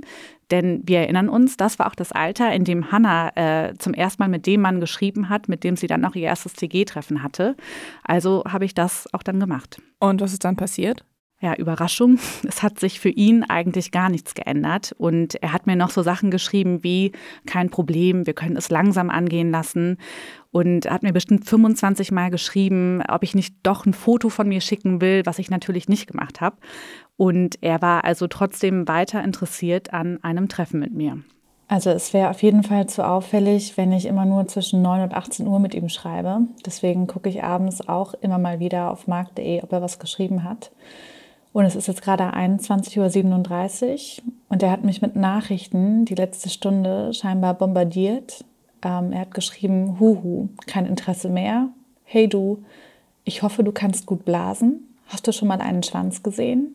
Denn 0.50 0.82
wir 0.84 0.98
erinnern 1.00 1.28
uns, 1.28 1.56
das 1.56 1.78
war 1.78 1.86
auch 1.86 1.94
das 1.94 2.12
Alter, 2.12 2.52
in 2.52 2.64
dem 2.64 2.90
Hannah 2.90 3.30
äh, 3.36 3.74
zum 3.78 3.94
ersten 3.94 4.22
Mal 4.22 4.28
mit 4.28 4.46
dem 4.46 4.60
Mann 4.60 4.80
geschrieben 4.80 5.28
hat, 5.28 5.48
mit 5.48 5.64
dem 5.64 5.76
sie 5.76 5.86
dann 5.86 6.00
noch 6.00 6.16
ihr 6.16 6.24
erstes 6.24 6.54
TG-Treffen 6.54 7.22
hatte. 7.22 7.56
Also 8.02 8.42
habe 8.46 8.64
ich 8.64 8.74
das 8.74 9.08
auch 9.12 9.22
dann 9.22 9.40
gemacht. 9.40 9.80
Und 10.00 10.20
was 10.20 10.32
ist 10.32 10.44
dann 10.44 10.56
passiert? 10.56 11.04
ja, 11.44 11.54
Überraschung. 11.54 12.18
Es 12.48 12.62
hat 12.62 12.80
sich 12.80 13.00
für 13.00 13.10
ihn 13.10 13.44
eigentlich 13.44 13.90
gar 13.90 14.08
nichts 14.08 14.34
geändert. 14.34 14.94
Und 14.96 15.34
er 15.42 15.52
hat 15.52 15.66
mir 15.66 15.76
noch 15.76 15.90
so 15.90 16.02
Sachen 16.02 16.30
geschrieben 16.30 16.82
wie, 16.82 17.12
kein 17.46 17.68
Problem, 17.68 18.26
wir 18.26 18.32
können 18.32 18.56
es 18.56 18.70
langsam 18.70 19.10
angehen 19.10 19.50
lassen. 19.50 19.98
Und 20.54 20.88
hat 20.88 21.02
mir 21.02 21.12
bestimmt 21.12 21.48
25 21.48 22.12
Mal 22.12 22.30
geschrieben, 22.30 23.02
ob 23.08 23.24
ich 23.24 23.34
nicht 23.34 23.56
doch 23.64 23.86
ein 23.86 23.92
Foto 23.92 24.28
von 24.28 24.48
mir 24.48 24.60
schicken 24.60 25.00
will, 25.00 25.22
was 25.24 25.40
ich 25.40 25.50
natürlich 25.50 25.88
nicht 25.88 26.06
gemacht 26.06 26.40
habe. 26.40 26.58
Und 27.16 27.58
er 27.60 27.82
war 27.82 28.04
also 28.04 28.28
trotzdem 28.28 28.86
weiter 28.86 29.24
interessiert 29.24 29.92
an 29.92 30.22
einem 30.22 30.48
Treffen 30.48 30.78
mit 30.78 30.94
mir. 30.94 31.18
Also 31.66 31.90
es 31.90 32.14
wäre 32.14 32.30
auf 32.30 32.40
jeden 32.40 32.62
Fall 32.62 32.86
zu 32.88 33.04
auffällig, 33.04 33.76
wenn 33.76 33.90
ich 33.90 34.06
immer 34.06 34.26
nur 34.26 34.46
zwischen 34.46 34.80
9 34.80 35.02
und 35.02 35.14
18 35.14 35.48
Uhr 35.48 35.58
mit 35.58 35.74
ihm 35.74 35.88
schreibe. 35.88 36.42
Deswegen 36.64 37.08
gucke 37.08 37.28
ich 37.28 37.42
abends 37.42 37.88
auch 37.88 38.14
immer 38.14 38.38
mal 38.38 38.60
wieder 38.60 38.92
auf 38.92 39.08
markt.de, 39.08 39.60
ob 39.60 39.72
er 39.72 39.82
was 39.82 39.98
geschrieben 39.98 40.44
hat. 40.44 40.70
Und 41.52 41.64
es 41.64 41.74
ist 41.74 41.88
jetzt 41.88 42.02
gerade 42.02 42.32
21.37 42.32 44.18
Uhr 44.18 44.24
und 44.50 44.62
er 44.62 44.70
hat 44.70 44.84
mich 44.84 45.02
mit 45.02 45.16
Nachrichten 45.16 46.04
die 46.04 46.14
letzte 46.14 46.48
Stunde 46.48 47.12
scheinbar 47.12 47.54
bombardiert. 47.54 48.44
Ähm, 48.84 49.12
er 49.12 49.20
hat 49.20 49.34
geschrieben, 49.34 49.98
Huhu, 49.98 50.48
kein 50.66 50.86
Interesse 50.86 51.28
mehr. 51.28 51.70
Hey 52.04 52.28
du, 52.28 52.62
ich 53.24 53.42
hoffe, 53.42 53.64
du 53.64 53.72
kannst 53.72 54.06
gut 54.06 54.24
blasen. 54.24 54.94
Hast 55.08 55.26
du 55.26 55.32
schon 55.32 55.48
mal 55.48 55.60
einen 55.60 55.82
Schwanz 55.82 56.22
gesehen? 56.22 56.74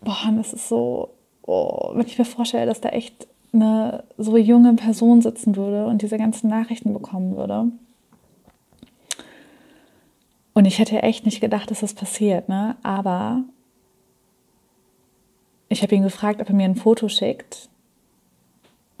Boah, 0.00 0.32
das 0.36 0.52
ist 0.52 0.68
so, 0.68 1.10
oh, 1.42 1.90
wenn 1.94 2.06
ich 2.06 2.18
mir 2.18 2.24
vorstelle, 2.24 2.66
dass 2.66 2.80
da 2.80 2.88
echt 2.88 3.28
eine 3.52 4.04
so 4.16 4.36
junge 4.36 4.74
Person 4.74 5.20
sitzen 5.20 5.56
würde 5.56 5.86
und 5.86 6.02
diese 6.02 6.16
ganzen 6.18 6.48
Nachrichten 6.48 6.92
bekommen 6.94 7.36
würde. 7.36 7.70
Und 10.54 10.64
ich 10.64 10.78
hätte 10.78 11.02
echt 11.02 11.24
nicht 11.24 11.40
gedacht, 11.40 11.70
dass 11.70 11.80
das 11.80 11.94
passiert, 11.94 12.48
ne? 12.48 12.76
Aber 12.82 13.42
ich 15.68 15.82
habe 15.82 15.94
ihn 15.94 16.02
gefragt, 16.02 16.40
ob 16.40 16.48
er 16.48 16.54
mir 16.54 16.64
ein 16.64 16.76
Foto 16.76 17.08
schickt. 17.08 17.68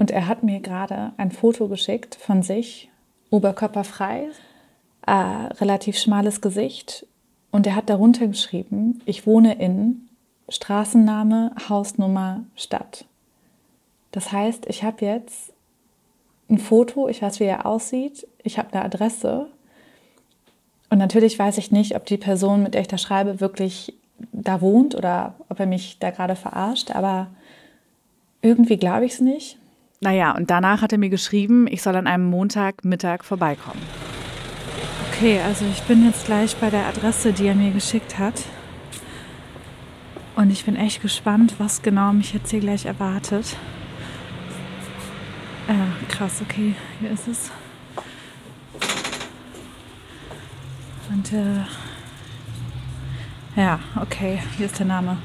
Und 0.02 0.10
er 0.10 0.26
hat 0.26 0.42
mir 0.42 0.58
gerade 0.58 1.12
ein 1.16 1.30
Foto 1.30 1.68
geschickt 1.68 2.16
von 2.16 2.42
sich, 2.42 2.90
oberkörperfrei, 3.30 4.30
äh, 5.06 5.12
relativ 5.12 5.96
schmales 5.96 6.40
Gesicht. 6.40 7.06
Und 7.52 7.68
er 7.68 7.76
hat 7.76 7.88
darunter 7.88 8.26
geschrieben, 8.26 9.00
ich 9.04 9.28
wohne 9.28 9.60
in 9.60 10.08
Straßenname, 10.48 11.54
Hausnummer, 11.68 12.42
Stadt. 12.56 13.04
Das 14.10 14.32
heißt, 14.32 14.66
ich 14.66 14.82
habe 14.82 15.04
jetzt 15.04 15.52
ein 16.50 16.58
Foto, 16.58 17.06
ich 17.06 17.22
weiß, 17.22 17.38
wie 17.38 17.44
er 17.44 17.64
aussieht, 17.64 18.26
ich 18.42 18.58
habe 18.58 18.72
eine 18.72 18.84
Adresse. 18.84 19.46
Und 20.90 20.98
natürlich 20.98 21.38
weiß 21.38 21.58
ich 21.58 21.70
nicht, 21.70 21.94
ob 21.94 22.06
die 22.06 22.18
Person, 22.18 22.64
mit 22.64 22.74
der 22.74 22.80
ich 22.80 22.88
da 22.88 22.98
schreibe, 22.98 23.38
wirklich 23.38 23.94
da 24.32 24.60
wohnt 24.60 24.96
oder 24.96 25.34
ob 25.48 25.60
er 25.60 25.66
mich 25.66 26.00
da 26.00 26.10
gerade 26.10 26.34
verarscht, 26.34 26.90
aber 26.90 27.28
irgendwie 28.40 28.78
glaube 28.78 29.04
ich 29.04 29.12
es 29.12 29.20
nicht. 29.20 29.58
Naja, 30.02 30.32
und 30.32 30.50
danach 30.50 30.82
hat 30.82 30.90
er 30.90 30.98
mir 30.98 31.10
geschrieben, 31.10 31.68
ich 31.68 31.80
soll 31.80 31.94
an 31.94 32.08
einem 32.08 32.24
Montagmittag 32.24 33.22
vorbeikommen. 33.22 33.80
Okay, 35.08 35.38
also 35.40 35.64
ich 35.64 35.80
bin 35.84 36.04
jetzt 36.04 36.26
gleich 36.26 36.56
bei 36.56 36.70
der 36.70 36.86
Adresse, 36.86 37.32
die 37.32 37.46
er 37.46 37.54
mir 37.54 37.70
geschickt 37.70 38.18
hat. 38.18 38.34
Und 40.34 40.50
ich 40.50 40.64
bin 40.64 40.74
echt 40.74 41.02
gespannt, 41.02 41.54
was 41.58 41.82
genau 41.82 42.12
mich 42.12 42.34
jetzt 42.34 42.50
hier 42.50 42.58
gleich 42.58 42.84
erwartet. 42.84 43.56
Äh, 45.68 46.10
krass, 46.10 46.42
okay, 46.42 46.74
hier 46.98 47.10
ist 47.12 47.28
es. 47.28 47.52
Und 51.10 51.32
äh, 51.32 51.62
ja, 53.54 53.78
okay, 54.00 54.40
hier 54.56 54.66
ist 54.66 54.80
der 54.80 54.86
Name. 54.86 55.18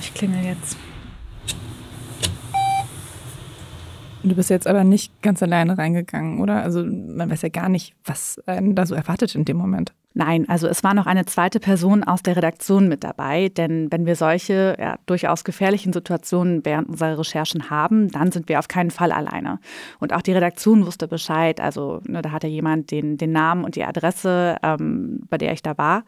Ich 0.00 0.12
klingel 0.14 0.42
jetzt. 0.42 0.76
Du 4.22 4.34
bist 4.34 4.50
jetzt 4.50 4.66
aber 4.66 4.84
nicht 4.84 5.22
ganz 5.22 5.42
alleine 5.42 5.78
reingegangen, 5.78 6.40
oder? 6.40 6.62
Also 6.62 6.84
man 6.84 7.30
weiß 7.30 7.42
ja 7.42 7.48
gar 7.48 7.68
nicht, 7.68 7.94
was 8.04 8.40
einen 8.46 8.74
da 8.74 8.84
so 8.84 8.94
erwartet 8.94 9.34
in 9.34 9.44
dem 9.44 9.56
Moment. 9.56 9.92
Nein, 10.12 10.48
also 10.48 10.66
es 10.66 10.82
war 10.82 10.92
noch 10.92 11.06
eine 11.06 11.24
zweite 11.24 11.60
Person 11.60 12.02
aus 12.02 12.22
der 12.22 12.34
Redaktion 12.34 12.88
mit 12.88 13.04
dabei, 13.04 13.48
denn 13.48 13.92
wenn 13.92 14.06
wir 14.06 14.16
solche 14.16 14.76
ja, 14.78 14.98
durchaus 15.06 15.44
gefährlichen 15.44 15.92
Situationen 15.92 16.64
während 16.64 16.88
unserer 16.88 17.16
Recherchen 17.16 17.70
haben, 17.70 18.10
dann 18.10 18.32
sind 18.32 18.48
wir 18.48 18.58
auf 18.58 18.66
keinen 18.66 18.90
Fall 18.90 19.12
alleine. 19.12 19.60
Und 20.00 20.12
auch 20.12 20.22
die 20.22 20.32
Redaktion 20.32 20.84
wusste 20.84 21.06
Bescheid, 21.06 21.60
also 21.60 22.00
ne, 22.08 22.22
da 22.22 22.32
hatte 22.32 22.48
jemand 22.48 22.90
den, 22.90 23.18
den 23.18 23.30
Namen 23.30 23.62
und 23.62 23.76
die 23.76 23.84
Adresse, 23.84 24.56
ähm, 24.64 25.20
bei 25.30 25.38
der 25.38 25.52
ich 25.52 25.62
da 25.62 25.78
war. 25.78 26.02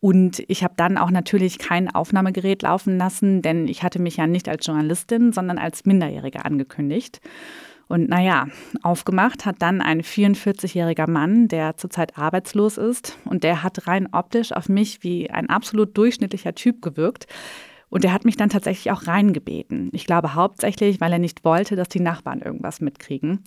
Und 0.00 0.42
ich 0.46 0.62
habe 0.62 0.74
dann 0.76 0.96
auch 0.96 1.10
natürlich 1.10 1.58
kein 1.58 1.92
Aufnahmegerät 1.92 2.62
laufen 2.62 2.98
lassen, 2.98 3.42
denn 3.42 3.66
ich 3.66 3.82
hatte 3.82 3.98
mich 3.98 4.16
ja 4.16 4.26
nicht 4.26 4.48
als 4.48 4.64
Journalistin, 4.64 5.32
sondern 5.32 5.58
als 5.58 5.84
Minderjährige 5.86 6.44
angekündigt. 6.44 7.20
Und 7.88 8.08
naja, 8.08 8.46
aufgemacht 8.82 9.46
hat 9.46 9.56
dann 9.60 9.80
ein 9.80 10.02
44-jähriger 10.02 11.10
Mann, 11.10 11.48
der 11.48 11.76
zurzeit 11.78 12.18
arbeitslos 12.18 12.76
ist. 12.76 13.18
Und 13.24 13.44
der 13.44 13.62
hat 13.62 13.86
rein 13.86 14.08
optisch 14.12 14.52
auf 14.52 14.68
mich 14.68 15.02
wie 15.02 15.30
ein 15.30 15.48
absolut 15.48 15.96
durchschnittlicher 15.96 16.54
Typ 16.54 16.82
gewirkt. 16.82 17.26
Und 17.88 18.04
der 18.04 18.12
hat 18.12 18.26
mich 18.26 18.36
dann 18.36 18.50
tatsächlich 18.50 18.92
auch 18.92 19.06
reingebeten. 19.06 19.88
Ich 19.92 20.04
glaube 20.04 20.34
hauptsächlich, 20.34 21.00
weil 21.00 21.12
er 21.12 21.18
nicht 21.18 21.44
wollte, 21.44 21.74
dass 21.74 21.88
die 21.88 22.00
Nachbarn 22.00 22.42
irgendwas 22.42 22.82
mitkriegen. 22.82 23.44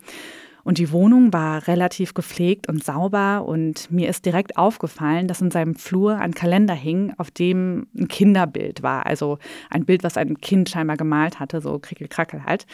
Und 0.64 0.78
die 0.78 0.92
Wohnung 0.92 1.34
war 1.34 1.68
relativ 1.68 2.14
gepflegt 2.14 2.68
und 2.68 2.84
sauber 2.84 3.46
und 3.46 3.90
mir 3.92 4.10
ist 4.10 4.26
direkt 4.26 4.58
aufgefallen, 4.58 5.28
dass 5.28 5.42
in 5.42 5.52
seinem 5.52 5.76
Flur 5.76 6.18
ein 6.18 6.34
Kalender 6.34 6.74
hing, 6.74 7.14
auf 7.18 7.32
dem 7.32 7.88
ein 7.98 8.08
Kinderbild 8.08 8.84
war. 8.84 9.06
Also 9.06 9.38
ein 9.70 9.86
Bild, 9.86 10.04
was 10.04 10.18
ein 10.18 10.38
Kind 10.38 10.70
scheinbar 10.70 10.98
gemalt 10.98 11.40
hatte, 11.40 11.62
so 11.62 11.80
krickelkrackel 11.80 12.46
halt. 12.46 12.66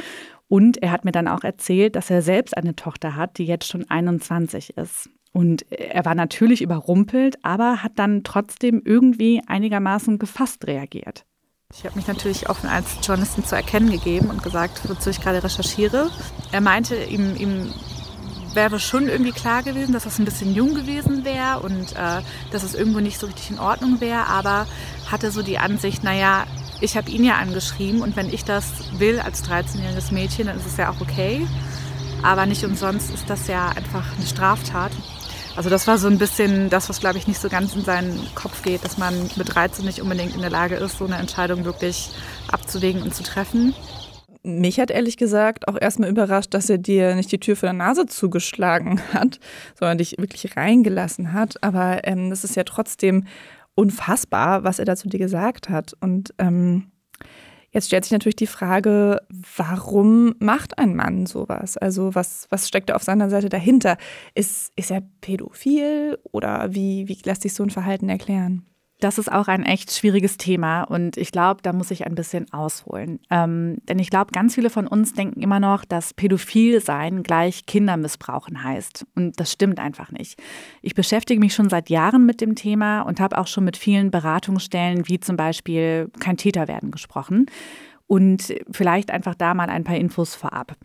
Und 0.48 0.82
er 0.82 0.92
hat 0.92 1.06
mir 1.06 1.12
dann 1.12 1.28
auch 1.28 1.44
erzählt, 1.44 1.96
dass 1.96 2.10
er 2.10 2.22
selbst 2.22 2.56
eine 2.56 2.76
Tochter 2.76 3.16
hat, 3.16 3.38
die 3.38 3.46
jetzt 3.46 3.68
schon 3.68 3.90
21 3.90 4.78
ist. 4.78 5.10
Und 5.34 5.72
er 5.72 6.06
war 6.06 6.16
natürlich 6.16 6.62
überrumpelt, 6.62 7.38
aber 7.44 7.84
hat 7.84 7.94
dann 7.96 8.24
trotzdem 8.24 8.82
irgendwie 8.84 9.42
einigermaßen 9.46 10.20
gefasst 10.20 10.66
reagiert. 10.66 11.26
Ich 11.76 11.84
habe 11.84 11.96
mich 11.96 12.08
natürlich 12.08 12.50
offen 12.50 12.70
als 12.70 12.98
Journalistin 13.04 13.44
zu 13.44 13.56
erkennen 13.56 13.92
gegeben 13.92 14.30
und 14.30 14.42
gesagt, 14.42 14.82
wozu 14.88 15.10
ich 15.10 15.20
gerade 15.20 15.44
recherchiere. 15.44 16.10
Er 16.52 16.62
meinte, 16.62 16.96
ihm, 16.96 17.36
ihm 17.36 17.74
wäre 18.54 18.80
schon 18.80 19.10
irgendwie 19.10 19.34
klar 19.34 19.64
gewesen, 19.64 19.92
dass 19.92 20.06
das 20.06 20.18
ein 20.18 20.26
bisschen 20.26 20.56
jung 20.56 20.74
gewesen 20.74 21.26
wäre 21.26 21.60
und 21.60 21.92
äh, 21.92 22.22
dass 22.52 22.64
es 22.64 22.74
irgendwo 22.74 23.02
nicht 23.02 23.20
so 23.20 23.28
richtig 23.28 23.52
in 23.52 23.60
Ordnung 23.60 24.00
wäre, 24.00 24.28
aber 24.28 24.66
hatte 25.12 25.30
so 25.30 25.44
die 25.44 25.60
Ansicht, 25.60 26.04
naja, 26.04 26.46
ich 26.80 26.96
habe 26.96 27.12
ihn 27.12 27.24
ja 27.24 27.36
angeschrieben 27.36 28.02
und 28.02 28.16
wenn 28.16 28.34
ich 28.34 28.46
das 28.46 28.66
will 28.98 29.20
als 29.20 29.44
13-jähriges 29.44 30.14
Mädchen, 30.14 30.48
dann 30.48 30.58
ist 30.58 30.66
es 30.66 30.78
ja 30.78 30.90
auch 30.90 31.02
okay. 31.02 31.46
Aber 32.24 32.46
nicht 32.46 32.64
umsonst 32.64 33.12
ist 33.14 33.30
das 33.30 33.48
ja 33.48 33.70
einfach 33.70 34.16
eine 34.16 34.26
Straftat. 34.26 34.92
Also 35.58 35.72
das 35.72 35.88
war 35.88 35.98
so 35.98 36.08
ein 36.08 36.20
bisschen 36.20 36.70
das, 36.70 36.88
was, 36.88 37.00
glaube 37.00 37.18
ich, 37.18 37.28
nicht 37.28 37.42
so 37.42 37.50
ganz 37.50 37.76
in 37.76 37.84
seinen 37.84 38.20
Kopf 38.36 38.62
geht, 38.62 38.86
dass 38.86 39.00
man 39.00 39.16
mit 39.38 39.56
13 39.56 39.84
nicht 39.84 40.00
unbedingt 40.04 40.36
in 40.36 40.42
der 40.42 40.52
Lage 40.52 40.76
ist, 40.76 41.00
so 41.00 41.06
eine 41.06 41.16
Entscheidung 41.16 41.66
wirklich 41.66 42.12
abzuwägen 42.48 43.02
und 43.02 43.16
zu 43.16 43.24
treffen. 43.24 43.74
Mich 44.44 44.80
hat 44.80 44.92
ehrlich 44.92 45.18
gesagt 45.18 45.68
auch 45.68 45.76
erstmal 45.82 46.12
überrascht, 46.12 46.54
dass 46.54 46.70
er 46.70 46.78
dir 46.78 47.16
nicht 47.16 47.32
die 47.32 47.40
Tür 47.40 47.56
vor 47.56 47.68
der 47.68 47.74
Nase 47.74 48.06
zugeschlagen 48.06 49.02
hat, 49.14 49.40
sondern 49.74 49.98
dich 49.98 50.20
wirklich 50.20 50.56
reingelassen 50.56 51.34
hat. 51.34 51.64
Aber 51.64 52.02
ähm, 52.04 52.30
das 52.30 52.44
ist 52.44 52.56
ja 52.56 52.64
trotzdem 52.64 53.26
unfassbar, 53.74 54.64
was 54.64 54.78
er 54.78 54.86
dazu 54.86 55.10
dir 55.10 55.20
gesagt 55.20 55.70
hat. 55.70 55.94
Und 56.00 56.36
ähm, 56.38 56.92
jetzt 57.78 57.88
stellt 57.88 58.06
sich 58.06 58.12
natürlich 58.12 58.36
die 58.36 58.48
Frage, 58.48 59.22
warum 59.56 60.34
macht 60.40 60.80
ein 60.80 60.96
Mann 60.96 61.28
sowas? 61.28 61.78
Also 61.78 62.16
was, 62.16 62.48
was 62.50 62.68
steckt 62.68 62.90
da 62.90 62.96
auf 62.96 63.04
seiner 63.04 63.30
Seite 63.30 63.50
dahinter? 63.50 63.98
Ist, 64.34 64.74
ist 64.76 64.90
er 64.92 65.04
pädophil 65.22 66.18
oder 66.32 66.74
wie, 66.74 67.08
wie 67.08 67.18
lässt 67.24 67.44
sich 67.44 67.54
so 67.54 67.64
ein 67.64 67.70
Verhalten 67.70 68.10
erklären? 68.10 68.66
Das 69.00 69.20
ist 69.20 69.32
auch 69.32 69.48
ein 69.48 69.64
echt 69.64 69.92
schwieriges 69.92 70.38
Thema 70.38 70.82
und 70.84 71.18
ich 71.18 71.32
glaube, 71.32 71.62
da 71.62 71.72
muss 71.72 71.92
ich 71.92 72.08
ein 72.08 72.16
bisschen 72.16 72.52
ausholen. 72.52 73.20
Ähm, 73.30 73.78
denn 73.88 74.00
ich 74.00 74.10
glaube, 74.10 74.32
ganz 74.32 74.56
viele 74.56 74.72
von 74.72 74.88
uns 74.88 75.14
denken 75.14 75.40
immer 75.42 75.60
noch, 75.60 75.86
dass 75.86 76.16
pädophil 76.16 76.82
sein 76.82 77.22
gleich 77.22 77.68
Kindermissbrauchen 77.68 78.64
heißt. 78.64 79.06
Und 79.16 79.40
das 79.40 79.52
stimmt 79.52 79.80
einfach 79.80 80.12
nicht. 80.12 80.42
Ich 80.82 80.96
beschäftige 80.96 81.40
mich 81.40 81.54
schon 81.54 81.70
seit 81.70 81.92
Jahren 81.92 82.26
mit 82.26 82.42
dem 82.42 82.56
Thema 82.56 83.02
und 83.02 83.20
habe 83.20 83.38
auch 83.38 83.48
schon 83.48 83.66
mit 83.66 83.78
vielen 83.78 84.10
Beratungsstellen, 84.10 85.08
wie 85.08 85.20
zum 85.20 85.38
Beispiel 85.38 86.10
Kein 86.20 86.38
Täter 86.38 86.68
werden, 86.68 86.90
gesprochen. 86.90 87.46
Und 88.08 88.56
vielleicht 88.72 89.12
einfach 89.12 89.36
da 89.36 89.54
mal 89.54 89.70
ein 89.70 89.84
paar 89.84 89.98
Infos 89.98 90.34
vorab. 90.34 90.76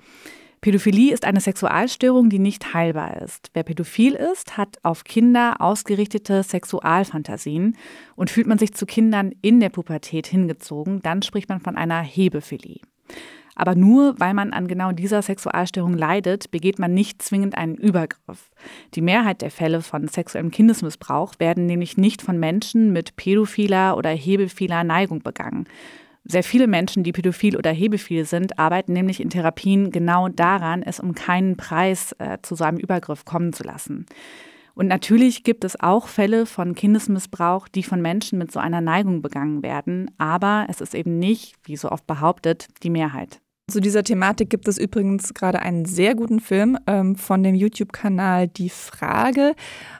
Pädophilie 0.62 1.12
ist 1.12 1.24
eine 1.24 1.40
Sexualstörung, 1.40 2.30
die 2.30 2.38
nicht 2.38 2.72
heilbar 2.72 3.20
ist. 3.20 3.50
Wer 3.52 3.64
pädophil 3.64 4.14
ist, 4.14 4.56
hat 4.56 4.78
auf 4.84 5.02
Kinder 5.02 5.56
ausgerichtete 5.58 6.44
Sexualfantasien 6.44 7.76
und 8.14 8.30
fühlt 8.30 8.46
man 8.46 8.58
sich 8.58 8.72
zu 8.72 8.86
Kindern 8.86 9.32
in 9.42 9.58
der 9.58 9.70
Pubertät 9.70 10.28
hingezogen, 10.28 11.02
dann 11.02 11.22
spricht 11.22 11.48
man 11.48 11.58
von 11.58 11.76
einer 11.76 12.00
Hebephilie. 12.00 12.78
Aber 13.56 13.74
nur 13.74 14.14
weil 14.20 14.34
man 14.34 14.52
an 14.52 14.68
genau 14.68 14.92
dieser 14.92 15.20
Sexualstörung 15.20 15.94
leidet, 15.94 16.52
begeht 16.52 16.78
man 16.78 16.94
nicht 16.94 17.22
zwingend 17.22 17.58
einen 17.58 17.74
Übergriff. 17.74 18.48
Die 18.94 19.02
Mehrheit 19.02 19.42
der 19.42 19.50
Fälle 19.50 19.82
von 19.82 20.06
sexuellem 20.06 20.52
Kindesmissbrauch 20.52 21.34
werden 21.40 21.66
nämlich 21.66 21.96
nicht 21.96 22.22
von 22.22 22.38
Menschen 22.38 22.92
mit 22.92 23.16
pädophiler 23.16 23.96
oder 23.96 24.10
hebephiler 24.10 24.84
Neigung 24.84 25.24
begangen, 25.24 25.66
sehr 26.24 26.44
viele 26.44 26.66
Menschen, 26.66 27.02
die 27.02 27.12
pädophil 27.12 27.56
oder 27.56 27.70
hebephil 27.72 28.24
sind, 28.24 28.58
arbeiten 28.58 28.92
nämlich 28.92 29.20
in 29.20 29.30
Therapien 29.30 29.90
genau 29.90 30.28
daran, 30.28 30.82
es 30.82 31.00
um 31.00 31.14
keinen 31.14 31.56
Preis 31.56 32.14
äh, 32.18 32.38
zu 32.42 32.54
so 32.54 32.64
einem 32.64 32.78
Übergriff 32.78 33.24
kommen 33.24 33.52
zu 33.52 33.64
lassen. 33.64 34.06
Und 34.74 34.86
natürlich 34.86 35.44
gibt 35.44 35.64
es 35.64 35.78
auch 35.78 36.08
Fälle 36.08 36.46
von 36.46 36.74
Kindesmissbrauch, 36.74 37.68
die 37.68 37.82
von 37.82 38.00
Menschen 38.00 38.38
mit 38.38 38.50
so 38.52 38.60
einer 38.60 38.80
Neigung 38.80 39.20
begangen 39.20 39.62
werden, 39.62 40.10
aber 40.16 40.66
es 40.70 40.80
ist 40.80 40.94
eben 40.94 41.18
nicht, 41.18 41.56
wie 41.64 41.76
so 41.76 41.90
oft 41.90 42.06
behauptet, 42.06 42.68
die 42.82 42.90
Mehrheit. 42.90 43.40
Zu 43.70 43.80
dieser 43.80 44.02
Thematik 44.02 44.50
gibt 44.50 44.66
es 44.68 44.76
übrigens 44.76 45.34
gerade 45.34 45.60
einen 45.60 45.84
sehr 45.84 46.14
guten 46.14 46.40
Film 46.40 46.78
ähm, 46.86 47.16
von 47.16 47.42
dem 47.42 47.54
YouTube-Kanal 47.54 48.48
Die 48.48 48.70
Frage. 48.70 49.54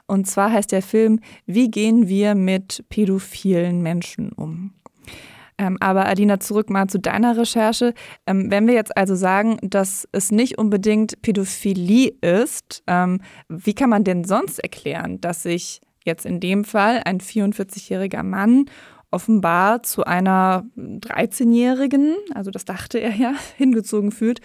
Und 0.05 0.27
zwar 0.27 0.51
heißt 0.51 0.71
der 0.71 0.81
Film 0.81 1.19
Wie 1.45 1.71
gehen 1.71 2.07
wir 2.07 2.35
mit 2.35 2.83
pädophilen 2.89 3.81
Menschen 3.81 4.31
um? 4.33 4.73
Ähm, 5.57 5.77
aber 5.79 6.07
Adina, 6.07 6.39
zurück 6.39 6.69
mal 6.69 6.87
zu 6.87 6.99
deiner 6.99 7.37
Recherche. 7.37 7.93
Ähm, 8.25 8.49
wenn 8.49 8.67
wir 8.67 8.73
jetzt 8.73 8.95
also 8.97 9.15
sagen, 9.15 9.57
dass 9.61 10.07
es 10.11 10.31
nicht 10.31 10.57
unbedingt 10.57 11.21
Pädophilie 11.21 12.13
ist, 12.21 12.83
ähm, 12.87 13.21
wie 13.49 13.73
kann 13.73 13.89
man 13.89 14.03
denn 14.03 14.23
sonst 14.23 14.59
erklären, 14.59 15.21
dass 15.21 15.43
sich 15.43 15.81
jetzt 16.05 16.25
in 16.25 16.39
dem 16.39 16.65
Fall 16.65 17.01
ein 17.05 17.19
44-jähriger 17.19 18.23
Mann 18.23 18.65
offenbar 19.11 19.83
zu 19.83 20.03
einer 20.05 20.65
13-Jährigen, 20.75 22.15
also 22.33 22.49
das 22.49 22.65
dachte 22.65 22.99
er 22.99 23.15
ja, 23.15 23.33
hingezogen 23.57 24.11
fühlt 24.11 24.41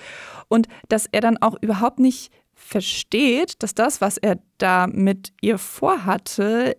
und 0.49 0.69
dass 0.89 1.07
er 1.11 1.21
dann 1.21 1.39
auch 1.39 1.57
überhaupt 1.61 1.99
nicht 1.99 2.31
versteht, 2.55 3.63
dass 3.63 3.75
das, 3.75 4.01
was 4.01 4.19
er 4.19 4.39
da 4.59 4.87
mit 4.87 5.33
ihr 5.41 5.59
vorhatte, 5.59 6.77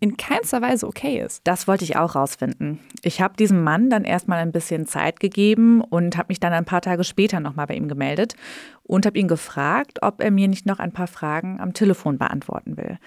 in 0.00 0.16
keinster 0.16 0.60
Weise 0.60 0.86
okay 0.86 1.20
ist. 1.20 1.40
Das 1.44 1.68
wollte 1.68 1.84
ich 1.84 1.96
auch 1.96 2.14
rausfinden. 2.14 2.80
Ich 3.02 3.20
habe 3.20 3.36
diesem 3.36 3.62
Mann 3.62 3.90
dann 3.90 4.04
erstmal 4.04 4.38
ein 4.38 4.52
bisschen 4.52 4.86
Zeit 4.86 5.20
gegeben 5.20 5.80
und 5.80 6.16
habe 6.16 6.28
mich 6.28 6.40
dann 6.40 6.52
ein 6.52 6.64
paar 6.64 6.80
Tage 6.80 7.04
später 7.04 7.40
nochmal 7.40 7.66
bei 7.66 7.74
ihm 7.74 7.88
gemeldet 7.88 8.34
und 8.82 9.06
habe 9.06 9.18
ihn 9.18 9.28
gefragt, 9.28 10.00
ob 10.02 10.22
er 10.22 10.30
mir 10.30 10.48
nicht 10.48 10.66
noch 10.66 10.78
ein 10.78 10.92
paar 10.92 11.06
Fragen 11.06 11.60
am 11.60 11.74
Telefon 11.74 12.18
beantworten 12.18 12.76
will. 12.76 12.98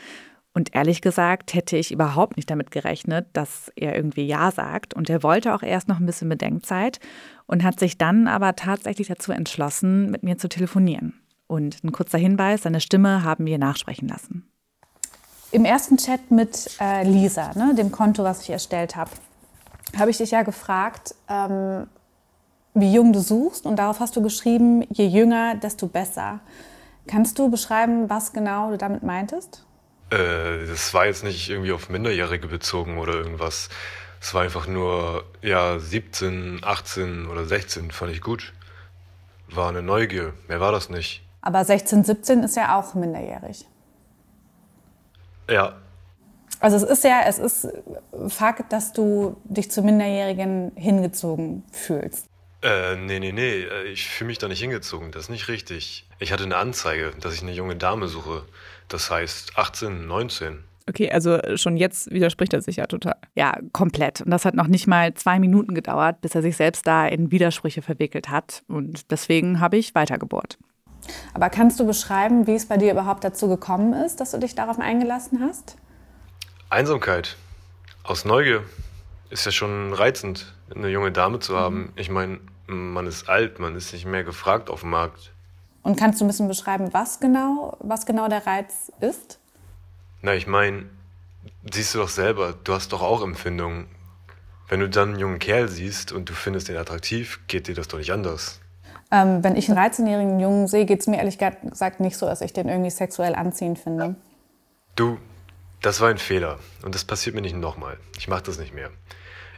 Und 0.55 0.73
ehrlich 0.73 1.01
gesagt 1.01 1.53
hätte 1.53 1.75
ich 1.75 1.91
überhaupt 1.91 2.37
nicht 2.37 2.49
damit 2.49 2.71
gerechnet, 2.71 3.27
dass 3.33 3.71
er 3.75 3.93
irgendwie 3.93 4.25
Ja 4.25 4.51
sagt. 4.51 4.93
Und 4.93 5.09
er 5.09 5.21
wollte 5.21 5.53
auch 5.53 5.63
erst 5.63 5.89
noch 5.89 5.99
ein 5.99 6.05
bisschen 6.05 6.29
Bedenkzeit 6.29 7.01
und 7.45 7.63
hat 7.63 7.77
sich 7.77 7.97
dann 7.97 8.27
aber 8.29 8.55
tatsächlich 8.55 9.07
dazu 9.07 9.33
entschlossen, 9.33 10.09
mit 10.09 10.23
mir 10.23 10.37
zu 10.37 10.47
telefonieren. 10.47 11.13
Und 11.47 11.83
ein 11.83 11.91
kurzer 11.91 12.17
Hinweis, 12.17 12.63
seine 12.63 12.79
Stimme 12.79 13.23
haben 13.23 13.45
wir 13.45 13.57
nachsprechen 13.57 14.07
lassen. 14.07 14.47
Im 15.51 15.65
ersten 15.65 15.97
Chat 15.97 16.31
mit 16.31 16.69
äh, 16.81 17.03
Lisa, 17.03 17.51
ne, 17.55 17.73
dem 17.75 17.91
Konto, 17.91 18.23
was 18.23 18.41
ich 18.41 18.49
erstellt 18.49 18.95
habe, 18.95 19.11
habe 19.97 20.11
ich 20.11 20.17
dich 20.17 20.31
ja 20.31 20.43
gefragt, 20.43 21.15
ähm, 21.29 21.87
wie 22.73 22.93
jung 22.93 23.13
du 23.13 23.19
suchst. 23.19 23.65
Und 23.65 23.77
darauf 23.77 23.99
hast 23.99 24.15
du 24.15 24.21
geschrieben, 24.21 24.85
je 24.91 25.07
jünger, 25.07 25.55
desto 25.55 25.87
besser. 25.87 26.41
Kannst 27.07 27.39
du 27.39 27.49
beschreiben, 27.49 28.09
was 28.09 28.33
genau 28.33 28.71
du 28.71 28.77
damit 28.77 29.03
meintest? 29.03 29.65
Äh, 30.09 30.65
das 30.67 30.93
war 30.93 31.05
jetzt 31.05 31.23
nicht 31.23 31.49
irgendwie 31.49 31.71
auf 31.71 31.89
Minderjährige 31.89 32.47
bezogen 32.47 32.97
oder 32.97 33.13
irgendwas. 33.13 33.69
Es 34.21 34.33
war 34.33 34.41
einfach 34.41 34.67
nur, 34.67 35.23
ja, 35.41 35.79
17, 35.79 36.61
18 36.63 37.27
oder 37.27 37.45
16 37.45 37.91
fand 37.91 38.11
ich 38.11 38.21
gut. 38.21 38.53
War 39.47 39.69
eine 39.69 39.83
Neugier, 39.83 40.33
mehr 40.47 40.59
war 40.59 40.71
das 40.71 40.89
nicht. 40.89 41.23
Aber 41.41 41.63
16, 41.63 42.03
17 42.03 42.43
ist 42.43 42.57
ja 42.57 42.79
auch 42.79 42.95
minderjährig. 42.95 43.67
Ja. 45.49 45.75
Also 46.59 46.77
es 46.77 46.83
ist 46.83 47.03
ja, 47.03 47.21
es 47.27 47.37
ist 47.37 47.67
Fakt, 48.29 48.71
dass 48.71 48.93
du 48.93 49.37
dich 49.43 49.69
zu 49.69 49.83
Minderjährigen 49.83 50.71
hingezogen 50.75 51.63
fühlst. 51.71 52.27
Äh, 52.61 52.95
nee, 52.95 53.19
nee, 53.19 53.31
nee, 53.31 53.61
äh, 53.61 53.83
ich 53.91 54.07
fühle 54.07 54.29
mich 54.29 54.39
da 54.39 54.47
nicht 54.47 54.61
hingezogen, 54.61 55.11
das 55.11 55.23
ist 55.23 55.29
nicht 55.29 55.47
richtig. 55.49 56.07
Ich 56.19 56.31
hatte 56.31 56.45
eine 56.45 56.55
Anzeige, 56.55 57.11
dass 57.21 57.35
ich 57.35 57.43
eine 57.43 57.51
junge 57.51 57.75
Dame 57.75 58.07
suche. 58.07 58.43
Das 58.87 59.11
heißt 59.11 59.57
18, 59.57 60.07
19. 60.07 60.63
Okay, 60.87 61.11
also 61.11 61.39
schon 61.55 61.77
jetzt 61.77 62.11
widerspricht 62.11 62.53
er 62.53 62.61
sich 62.61 62.75
ja 62.75 62.85
total. 62.85 63.15
Ja, 63.33 63.57
komplett. 63.73 64.21
Und 64.21 64.29
das 64.29 64.45
hat 64.45 64.53
noch 64.53 64.67
nicht 64.67 64.85
mal 64.85 65.13
zwei 65.15 65.39
Minuten 65.39 65.73
gedauert, 65.73 66.21
bis 66.21 66.35
er 66.35 66.43
sich 66.43 66.57
selbst 66.57 66.85
da 66.85 67.07
in 67.07 67.31
Widersprüche 67.31 67.81
verwickelt 67.81 68.29
hat. 68.29 68.63
Und 68.67 69.11
deswegen 69.11 69.59
habe 69.59 69.77
ich 69.77 69.95
weitergebohrt. 69.95 70.59
Aber 71.33 71.49
kannst 71.49 71.79
du 71.79 71.85
beschreiben, 71.85 72.47
wie 72.47 72.55
es 72.55 72.67
bei 72.67 72.77
dir 72.77 72.91
überhaupt 72.91 73.23
dazu 73.23 73.47
gekommen 73.47 73.93
ist, 73.93 74.19
dass 74.19 74.31
du 74.31 74.39
dich 74.39 74.55
darauf 74.55 74.79
eingelassen 74.79 75.41
hast? 75.41 75.75
Einsamkeit. 76.69 77.37
Aus 78.03 78.25
Neugier. 78.25 78.63
Ist 79.29 79.45
ja 79.45 79.51
schon 79.51 79.93
reizend, 79.93 80.53
eine 80.73 80.89
junge 80.89 81.11
Dame 81.11 81.39
zu 81.39 81.57
haben. 81.57 81.91
Ich 81.95 82.09
meine, 82.09 82.39
man 82.67 83.07
ist 83.07 83.27
alt, 83.27 83.59
man 83.59 83.75
ist 83.75 83.91
nicht 83.91 84.05
mehr 84.05 84.23
gefragt 84.23 84.69
auf 84.69 84.81
dem 84.81 84.91
Markt. 84.91 85.31
Und 85.83 85.97
kannst 85.97 86.19
du 86.19 86.25
ein 86.25 86.27
bisschen 86.27 86.47
beschreiben, 86.47 86.89
was 86.93 87.19
genau, 87.19 87.77
was 87.79 88.05
genau 88.05 88.27
der 88.27 88.45
Reiz 88.45 88.91
ist? 89.01 89.39
Na, 90.21 90.33
ich 90.33 90.47
meine, 90.47 90.89
siehst 91.71 91.93
du 91.93 91.99
doch 91.99 92.09
selber, 92.09 92.55
du 92.63 92.73
hast 92.73 92.91
doch 92.91 93.01
auch 93.01 93.21
Empfindungen. 93.21 93.87
Wenn 94.67 94.79
du 94.79 94.89
dann 94.89 95.09
einen 95.09 95.19
jungen 95.19 95.39
Kerl 95.39 95.67
siehst 95.69 96.11
und 96.11 96.27
du 96.29 96.33
findest 96.33 96.69
ihn 96.69 96.77
attraktiv, 96.77 97.39
geht 97.47 97.67
dir 97.67 97.75
das 97.75 97.87
doch 97.87 97.99
nicht 97.99 98.11
anders. 98.11 98.59
Ähm, 99.11 99.43
wenn 99.43 99.55
ich 99.55 99.69
einen 99.69 99.77
13-jährigen 99.77 100.39
Jungen 100.39 100.67
sehe, 100.67 100.85
geht 100.85 101.01
es 101.01 101.07
mir 101.07 101.17
ehrlich 101.17 101.37
gesagt 101.37 101.99
nicht 101.99 102.17
so, 102.17 102.25
dass 102.25 102.41
ich 102.41 102.53
den 102.53 102.67
irgendwie 102.67 102.89
sexuell 102.89 103.35
anziehend 103.35 103.79
finde. 103.79 104.15
Du, 104.95 105.19
das 105.81 106.01
war 106.01 106.09
ein 106.09 106.17
Fehler. 106.17 106.59
Und 106.83 106.95
das 106.95 107.05
passiert 107.05 107.35
mir 107.35 107.41
nicht 107.41 107.55
nochmal. 107.55 107.97
Ich 108.17 108.27
mach 108.27 108.41
das 108.41 108.57
nicht 108.57 108.73
mehr. 108.73 108.89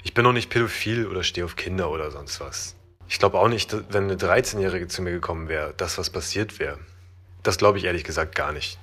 Ich 0.04 0.14
bin 0.14 0.24
noch 0.24 0.34
nicht 0.34 0.50
pädophil 0.50 1.08
oder 1.08 1.24
stehe 1.24 1.45
auf 1.45 1.56
Kinder 1.56 1.89
oder 1.89 2.12
sonst 2.12 2.39
was. 2.39 2.76
Ich 3.10 3.20
glaube 3.20 3.39
auch 3.39 3.48
nicht, 3.48 3.76
wenn 3.93 4.04
eine 4.04 4.16
13-Jährige 4.16 4.88
zu 4.88 5.02
mir 5.02 5.12
gekommen 5.12 5.48
wäre, 5.48 5.74
dass 5.78 5.98
was 5.98 6.10
passiert 6.10 6.60
wäre. 6.60 6.78
Das 7.43 7.58
glaube 7.58 7.78
ich 7.78 7.86
ehrlich 7.86 8.04
gesagt 8.04 8.36
gar 8.36 8.52
nicht. 8.52 8.78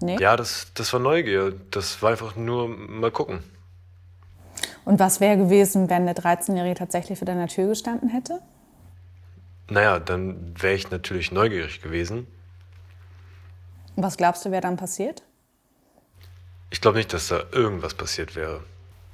Nee? 0.00 0.16
Ja, 0.18 0.36
das, 0.36 0.66
das 0.74 0.92
war 0.92 0.98
Neugier. 0.98 1.52
Das 1.70 2.02
war 2.02 2.10
einfach 2.10 2.34
nur 2.34 2.68
mal 2.68 3.12
gucken. 3.12 3.44
Und 4.84 4.98
was 4.98 5.20
wäre 5.20 5.36
gewesen, 5.36 5.88
wenn 5.88 6.02
eine 6.02 6.14
13-Jährige 6.14 6.74
tatsächlich 6.74 7.18
vor 7.18 7.26
deiner 7.26 7.46
Tür 7.46 7.68
gestanden 7.68 8.08
hätte? 8.08 8.40
Naja, 9.72 9.98
dann 9.98 10.54
wäre 10.60 10.74
ich 10.74 10.90
natürlich 10.90 11.32
neugierig 11.32 11.80
gewesen. 11.80 12.26
Was 13.96 14.18
glaubst 14.18 14.44
du, 14.44 14.50
wäre 14.50 14.60
dann 14.60 14.76
passiert? 14.76 15.22
Ich 16.70 16.82
glaube 16.82 16.98
nicht, 16.98 17.12
dass 17.12 17.28
da 17.28 17.44
irgendwas 17.52 17.94
passiert 17.94 18.36
wäre. 18.36 18.62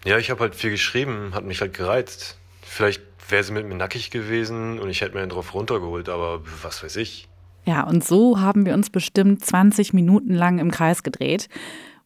Ja, 0.05 0.19
ich 0.19 0.31
habe 0.31 0.41
halt 0.41 0.57
viel 0.57 0.71
geschrieben, 0.71 1.33
hat 1.33 1.45
mich 1.45 1.61
halt 1.61 1.75
gereizt. 1.75 2.39
Vielleicht 2.63 3.03
wäre 3.29 3.45
sie 3.45 3.53
mit 3.53 3.67
mir 3.67 3.77
nackig 3.77 4.11
gewesen 4.11 4.81
und 4.81 4.91
ich 4.91 5.01
hätte 5.01 5.15
mir 5.15 5.21
einen 5.21 5.31
drauf 5.31 5.55
runtergeholt, 5.55 6.09
aber 6.09 6.41
was 6.63 6.83
weiß 6.83 6.97
ich. 6.97 7.29
Ja, 7.65 7.85
und 7.85 8.05
so 8.05 8.41
haben 8.41 8.67
wir 8.67 8.75
uns 8.75 8.91
bestimmt 8.91 9.45
20 9.45 9.93
Minuten 9.93 10.35
lang 10.35 10.59
im 10.59 10.71
Kreis 10.71 11.03
gedreht. 11.05 11.49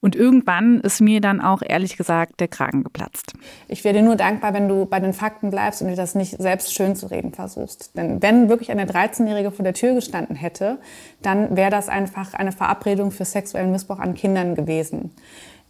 Und 0.03 0.17
irgendwann 0.17 0.81
ist 0.81 1.01
mir 1.01 1.21
dann 1.21 1.41
auch 1.41 1.63
ehrlich 1.65 1.97
gesagt 1.97 2.41
der 2.41 2.49
Kragen 2.49 2.83
geplatzt. 2.83 3.35
Ich 3.69 3.85
wäre 3.85 3.95
dir 3.95 4.03
nur 4.03 4.17
dankbar, 4.17 4.53
wenn 4.53 4.69
du 4.69 4.85
bei 4.85 4.99
den 4.99 5.13
Fakten 5.13 5.51
bleibst 5.51 5.81
und 5.81 5.89
dir 5.89 5.97
das 5.97 6.17
nicht 6.17 6.43
selbst 6.43 6.75
schön 6.75 6.97
zu 6.97 7.07
reden 7.07 7.33
versuchst. 7.33 7.97
Denn 7.97 8.21
wenn 8.21 8.49
wirklich 8.49 8.73
eine 8.73 8.85
13-Jährige 8.85 9.53
vor 9.53 9.63
der 9.63 9.75
Tür 9.75 9.95
gestanden 9.95 10.35
hätte, 10.35 10.79
dann 11.23 11.57
wäre 11.57 11.71
das 11.71 11.89
einfach 11.89 12.35
eine 12.35 12.51
Verabredung 12.51 13.13
für 13.13 13.25
sexuellen 13.25 13.71
Missbrauch 13.71 14.01
an 14.01 14.15
Kindern 14.15 14.57
gewesen. 14.57 15.13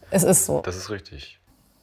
Es 0.09 0.23
ist 0.23 0.47
so. 0.47 0.61
Das 0.61 0.77
ist 0.77 0.89
richtig. 0.89 1.39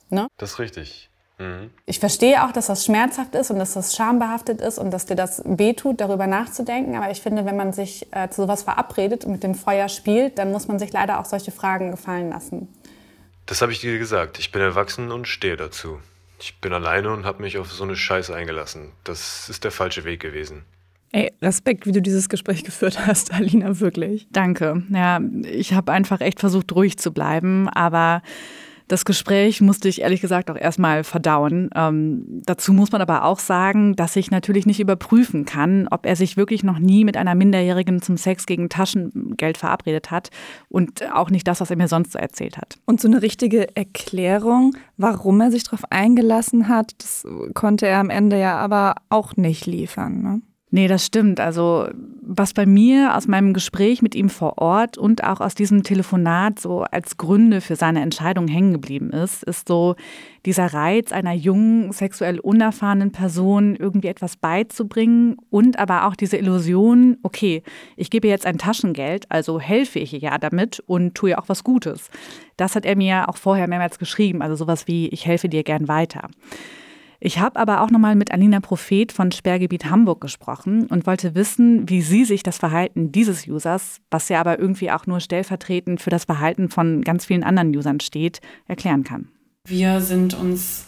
Ne? 0.08 0.26
Das 0.36 0.52
ist 0.52 0.58
richtig. 0.58 1.09
Mhm. 1.40 1.70
Ich 1.86 1.98
verstehe 1.98 2.44
auch, 2.44 2.52
dass 2.52 2.66
das 2.66 2.84
schmerzhaft 2.84 3.34
ist 3.34 3.50
und 3.50 3.58
dass 3.58 3.72
das 3.72 3.96
schambehaftet 3.96 4.60
ist 4.60 4.78
und 4.78 4.90
dass 4.90 5.06
dir 5.06 5.16
das 5.16 5.42
wehtut, 5.44 6.00
darüber 6.00 6.26
nachzudenken. 6.26 6.94
Aber 6.94 7.10
ich 7.10 7.22
finde, 7.22 7.46
wenn 7.46 7.56
man 7.56 7.72
sich 7.72 8.06
äh, 8.12 8.28
zu 8.28 8.42
sowas 8.42 8.62
verabredet 8.62 9.24
und 9.24 9.32
mit 9.32 9.42
dem 9.42 9.54
Feuer 9.54 9.88
spielt, 9.88 10.38
dann 10.38 10.52
muss 10.52 10.68
man 10.68 10.78
sich 10.78 10.92
leider 10.92 11.18
auch 11.18 11.24
solche 11.24 11.50
Fragen 11.50 11.90
gefallen 11.90 12.28
lassen. 12.28 12.68
Das 13.46 13.62
habe 13.62 13.72
ich 13.72 13.80
dir 13.80 13.98
gesagt. 13.98 14.38
Ich 14.38 14.52
bin 14.52 14.60
erwachsen 14.60 15.10
und 15.10 15.26
stehe 15.26 15.56
dazu. 15.56 15.98
Ich 16.40 16.60
bin 16.60 16.72
alleine 16.72 17.10
und 17.10 17.24
habe 17.24 17.42
mich 17.42 17.58
auf 17.58 17.72
so 17.72 17.84
eine 17.84 17.96
Scheiße 17.96 18.34
eingelassen. 18.34 18.92
Das 19.04 19.48
ist 19.48 19.64
der 19.64 19.70
falsche 19.70 20.04
Weg 20.04 20.20
gewesen. 20.20 20.62
Ey, 21.12 21.32
Respekt, 21.42 21.86
wie 21.86 21.92
du 21.92 22.02
dieses 22.02 22.28
Gespräch 22.28 22.64
geführt 22.64 23.06
hast, 23.06 23.32
Alina, 23.32 23.80
wirklich. 23.80 24.28
Danke. 24.30 24.82
Ja, 24.90 25.20
ich 25.44 25.72
habe 25.72 25.90
einfach 25.90 26.20
echt 26.20 26.38
versucht, 26.38 26.72
ruhig 26.72 26.98
zu 26.98 27.12
bleiben, 27.12 27.68
aber 27.68 28.22
das 28.90 29.04
Gespräch 29.04 29.60
musste 29.60 29.88
ich 29.88 30.00
ehrlich 30.00 30.20
gesagt 30.20 30.50
auch 30.50 30.56
erstmal 30.56 31.04
verdauen. 31.04 31.70
Ähm, 31.76 32.24
dazu 32.44 32.72
muss 32.72 32.90
man 32.90 33.00
aber 33.00 33.24
auch 33.24 33.38
sagen, 33.38 33.94
dass 33.94 34.16
ich 34.16 34.32
natürlich 34.32 34.66
nicht 34.66 34.80
überprüfen 34.80 35.44
kann, 35.44 35.86
ob 35.90 36.06
er 36.06 36.16
sich 36.16 36.36
wirklich 36.36 36.64
noch 36.64 36.80
nie 36.80 37.04
mit 37.04 37.16
einer 37.16 37.36
Minderjährigen 37.36 38.02
zum 38.02 38.16
Sex 38.16 38.46
gegen 38.46 38.68
Taschengeld 38.68 39.58
verabredet 39.58 40.10
hat 40.10 40.30
und 40.68 41.08
auch 41.14 41.30
nicht 41.30 41.46
das, 41.46 41.60
was 41.60 41.70
er 41.70 41.76
mir 41.76 41.86
sonst 41.86 42.12
so 42.12 42.18
erzählt 42.18 42.58
hat. 42.58 42.78
Und 42.84 43.00
so 43.00 43.06
eine 43.06 43.22
richtige 43.22 43.76
Erklärung, 43.76 44.76
warum 44.96 45.40
er 45.40 45.52
sich 45.52 45.62
darauf 45.62 45.84
eingelassen 45.90 46.68
hat, 46.68 46.94
das 46.98 47.24
konnte 47.54 47.86
er 47.86 48.00
am 48.00 48.10
Ende 48.10 48.40
ja 48.40 48.56
aber 48.56 48.96
auch 49.08 49.36
nicht 49.36 49.66
liefern. 49.66 50.22
Ne? 50.22 50.42
Nee, 50.72 50.86
das 50.86 51.04
stimmt. 51.04 51.40
Also 51.40 51.88
was 52.22 52.54
bei 52.54 52.64
mir 52.64 53.16
aus 53.16 53.26
meinem 53.26 53.54
Gespräch 53.54 54.02
mit 54.02 54.14
ihm 54.14 54.28
vor 54.28 54.58
Ort 54.58 54.96
und 54.96 55.24
auch 55.24 55.40
aus 55.40 55.56
diesem 55.56 55.82
Telefonat 55.82 56.60
so 56.60 56.82
als 56.82 57.16
Gründe 57.16 57.60
für 57.60 57.74
seine 57.74 58.02
Entscheidung 58.02 58.46
hängen 58.46 58.72
geblieben 58.72 59.10
ist, 59.10 59.42
ist 59.42 59.66
so 59.66 59.96
dieser 60.46 60.72
Reiz 60.72 61.10
einer 61.10 61.32
jungen, 61.32 61.90
sexuell 61.90 62.38
unerfahrenen 62.38 63.10
Person 63.10 63.74
irgendwie 63.74 64.06
etwas 64.06 64.36
beizubringen 64.36 65.36
und 65.50 65.76
aber 65.76 66.06
auch 66.06 66.14
diese 66.14 66.36
Illusion, 66.36 67.16
okay, 67.24 67.64
ich 67.96 68.08
gebe 68.08 68.28
jetzt 68.28 68.46
ein 68.46 68.58
Taschengeld, 68.58 69.28
also 69.28 69.58
helfe 69.58 69.98
ich 69.98 70.12
ja 70.12 70.38
damit 70.38 70.84
und 70.86 71.16
tue 71.16 71.36
auch 71.36 71.48
was 71.48 71.64
Gutes. 71.64 72.10
Das 72.56 72.76
hat 72.76 72.86
er 72.86 72.96
mir 72.96 73.28
auch 73.28 73.36
vorher 73.36 73.66
mehrmals 73.66 73.98
geschrieben, 73.98 74.40
also 74.40 74.54
sowas 74.54 74.86
wie, 74.86 75.08
ich 75.08 75.26
helfe 75.26 75.48
dir 75.48 75.64
gern 75.64 75.88
weiter. 75.88 76.28
Ich 77.22 77.38
habe 77.38 77.60
aber 77.60 77.82
auch 77.82 77.90
nochmal 77.90 78.16
mit 78.16 78.32
Alina 78.32 78.60
Prophet 78.60 79.12
von 79.12 79.30
Sperrgebiet 79.30 79.84
Hamburg 79.90 80.22
gesprochen 80.22 80.86
und 80.86 81.06
wollte 81.06 81.34
wissen, 81.34 81.86
wie 81.86 82.00
sie 82.00 82.24
sich 82.24 82.42
das 82.42 82.56
Verhalten 82.56 83.12
dieses 83.12 83.46
Users, 83.46 83.98
was 84.10 84.30
ja 84.30 84.40
aber 84.40 84.58
irgendwie 84.58 84.90
auch 84.90 85.06
nur 85.06 85.20
stellvertretend 85.20 86.00
für 86.00 86.08
das 86.08 86.24
Verhalten 86.24 86.70
von 86.70 87.02
ganz 87.02 87.26
vielen 87.26 87.44
anderen 87.44 87.76
Usern 87.76 88.00
steht, 88.00 88.40
erklären 88.68 89.04
kann. 89.04 89.28
Wir 89.66 90.00
sind 90.00 90.32
uns 90.32 90.86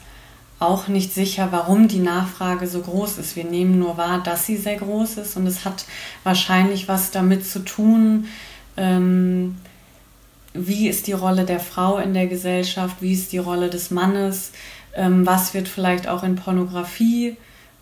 auch 0.58 0.88
nicht 0.88 1.12
sicher, 1.12 1.48
warum 1.50 1.86
die 1.86 1.98
Nachfrage 1.98 2.66
so 2.66 2.80
groß 2.80 3.18
ist. 3.18 3.36
Wir 3.36 3.44
nehmen 3.44 3.78
nur 3.78 3.98
wahr, 3.98 4.22
dass 4.22 4.46
sie 4.46 4.56
sehr 4.56 4.76
groß 4.76 5.18
ist 5.18 5.36
und 5.36 5.46
es 5.46 5.66
hat 5.66 5.84
wahrscheinlich 6.24 6.88
was 6.88 7.10
damit 7.10 7.44
zu 7.44 7.58
tun, 7.58 8.26
ähm, 8.78 9.56
wie 10.54 10.88
ist 10.88 11.06
die 11.06 11.12
Rolle 11.12 11.44
der 11.44 11.60
Frau 11.60 11.98
in 11.98 12.14
der 12.14 12.26
Gesellschaft, 12.26 12.96
wie 13.00 13.12
ist 13.12 13.32
die 13.32 13.38
Rolle 13.38 13.70
des 13.70 13.90
Mannes, 13.90 14.52
ähm, 14.95 15.26
was 15.26 15.55
wird 15.55 15.68
vielleicht 15.68 16.09
auch 16.09 16.22
in 16.22 16.36
Pornografie 16.36 17.36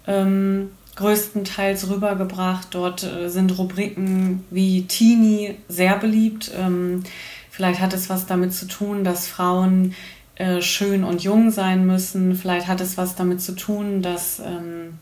ähm, 0.07 0.71
größtenteils 0.97 1.89
rübergebracht. 1.89 2.69
Dort 2.73 3.03
äh, 3.05 3.29
sind 3.29 3.57
Rubriken 3.59 4.45
wie 4.51 4.85
Teenie 4.85 5.57
sehr 5.69 5.97
beliebt. 5.97 6.51
Ähm, 6.57 7.05
vielleicht 7.51 7.81
hat 7.81 7.95
es 7.95 8.11
was 8.11 8.27
damit 8.27 8.55
zu 8.55 8.67
tun, 8.67 9.05
dass 9.05 9.27
Frauen 9.27 9.95
äh, 10.37 10.63
schön 10.63 11.05
und 11.05 11.23
jung 11.23 11.51
sein 11.51 11.87
müssen. 11.87 12.37
Vielleicht 12.37 12.67
hat 12.67 12.81
es 12.81 12.97
was 12.97 13.17
damit 13.17 13.41
zu 13.41 13.55
tun, 13.55 14.03
dass 14.03 14.41
ähm, 14.41 14.99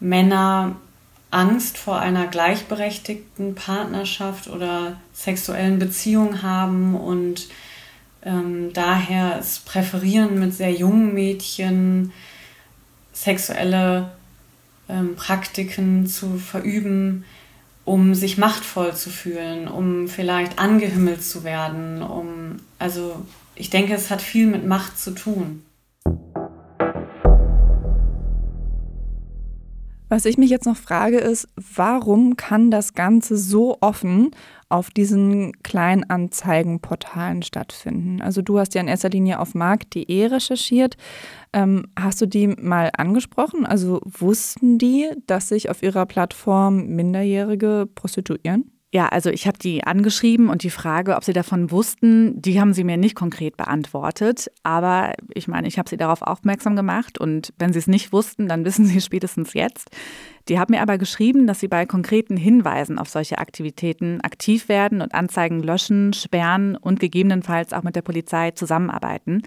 Männer 0.00 0.76
Angst 1.30 1.76
vor 1.76 1.98
einer 1.98 2.26
gleichberechtigten 2.26 3.54
Partnerschaft 3.54 4.48
oder 4.48 4.96
sexuellen 5.12 5.78
Beziehung 5.78 6.42
haben 6.42 6.94
und 6.94 7.48
ähm, 8.22 8.72
daher 8.72 9.38
es 9.38 9.60
präferieren, 9.60 10.38
mit 10.38 10.54
sehr 10.54 10.72
jungen 10.72 11.14
Mädchen 11.14 12.12
sexuelle 13.12 14.10
ähm, 14.88 15.16
Praktiken 15.16 16.06
zu 16.06 16.38
verüben, 16.38 17.24
um 17.84 18.14
sich 18.14 18.38
machtvoll 18.38 18.94
zu 18.94 19.10
fühlen, 19.10 19.68
um 19.68 20.08
vielleicht 20.08 20.58
angehimmelt 20.58 21.22
zu 21.22 21.44
werden, 21.44 22.02
um 22.02 22.56
also 22.78 23.24
ich 23.54 23.70
denke, 23.70 23.94
es 23.94 24.10
hat 24.10 24.22
viel 24.22 24.46
mit 24.46 24.64
Macht 24.66 24.98
zu 24.98 25.10
tun. 25.10 25.64
Was 30.08 30.24
ich 30.24 30.38
mich 30.38 30.48
jetzt 30.48 30.64
noch 30.64 30.76
frage, 30.76 31.18
ist, 31.18 31.48
warum 31.56 32.36
kann 32.36 32.70
das 32.70 32.94
Ganze 32.94 33.36
so 33.36 33.76
offen 33.82 34.30
auf 34.70 34.88
diesen 34.88 35.52
Kleinanzeigenportalen 35.62 37.42
stattfinden? 37.42 38.22
Also 38.22 38.40
du 38.40 38.58
hast 38.58 38.74
ja 38.74 38.80
in 38.80 38.88
erster 38.88 39.10
Linie 39.10 39.38
auf 39.38 39.54
markt.de 39.54 40.26
recherchiert. 40.26 40.96
Ähm, 41.52 41.88
hast 41.98 42.22
du 42.22 42.26
die 42.26 42.48
mal 42.48 42.90
angesprochen? 42.96 43.66
Also 43.66 44.00
wussten 44.04 44.78
die, 44.78 45.10
dass 45.26 45.48
sich 45.48 45.68
auf 45.68 45.82
ihrer 45.82 46.06
Plattform 46.06 46.86
Minderjährige 46.86 47.86
prostituieren? 47.94 48.77
Ja, 48.90 49.06
also 49.08 49.28
ich 49.28 49.46
habe 49.46 49.58
die 49.58 49.84
angeschrieben 49.84 50.48
und 50.48 50.62
die 50.62 50.70
Frage, 50.70 51.14
ob 51.14 51.22
sie 51.22 51.34
davon 51.34 51.70
wussten, 51.70 52.40
die 52.40 52.58
haben 52.58 52.72
sie 52.72 52.84
mir 52.84 52.96
nicht 52.96 53.14
konkret 53.14 53.58
beantwortet. 53.58 54.50
Aber 54.62 55.12
ich 55.34 55.46
meine, 55.46 55.68
ich 55.68 55.78
habe 55.78 55.90
sie 55.90 55.98
darauf 55.98 56.22
aufmerksam 56.22 56.74
gemacht 56.74 57.18
und 57.18 57.52
wenn 57.58 57.74
sie 57.74 57.80
es 57.80 57.86
nicht 57.86 58.14
wussten, 58.14 58.48
dann 58.48 58.64
wissen 58.64 58.86
sie 58.86 59.02
spätestens 59.02 59.52
jetzt. 59.52 59.90
Die 60.48 60.58
haben 60.58 60.72
mir 60.72 60.80
aber 60.80 60.96
geschrieben, 60.96 61.46
dass 61.46 61.60
sie 61.60 61.68
bei 61.68 61.84
konkreten 61.84 62.36
Hinweisen 62.36 62.98
auf 62.98 63.08
solche 63.08 63.38
Aktivitäten 63.38 64.20
aktiv 64.22 64.68
werden 64.68 65.02
und 65.02 65.14
Anzeigen 65.14 65.62
löschen, 65.62 66.12
sperren 66.14 66.76
und 66.76 67.00
gegebenenfalls 67.00 67.72
auch 67.72 67.82
mit 67.82 67.96
der 67.96 68.02
Polizei 68.02 68.52
zusammenarbeiten. 68.52 69.42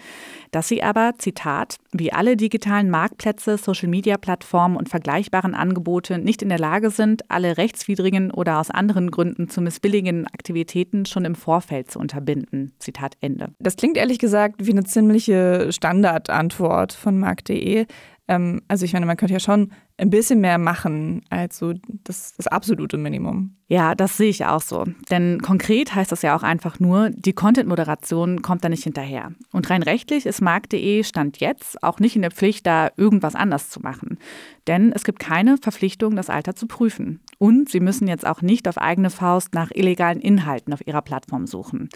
Dass 0.52 0.68
sie 0.68 0.84
aber, 0.84 1.14
Zitat, 1.18 1.78
wie 1.92 2.14
alle 2.14 2.38
digitalen 2.38 2.90
Marktplätze, 2.90 3.58
Social-Media-Plattformen 3.58 4.76
und 4.78 4.90
vergleichbaren 4.90 5.56
Angebote 5.56 6.20
nicht 6.20 6.42
in 6.42 6.50
der 6.50 6.60
Lage 6.60 6.92
sind, 6.92 7.30
alle 7.32 7.58
rechtswidrigen 7.58 8.32
oder 8.32 8.60
aus 8.60 8.70
anderen 8.70 9.10
Gründen 9.10 9.50
zu 9.50 9.62
missbilligenden 9.62 10.28
Aktivitäten 10.28 11.06
schon 11.06 11.26
im 11.26 11.36
Vorfeld 11.36 11.90
zu 11.90 12.00
unterbinden. 12.00 12.74
Zitat 12.78 13.18
Ende. 13.22 13.50
Das 13.60 13.76
klingt 13.76 13.98
ehrlich 13.98 14.20
gesagt 14.20 14.66
wie 14.66 14.72
eine 14.72 14.84
ziemliche 14.84 15.72
Standardantwort 15.72 16.94
von 16.94 17.18
markt.de. 17.18 17.88
Ähm, 18.32 18.62
also 18.70 18.86
ich 18.86 18.94
meine, 18.94 19.06
man 19.06 19.18
könnte 19.18 19.34
ja 19.34 19.42
schon 19.42 19.74
ein 19.98 20.10
bisschen 20.10 20.40
mehr 20.40 20.58
machen 20.58 21.22
als 21.30 21.58
so 21.58 21.74
das, 22.06 22.34
das 22.38 22.48
absolute 22.48 22.98
Minimum. 22.98 23.58
Ja, 23.68 23.94
das 23.94 24.16
sehe 24.16 24.30
ich 24.30 24.46
auch 24.46 24.62
so. 24.62 24.86
Denn 25.10 25.42
konkret 25.42 25.94
heißt 25.94 26.14
das 26.14 26.22
ja 26.22 26.36
auch 26.36 26.44
einfach 26.44 26.80
nur, 26.80 27.10
die 27.10 27.34
Content-Moderation 27.34 28.42
kommt 28.42 28.64
da 28.64 28.70
nicht 28.70 28.86
hinterher. 28.86 29.34
Und 29.52 29.70
rein 29.70 29.84
rechtlich 29.84 30.26
ist 30.26 30.42
markt.de 30.42 31.04
Stand 31.04 31.42
jetzt 31.42 31.84
auch 31.84 32.00
nicht 32.00 32.16
in 32.16 32.22
der 32.22 32.32
Pflicht, 32.32 32.66
da 32.66 32.92
irgendwas 32.96 33.36
anders 33.36 33.70
zu 33.70 33.82
machen. 33.82 34.18
Denn 34.66 34.94
es 34.94 35.04
gibt 35.04 35.20
keine 35.20 35.58
Verpflichtung, 35.58 36.16
das 36.16 36.30
Alter 36.30 36.56
zu 36.56 36.68
prüfen. 36.68 37.20
Und 37.38 37.68
sie 37.68 37.82
müssen 37.82 38.08
jetzt 38.08 38.26
auch 38.26 38.42
nicht 38.42 38.70
auf 38.70 38.78
eigene 38.78 39.10
Faust 39.10 39.54
nach 39.54 39.72
illegalen 39.74 40.22
Inhalten 40.22 40.74
auf 40.74 40.88
ihrer 40.88 41.02
Plattform 41.02 41.48
suchen. 41.48 41.90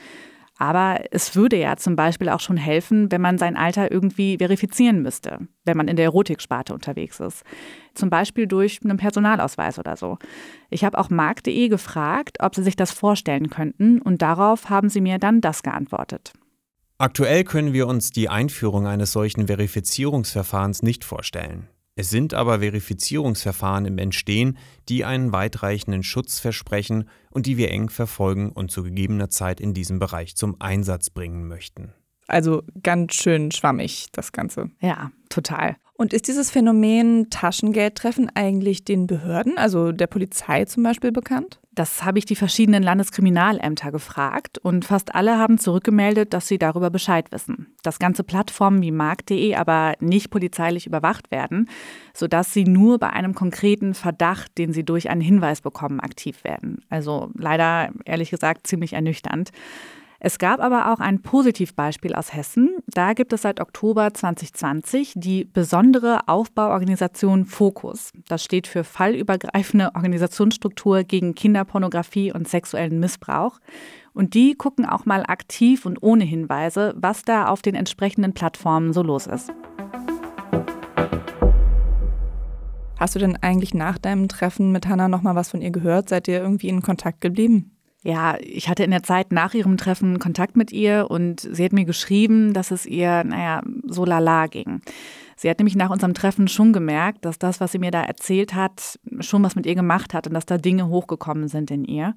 Aber 0.57 1.01
es 1.11 1.35
würde 1.35 1.57
ja 1.57 1.75
zum 1.75 1.95
Beispiel 1.95 2.29
auch 2.29 2.39
schon 2.39 2.55
helfen, 2.55 3.11
wenn 3.11 3.21
man 3.21 3.37
sein 3.37 3.57
Alter 3.57 3.91
irgendwie 3.91 4.37
verifizieren 4.37 5.01
müsste, 5.01 5.39
wenn 5.65 5.75
man 5.75 5.89
in 5.89 5.97
der 5.97 6.05
Erotiksparte 6.05 6.73
unterwegs 6.73 7.19
ist. 7.19 7.43
Zum 7.93 8.09
Beispiel 8.09 8.47
durch 8.47 8.79
einen 8.83 8.97
Personalausweis 8.97 9.79
oder 9.79 9.97
so. 9.97 10.17
Ich 10.69 10.85
habe 10.85 10.97
auch 10.97 11.09
markt.de 11.09 11.67
gefragt, 11.67 12.37
ob 12.39 12.55
sie 12.55 12.63
sich 12.63 12.77
das 12.77 12.91
vorstellen 12.91 13.49
könnten 13.49 14.01
und 14.01 14.21
darauf 14.21 14.69
haben 14.69 14.89
sie 14.89 15.01
mir 15.01 15.19
dann 15.19 15.41
das 15.41 15.61
geantwortet. 15.61 16.33
Aktuell 16.97 17.43
können 17.43 17.73
wir 17.73 17.87
uns 17.87 18.11
die 18.11 18.29
Einführung 18.29 18.87
eines 18.87 19.11
solchen 19.11 19.47
Verifizierungsverfahrens 19.47 20.81
nicht 20.81 21.03
vorstellen. 21.03 21.67
Es 21.97 22.09
sind 22.09 22.33
aber 22.33 22.59
Verifizierungsverfahren 22.59 23.85
im 23.85 23.97
Entstehen, 23.97 24.57
die 24.89 25.05
einen 25.05 25.31
weitreichenden 25.31 26.03
Schutz 26.03 26.39
versprechen 26.39 27.09
und 27.29 27.45
die 27.45 27.55
wir 27.55 27.71
eng 27.71 27.89
verfolgen 27.89 28.51
und 28.51 28.69
zu 28.69 28.83
gegebener 28.83 29.29
Zeit 29.29 29.61
in 29.61 29.73
diesem 29.73 29.97
Bereich 29.97 30.35
zum 30.35 30.59
Einsatz 30.59 31.09
bringen 31.09 31.47
möchten. 31.47 31.93
Also 32.27 32.63
ganz 32.83 33.13
schön 33.13 33.51
schwammig, 33.51 34.07
das 34.11 34.33
Ganze. 34.33 34.71
Ja, 34.81 35.11
total. 35.29 35.77
Und 35.93 36.11
ist 36.11 36.27
dieses 36.27 36.51
Phänomen 36.51 37.29
Taschengeldtreffen 37.29 38.29
eigentlich 38.35 38.83
den 38.83 39.07
Behörden, 39.07 39.57
also 39.57 39.93
der 39.93 40.07
Polizei 40.07 40.65
zum 40.65 40.83
Beispiel, 40.83 41.13
bekannt? 41.13 41.61
Das 41.75 42.05
habe 42.05 42.19
ich 42.19 42.25
die 42.25 42.37
verschiedenen 42.37 42.81
Landeskriminalämter 42.83 43.91
gefragt 43.91 44.57
und 44.57 44.85
fast 44.85 45.13
alle 45.13 45.37
haben 45.37 45.57
zurückgemeldet, 45.57 46.33
dass 46.33 46.47
sie 46.47 46.57
darüber 46.57 46.89
Bescheid 46.89 47.31
wissen. 47.31 47.75
Dass 47.83 47.99
ganze 47.99 48.23
Plattformen 48.23 48.81
wie 48.81 48.91
markt.de 48.91 49.55
aber 49.55 49.93
nicht 49.99 50.29
polizeilich 50.29 50.87
überwacht 50.87 51.31
werden, 51.31 51.69
sodass 52.13 52.53
sie 52.53 52.63
nur 52.63 52.97
bei 52.97 53.09
einem 53.09 53.35
konkreten 53.35 53.93
Verdacht, 53.93 54.57
den 54.57 54.71
sie 54.71 54.85
durch 54.85 55.09
einen 55.09 55.21
Hinweis 55.21 55.59
bekommen, 55.59 55.99
aktiv 55.99 56.45
werden. 56.45 56.81
Also 56.89 57.29
leider, 57.37 57.89
ehrlich 58.05 58.31
gesagt, 58.31 58.67
ziemlich 58.67 58.93
ernüchternd. 58.93 59.51
Es 60.27 60.39
gab 60.39 60.59
aber 60.59 60.91
auch 60.91 60.99
ein 60.99 61.21
Positivbeispiel 61.21 62.15
aus 62.15 62.33
Hessen. 62.33 62.77
Da 62.87 63.13
gibt 63.13 63.31
es 63.31 63.43
seit 63.43 63.61
Oktober 63.61 64.11
2020 64.11 65.13
die 65.15 65.45
besondere 65.45 66.27
Aufbauorganisation 66.27 67.45
Fokus. 67.45 68.11
Das 68.27 68.43
steht 68.43 68.65
für 68.65 68.83
fallübergreifende 68.83 69.91
Organisationsstruktur 69.93 71.03
gegen 71.03 71.35
Kinderpornografie 71.35 72.31
und 72.31 72.47
sexuellen 72.47 72.99
Missbrauch. 72.99 73.59
Und 74.15 74.33
die 74.33 74.55
gucken 74.55 74.87
auch 74.87 75.05
mal 75.05 75.21
aktiv 75.27 75.85
und 75.85 76.01
ohne 76.01 76.23
Hinweise, 76.23 76.95
was 76.97 77.21
da 77.21 77.45
auf 77.45 77.61
den 77.61 77.75
entsprechenden 77.75 78.33
Plattformen 78.33 78.93
so 78.93 79.03
los 79.03 79.27
ist. 79.27 79.53
Hast 82.97 83.13
du 83.13 83.19
denn 83.19 83.37
eigentlich 83.43 83.75
nach 83.75 83.99
deinem 83.99 84.27
Treffen 84.27 84.71
mit 84.71 84.87
Hannah 84.87 85.07
noch 85.07 85.21
mal 85.21 85.35
was 85.35 85.51
von 85.51 85.61
ihr 85.61 85.69
gehört? 85.69 86.09
Seid 86.09 86.27
ihr 86.27 86.41
irgendwie 86.41 86.69
in 86.69 86.81
Kontakt 86.81 87.21
geblieben? 87.21 87.74
Ja, 88.05 88.37
ich 88.39 88.69
hatte 88.69 88.83
in 88.83 88.91
der 88.91 89.01
Zeit 89.01 89.31
nach 89.31 89.55
ihrem 89.55 89.77
Treffen 89.77 90.19
Kontakt 90.19 90.55
mit 90.55 90.71
ihr 90.71 91.07
und 91.09 91.39
sie 91.39 91.65
hat 91.65 91.73
mir 91.73 91.85
geschrieben, 91.85 92.53
dass 92.53 92.69
es 92.69 92.85
ihr, 92.85 93.23
naja, 93.23 93.63
so 93.83 94.05
lala 94.05 94.45
ging. 94.45 94.81
Sie 95.35 95.49
hat 95.49 95.57
nämlich 95.57 95.75
nach 95.75 95.89
unserem 95.89 96.13
Treffen 96.13 96.47
schon 96.47 96.71
gemerkt, 96.71 97.25
dass 97.25 97.39
das, 97.39 97.59
was 97.59 97.71
sie 97.71 97.79
mir 97.79 97.89
da 97.89 98.03
erzählt 98.03 98.53
hat, 98.53 98.99
schon 99.21 99.41
was 99.41 99.55
mit 99.55 99.65
ihr 99.65 99.73
gemacht 99.73 100.13
hat 100.13 100.27
und 100.27 100.35
dass 100.35 100.45
da 100.45 100.59
Dinge 100.59 100.87
hochgekommen 100.87 101.47
sind 101.47 101.71
in 101.71 101.83
ihr. 101.83 102.13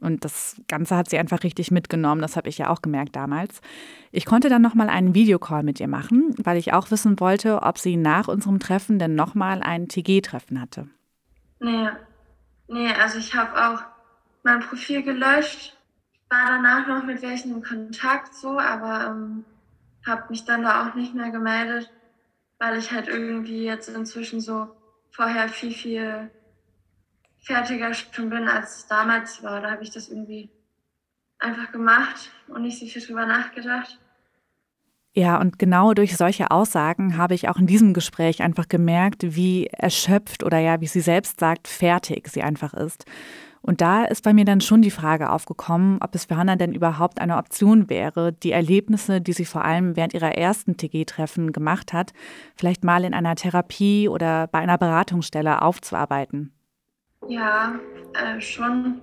Und 0.00 0.24
das 0.24 0.60
Ganze 0.68 0.96
hat 0.96 1.10
sie 1.10 1.18
einfach 1.18 1.42
richtig 1.42 1.72
mitgenommen. 1.72 2.22
Das 2.22 2.36
habe 2.36 2.48
ich 2.48 2.58
ja 2.58 2.70
auch 2.70 2.80
gemerkt 2.80 3.16
damals. 3.16 3.62
Ich 4.12 4.26
konnte 4.26 4.48
dann 4.48 4.62
nochmal 4.62 4.88
einen 4.88 5.12
Videocall 5.12 5.64
mit 5.64 5.80
ihr 5.80 5.88
machen, 5.88 6.36
weil 6.38 6.56
ich 6.56 6.72
auch 6.72 6.92
wissen 6.92 7.18
wollte, 7.18 7.62
ob 7.62 7.78
sie 7.78 7.96
nach 7.96 8.28
unserem 8.28 8.60
Treffen 8.60 9.00
denn 9.00 9.16
nochmal 9.16 9.60
ein 9.60 9.88
TG-Treffen 9.88 10.60
hatte. 10.60 10.86
Nee, 11.58 11.88
nee, 12.68 12.92
also 12.92 13.18
ich 13.18 13.34
habe 13.34 13.50
auch 13.56 13.91
mein 14.42 14.60
Profil 14.60 15.02
gelöscht, 15.02 15.76
war 16.28 16.46
danach 16.46 16.86
noch 16.86 17.04
mit 17.04 17.22
welchen 17.22 17.56
in 17.56 17.62
Kontakt 17.62 18.34
so, 18.34 18.58
aber 18.58 19.08
ähm, 19.08 19.44
habe 20.06 20.24
mich 20.30 20.44
dann 20.44 20.62
da 20.62 20.82
auch 20.82 20.94
nicht 20.94 21.14
mehr 21.14 21.30
gemeldet, 21.30 21.90
weil 22.58 22.78
ich 22.78 22.90
halt 22.90 23.08
irgendwie 23.08 23.64
jetzt 23.64 23.88
inzwischen 23.88 24.40
so 24.40 24.68
vorher 25.10 25.48
viel, 25.48 25.72
viel 25.72 26.30
fertiger 27.38 27.92
schon 27.92 28.30
bin, 28.30 28.48
als 28.48 28.78
es 28.78 28.86
damals 28.86 29.42
war. 29.42 29.60
Da 29.60 29.72
habe 29.72 29.82
ich 29.82 29.90
das 29.90 30.08
irgendwie 30.08 30.48
einfach 31.38 31.70
gemacht 31.72 32.30
und 32.48 32.62
nicht 32.62 32.78
so 32.78 32.86
viel 32.86 33.04
drüber 33.04 33.26
nachgedacht. 33.26 33.98
Ja, 35.14 35.38
und 35.38 35.58
genau 35.58 35.92
durch 35.92 36.16
solche 36.16 36.50
Aussagen 36.50 37.18
habe 37.18 37.34
ich 37.34 37.48
auch 37.48 37.58
in 37.58 37.66
diesem 37.66 37.92
Gespräch 37.92 38.40
einfach 38.40 38.68
gemerkt, 38.68 39.36
wie 39.36 39.66
erschöpft 39.66 40.42
oder 40.42 40.58
ja, 40.58 40.80
wie 40.80 40.86
sie 40.86 41.02
selbst 41.02 41.38
sagt, 41.38 41.68
fertig 41.68 42.28
sie 42.28 42.42
einfach 42.42 42.72
ist. 42.72 43.04
Und 43.62 43.80
da 43.80 44.04
ist 44.04 44.24
bei 44.24 44.32
mir 44.32 44.44
dann 44.44 44.60
schon 44.60 44.82
die 44.82 44.90
Frage 44.90 45.30
aufgekommen, 45.30 45.98
ob 46.02 46.14
es 46.14 46.24
für 46.24 46.36
Hannah 46.36 46.56
denn 46.56 46.74
überhaupt 46.74 47.20
eine 47.20 47.36
Option 47.36 47.88
wäre, 47.88 48.32
die 48.32 48.50
Erlebnisse, 48.50 49.20
die 49.20 49.32
sie 49.32 49.44
vor 49.44 49.64
allem 49.64 49.96
während 49.96 50.14
ihrer 50.14 50.32
ersten 50.36 50.76
TG-Treffen 50.76 51.52
gemacht 51.52 51.92
hat, 51.92 52.12
vielleicht 52.56 52.82
mal 52.82 53.04
in 53.04 53.14
einer 53.14 53.36
Therapie 53.36 54.08
oder 54.08 54.48
bei 54.48 54.58
einer 54.58 54.78
Beratungsstelle 54.78 55.62
aufzuarbeiten. 55.62 56.52
Ja, 57.28 57.74
äh, 58.14 58.40
schon. 58.40 59.00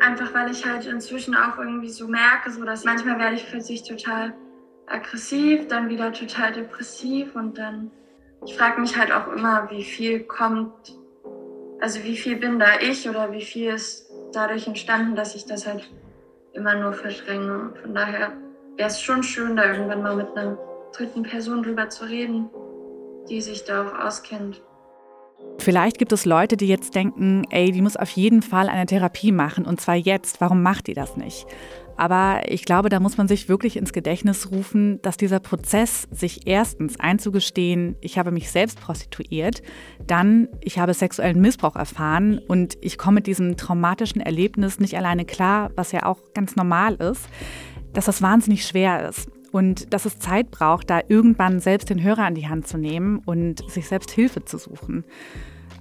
Einfach 0.00 0.32
weil 0.32 0.50
ich 0.50 0.66
halt 0.66 0.86
inzwischen 0.86 1.36
auch 1.36 1.58
irgendwie 1.58 1.90
so 1.90 2.08
merke, 2.08 2.50
so 2.50 2.64
dass 2.64 2.84
manchmal 2.84 3.18
werde 3.18 3.36
ich 3.36 3.46
plötzlich 3.46 3.82
total 3.82 4.32
aggressiv, 4.86 5.68
dann 5.68 5.90
wieder 5.90 6.12
total 6.12 6.52
depressiv 6.52 7.36
und 7.36 7.58
dann, 7.58 7.90
ich 8.46 8.56
frage 8.56 8.80
mich 8.80 8.96
halt 8.96 9.12
auch 9.12 9.28
immer, 9.28 9.70
wie 9.70 9.84
viel 9.84 10.20
kommt, 10.20 10.96
also 11.82 12.04
wie 12.04 12.16
viel 12.16 12.36
bin 12.36 12.60
da 12.60 12.78
ich 12.80 13.08
oder 13.08 13.32
wie 13.32 13.42
viel 13.42 13.74
ist 13.74 14.08
dadurch 14.32 14.68
entstanden, 14.68 15.16
dass 15.16 15.34
ich 15.34 15.46
das 15.46 15.66
halt 15.66 15.90
immer 16.52 16.76
nur 16.76 16.92
verdränge. 16.92 17.72
Von 17.82 17.92
daher 17.92 18.30
wäre 18.76 18.88
es 18.88 19.00
schon 19.00 19.24
schön, 19.24 19.56
da 19.56 19.64
irgendwann 19.64 20.00
mal 20.00 20.14
mit 20.14 20.28
einer 20.36 20.56
dritten 20.96 21.24
Person 21.24 21.64
drüber 21.64 21.88
zu 21.88 22.04
reden, 22.04 22.48
die 23.28 23.40
sich 23.40 23.64
da 23.64 23.84
auch 23.84 23.98
auskennt. 23.98 24.62
Vielleicht 25.58 25.98
gibt 25.98 26.12
es 26.12 26.24
Leute, 26.24 26.56
die 26.56 26.66
jetzt 26.66 26.94
denken, 26.94 27.44
ey, 27.50 27.70
die 27.70 27.82
muss 27.82 27.96
auf 27.96 28.10
jeden 28.10 28.42
Fall 28.42 28.68
eine 28.68 28.86
Therapie 28.86 29.32
machen 29.32 29.64
und 29.64 29.80
zwar 29.80 29.94
jetzt. 29.94 30.40
Warum 30.40 30.62
macht 30.62 30.88
die 30.88 30.94
das 30.94 31.16
nicht? 31.16 31.46
Aber 31.96 32.40
ich 32.48 32.64
glaube, 32.64 32.88
da 32.88 33.00
muss 33.00 33.16
man 33.16 33.28
sich 33.28 33.48
wirklich 33.48 33.76
ins 33.76 33.92
Gedächtnis 33.92 34.50
rufen, 34.50 35.00
dass 35.02 35.16
dieser 35.16 35.40
Prozess, 35.40 36.08
sich 36.10 36.46
erstens 36.46 36.98
einzugestehen, 36.98 37.96
ich 38.00 38.18
habe 38.18 38.30
mich 38.30 38.50
selbst 38.50 38.80
prostituiert, 38.80 39.62
dann 40.06 40.48
ich 40.60 40.78
habe 40.78 40.94
sexuellen 40.94 41.40
Missbrauch 41.40 41.76
erfahren 41.76 42.40
und 42.48 42.76
ich 42.80 42.98
komme 42.98 43.16
mit 43.16 43.26
diesem 43.26 43.56
traumatischen 43.56 44.20
Erlebnis 44.20 44.80
nicht 44.80 44.96
alleine 44.96 45.24
klar, 45.24 45.70
was 45.76 45.92
ja 45.92 46.06
auch 46.06 46.18
ganz 46.34 46.56
normal 46.56 46.94
ist, 46.94 47.28
dass 47.92 48.06
das 48.06 48.22
wahnsinnig 48.22 48.66
schwer 48.66 49.08
ist 49.08 49.28
und 49.52 49.92
dass 49.92 50.06
es 50.06 50.18
Zeit 50.18 50.50
braucht, 50.50 50.90
da 50.90 51.00
irgendwann 51.06 51.60
selbst 51.60 51.90
den 51.90 52.02
Hörer 52.02 52.24
an 52.24 52.34
die 52.34 52.48
Hand 52.48 52.66
zu 52.66 52.78
nehmen 52.78 53.18
und 53.24 53.70
sich 53.70 53.86
selbst 53.86 54.10
Hilfe 54.10 54.44
zu 54.44 54.58
suchen. 54.58 55.04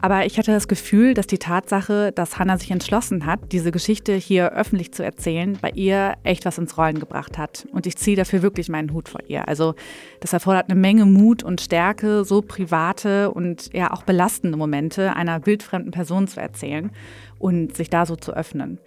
Aber 0.04 0.26
ich 0.26 0.40
hatte 0.40 0.52
das 0.52 0.68
Gefühl, 0.68 1.14
dass 1.14 1.28
die 1.28 1.38
Tatsache, 1.38 2.12
dass 2.12 2.40
Hannah 2.40 2.58
sich 2.58 2.72
entschlossen 2.72 3.28
hat, 3.28 3.52
diese 3.52 3.72
Geschichte 3.72 4.14
hier 4.14 4.52
öffentlich 4.54 4.92
zu 4.94 5.04
erzählen, 5.04 5.60
bei 5.62 5.70
ihr 5.70 6.16
echt 6.24 6.46
was 6.46 6.58
ins 6.58 6.76
Rollen 6.76 7.00
gebracht 7.00 7.38
hat. 7.38 7.68
Und 7.72 7.86
ich 7.86 7.98
ziehe 7.98 8.18
dafür 8.18 8.42
wirklich 8.42 8.68
meinen 8.68 8.94
Hut 8.94 9.10
vor 9.10 9.22
ihr. 9.28 9.48
Also 9.48 9.76
das 10.20 10.34
erfordert 10.34 10.70
eine 10.70 10.80
Menge 10.80 11.06
Mut 11.06 11.44
und 11.44 11.62
Stärke, 11.62 12.26
so 12.26 12.42
private 12.42 13.30
und 13.30 13.72
ja 13.74 13.92
auch 13.92 14.02
belastende 14.02 14.58
Momente 14.58 15.16
einer 15.16 15.46
wildfremden 15.46 15.92
Person 15.92 16.28
zu 16.28 16.42
erzählen 16.42 16.90
und 17.38 17.78
sich 17.78 17.92
da 17.92 18.08
so 18.08 18.16
zu 18.16 18.34
öffnen. 18.34 18.80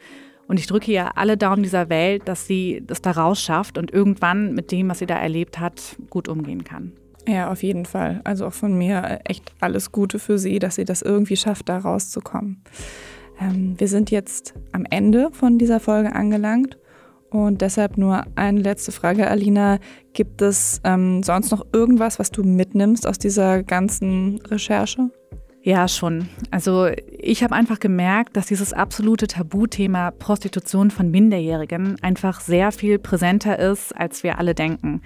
Und 0.47 0.59
ich 0.59 0.67
drücke 0.67 0.93
ihr 0.93 1.17
alle 1.17 1.37
Daumen 1.37 1.63
dieser 1.63 1.89
Welt, 1.89 2.23
dass 2.27 2.47
sie 2.47 2.83
das 2.87 3.01
da 3.03 3.13
rausschafft 3.13 3.79
und 3.79 3.93
irgendwann 3.93 4.55
mit 4.55 4.73
dem, 4.73 4.89
was 4.89 4.99
sie 4.99 5.07
da 5.07 5.17
erlebt 5.17 5.59
hat, 5.59 5.97
gut 6.11 6.29
umgehen 6.29 6.65
kann. 6.65 6.93
Ja, 7.27 7.51
auf 7.51 7.63
jeden 7.63 7.87
Fall. 7.87 8.21
Also 8.25 8.47
auch 8.47 8.53
von 8.53 8.77
mir 8.77 9.03
äh, 9.03 9.19
echt 9.25 9.53
alles 9.61 9.93
Gute 9.93 10.19
für 10.19 10.39
sie, 10.39 10.59
dass 10.59 10.75
sie 10.75 10.85
das 10.85 11.01
irgendwie 11.03 11.37
schafft, 11.37 11.69
da 11.69 11.79
rauszukommen. 11.79 12.63
Ähm, 13.41 13.75
wir 13.79 13.89
sind 13.89 14.11
jetzt 14.11 14.55
am 14.73 14.85
Ende 14.91 15.31
von 15.33 15.59
dieser 15.59 15.81
Folge 15.81 16.15
angelangt 16.15 16.77
und 17.31 17.63
deshalb 17.63 17.97
nur 17.97 18.25
eine 18.37 18.61
letzte 18.61 18.93
Frage, 18.93 19.29
Alina. 19.29 19.79
Gibt 20.13 20.43
es 20.43 20.81
ähm, 20.85 21.23
sonst 21.23 21.51
noch 21.51 21.67
irgendwas, 21.73 22.19
was 22.19 22.31
du 22.31 22.45
mitnimmst 22.45 23.07
aus 23.07 23.19
dieser 23.19 23.63
ganzen 23.63 24.41
Recherche? 24.47 25.11
Ja, 25.63 25.89
schon. 25.89 26.29
Also 26.51 26.89
ich 27.27 27.43
habe 27.43 27.55
einfach 27.55 27.81
gemerkt, 27.81 28.37
dass 28.37 28.47
dieses 28.47 28.75
absolute 28.75 29.27
Tabuthema 29.27 30.11
Prostitution 30.11 30.91
von 30.91 31.11
Minderjährigen 31.11 31.97
einfach 32.03 32.41
sehr 32.41 32.71
viel 32.71 32.99
präsenter 32.99 33.59
ist, 33.59 33.97
als 33.97 34.23
wir 34.23 34.39
alle 34.39 34.55
denken. 34.55 35.01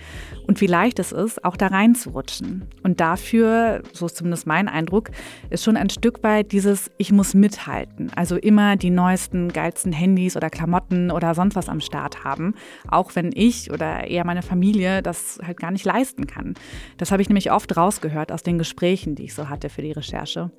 Und 0.49 0.61
wie 0.61 0.67
leicht 0.67 0.99
es 0.99 1.13
ist, 1.13 1.45
auch 1.45 1.57
da 1.57 1.69
reinzurutschen. 1.69 2.65
Und 2.83 2.99
dafür, 2.99 3.83
so 3.93 4.07
ist 4.07 4.17
zumindest 4.17 4.49
mein 4.49 4.67
Eindruck, 4.67 5.11
ist 5.51 5.63
schon 5.63 5.77
ein 5.77 5.91
Stück 5.91 6.25
weit 6.25 6.51
dieses 6.51 6.91
Ich 6.99 7.13
muss 7.13 7.35
mithalten. 7.35 8.11
Also 8.17 8.37
immer 8.37 8.75
die 8.75 8.91
neuesten, 8.91 9.53
geilsten 9.53 9.93
Handys 9.93 10.37
oder 10.37 10.51
Klamotten 10.51 11.13
oder 11.13 11.37
sonst 11.37 11.55
was 11.55 11.69
am 11.69 11.81
Start 11.81 12.25
haben. 12.25 12.55
Auch 12.89 13.15
wenn 13.15 13.31
ich 13.33 13.71
oder 13.71 14.09
eher 14.09 14.27
meine 14.27 14.43
Familie 14.43 15.03
das 15.03 15.39
halt 15.47 15.61
gar 15.61 15.71
nicht 15.71 15.85
leisten 15.85 16.27
kann. 16.27 16.55
Das 16.97 17.13
habe 17.13 17.23
ich 17.23 17.29
nämlich 17.29 17.53
oft 17.53 17.77
rausgehört 17.77 18.33
aus 18.33 18.43
den 18.43 18.59
Gesprächen, 18.59 19.15
die 19.15 19.25
ich 19.25 19.35
so 19.35 19.49
hatte 19.49 19.69
für 19.69 19.83
die 19.83 19.93
Recherche. 19.93 20.51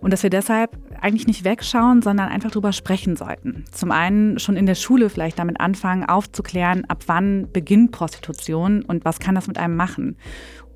Und 0.00 0.12
dass 0.12 0.22
wir 0.22 0.30
deshalb 0.30 0.76
eigentlich 1.02 1.26
nicht 1.26 1.44
wegschauen, 1.44 2.02
sondern 2.02 2.28
einfach 2.28 2.50
drüber 2.50 2.72
sprechen 2.72 3.16
sollten. 3.16 3.64
Zum 3.72 3.90
einen 3.90 4.38
schon 4.38 4.56
in 4.56 4.66
der 4.66 4.74
Schule 4.74 5.10
vielleicht 5.10 5.38
damit 5.38 5.60
anfangen, 5.60 6.04
aufzuklären, 6.04 6.84
ab 6.86 7.04
wann 7.06 7.48
beginnt 7.52 7.92
Prostitution 7.92 8.82
und 8.82 9.04
was 9.04 9.18
kann 9.18 9.34
das 9.34 9.46
mit 9.48 9.58
einem 9.58 9.76
machen. 9.76 10.16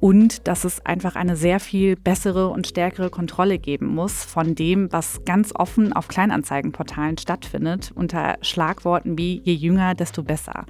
Und 0.01 0.49
dass 0.49 0.65
es 0.65 0.85
einfach 0.87 1.15
eine 1.15 1.37
sehr 1.37 1.61
viel 1.61 1.95
bessere 1.95 2.49
und 2.49 2.67
stärkere 2.67 3.11
Kontrolle 3.11 3.59
geben 3.59 3.87
muss 3.87 4.25
von 4.25 4.55
dem, 4.55 4.91
was 4.91 5.25
ganz 5.27 5.53
offen 5.55 5.93
auf 5.93 6.09
Kleinanzeigenportalen 6.09 7.19
stattfindet, 7.19 7.93
unter 7.95 8.39
Schlagworten 8.41 9.19
wie 9.19 9.43
je 9.45 9.53
jünger, 9.53 9.95
desto 9.95 10.23
besser. 10.23 10.65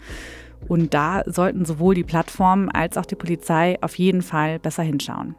Und 0.66 0.94
da 0.94 1.22
sollten 1.26 1.64
sowohl 1.64 1.94
die 1.94 2.04
Plattformen 2.04 2.68
als 2.70 2.98
auch 2.98 3.06
die 3.06 3.14
Polizei 3.14 3.78
auf 3.82 3.94
jeden 3.96 4.22
Fall 4.22 4.58
besser 4.58 4.82
hinschauen. 4.82 5.36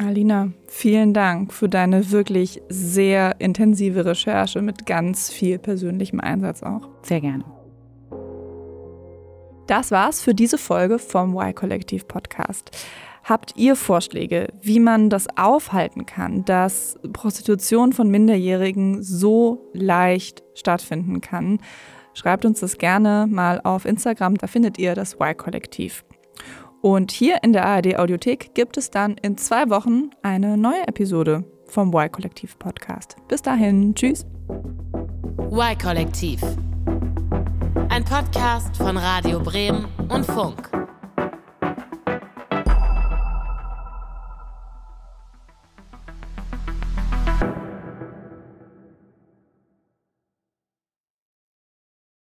Alina, 0.00 0.50
vielen 0.66 1.12
Dank 1.12 1.52
für 1.52 1.68
deine 1.68 2.10
wirklich 2.10 2.62
sehr 2.70 3.38
intensive 3.38 4.06
Recherche 4.06 4.62
mit 4.62 4.86
ganz 4.86 5.30
viel 5.30 5.58
persönlichem 5.58 6.20
Einsatz 6.20 6.62
auch. 6.62 6.88
Sehr 7.02 7.20
gerne. 7.20 7.44
Das 9.66 9.90
war's 9.90 10.22
für 10.22 10.34
diese 10.34 10.56
Folge 10.56 10.98
vom 10.98 11.34
Y-Kollektiv 11.36 12.08
Podcast. 12.08 12.70
Habt 13.24 13.52
ihr 13.56 13.76
Vorschläge, 13.76 14.48
wie 14.62 14.80
man 14.80 15.10
das 15.10 15.26
aufhalten 15.36 16.06
kann, 16.06 16.46
dass 16.46 16.98
Prostitution 17.12 17.92
von 17.92 18.10
Minderjährigen 18.10 19.02
so 19.02 19.70
leicht 19.74 20.42
stattfinden 20.54 21.20
kann? 21.20 21.58
Schreibt 22.14 22.46
uns 22.46 22.60
das 22.60 22.78
gerne 22.78 23.26
mal 23.28 23.60
auf 23.62 23.84
Instagram, 23.84 24.38
da 24.38 24.46
findet 24.46 24.78
ihr 24.78 24.94
das 24.94 25.16
Y-Kollektiv. 25.20 26.04
Und 26.82 27.12
hier 27.12 27.42
in 27.42 27.52
der 27.52 27.66
ARD 27.66 27.98
Audiothek 27.98 28.54
gibt 28.54 28.78
es 28.78 28.90
dann 28.90 29.16
in 29.18 29.36
zwei 29.36 29.68
Wochen 29.68 30.10
eine 30.22 30.56
neue 30.56 30.88
Episode 30.88 31.44
vom 31.66 31.92
Y-Kollektiv 31.92 32.58
Podcast. 32.58 33.16
Bis 33.28 33.42
dahin, 33.42 33.94
tschüss. 33.94 34.24
Y-Kollektiv. 35.50 36.40
Ein 37.90 38.04
Podcast 38.04 38.76
von 38.76 38.96
Radio 38.96 39.40
Bremen 39.40 39.86
und 40.08 40.24
Funk. 40.24 40.70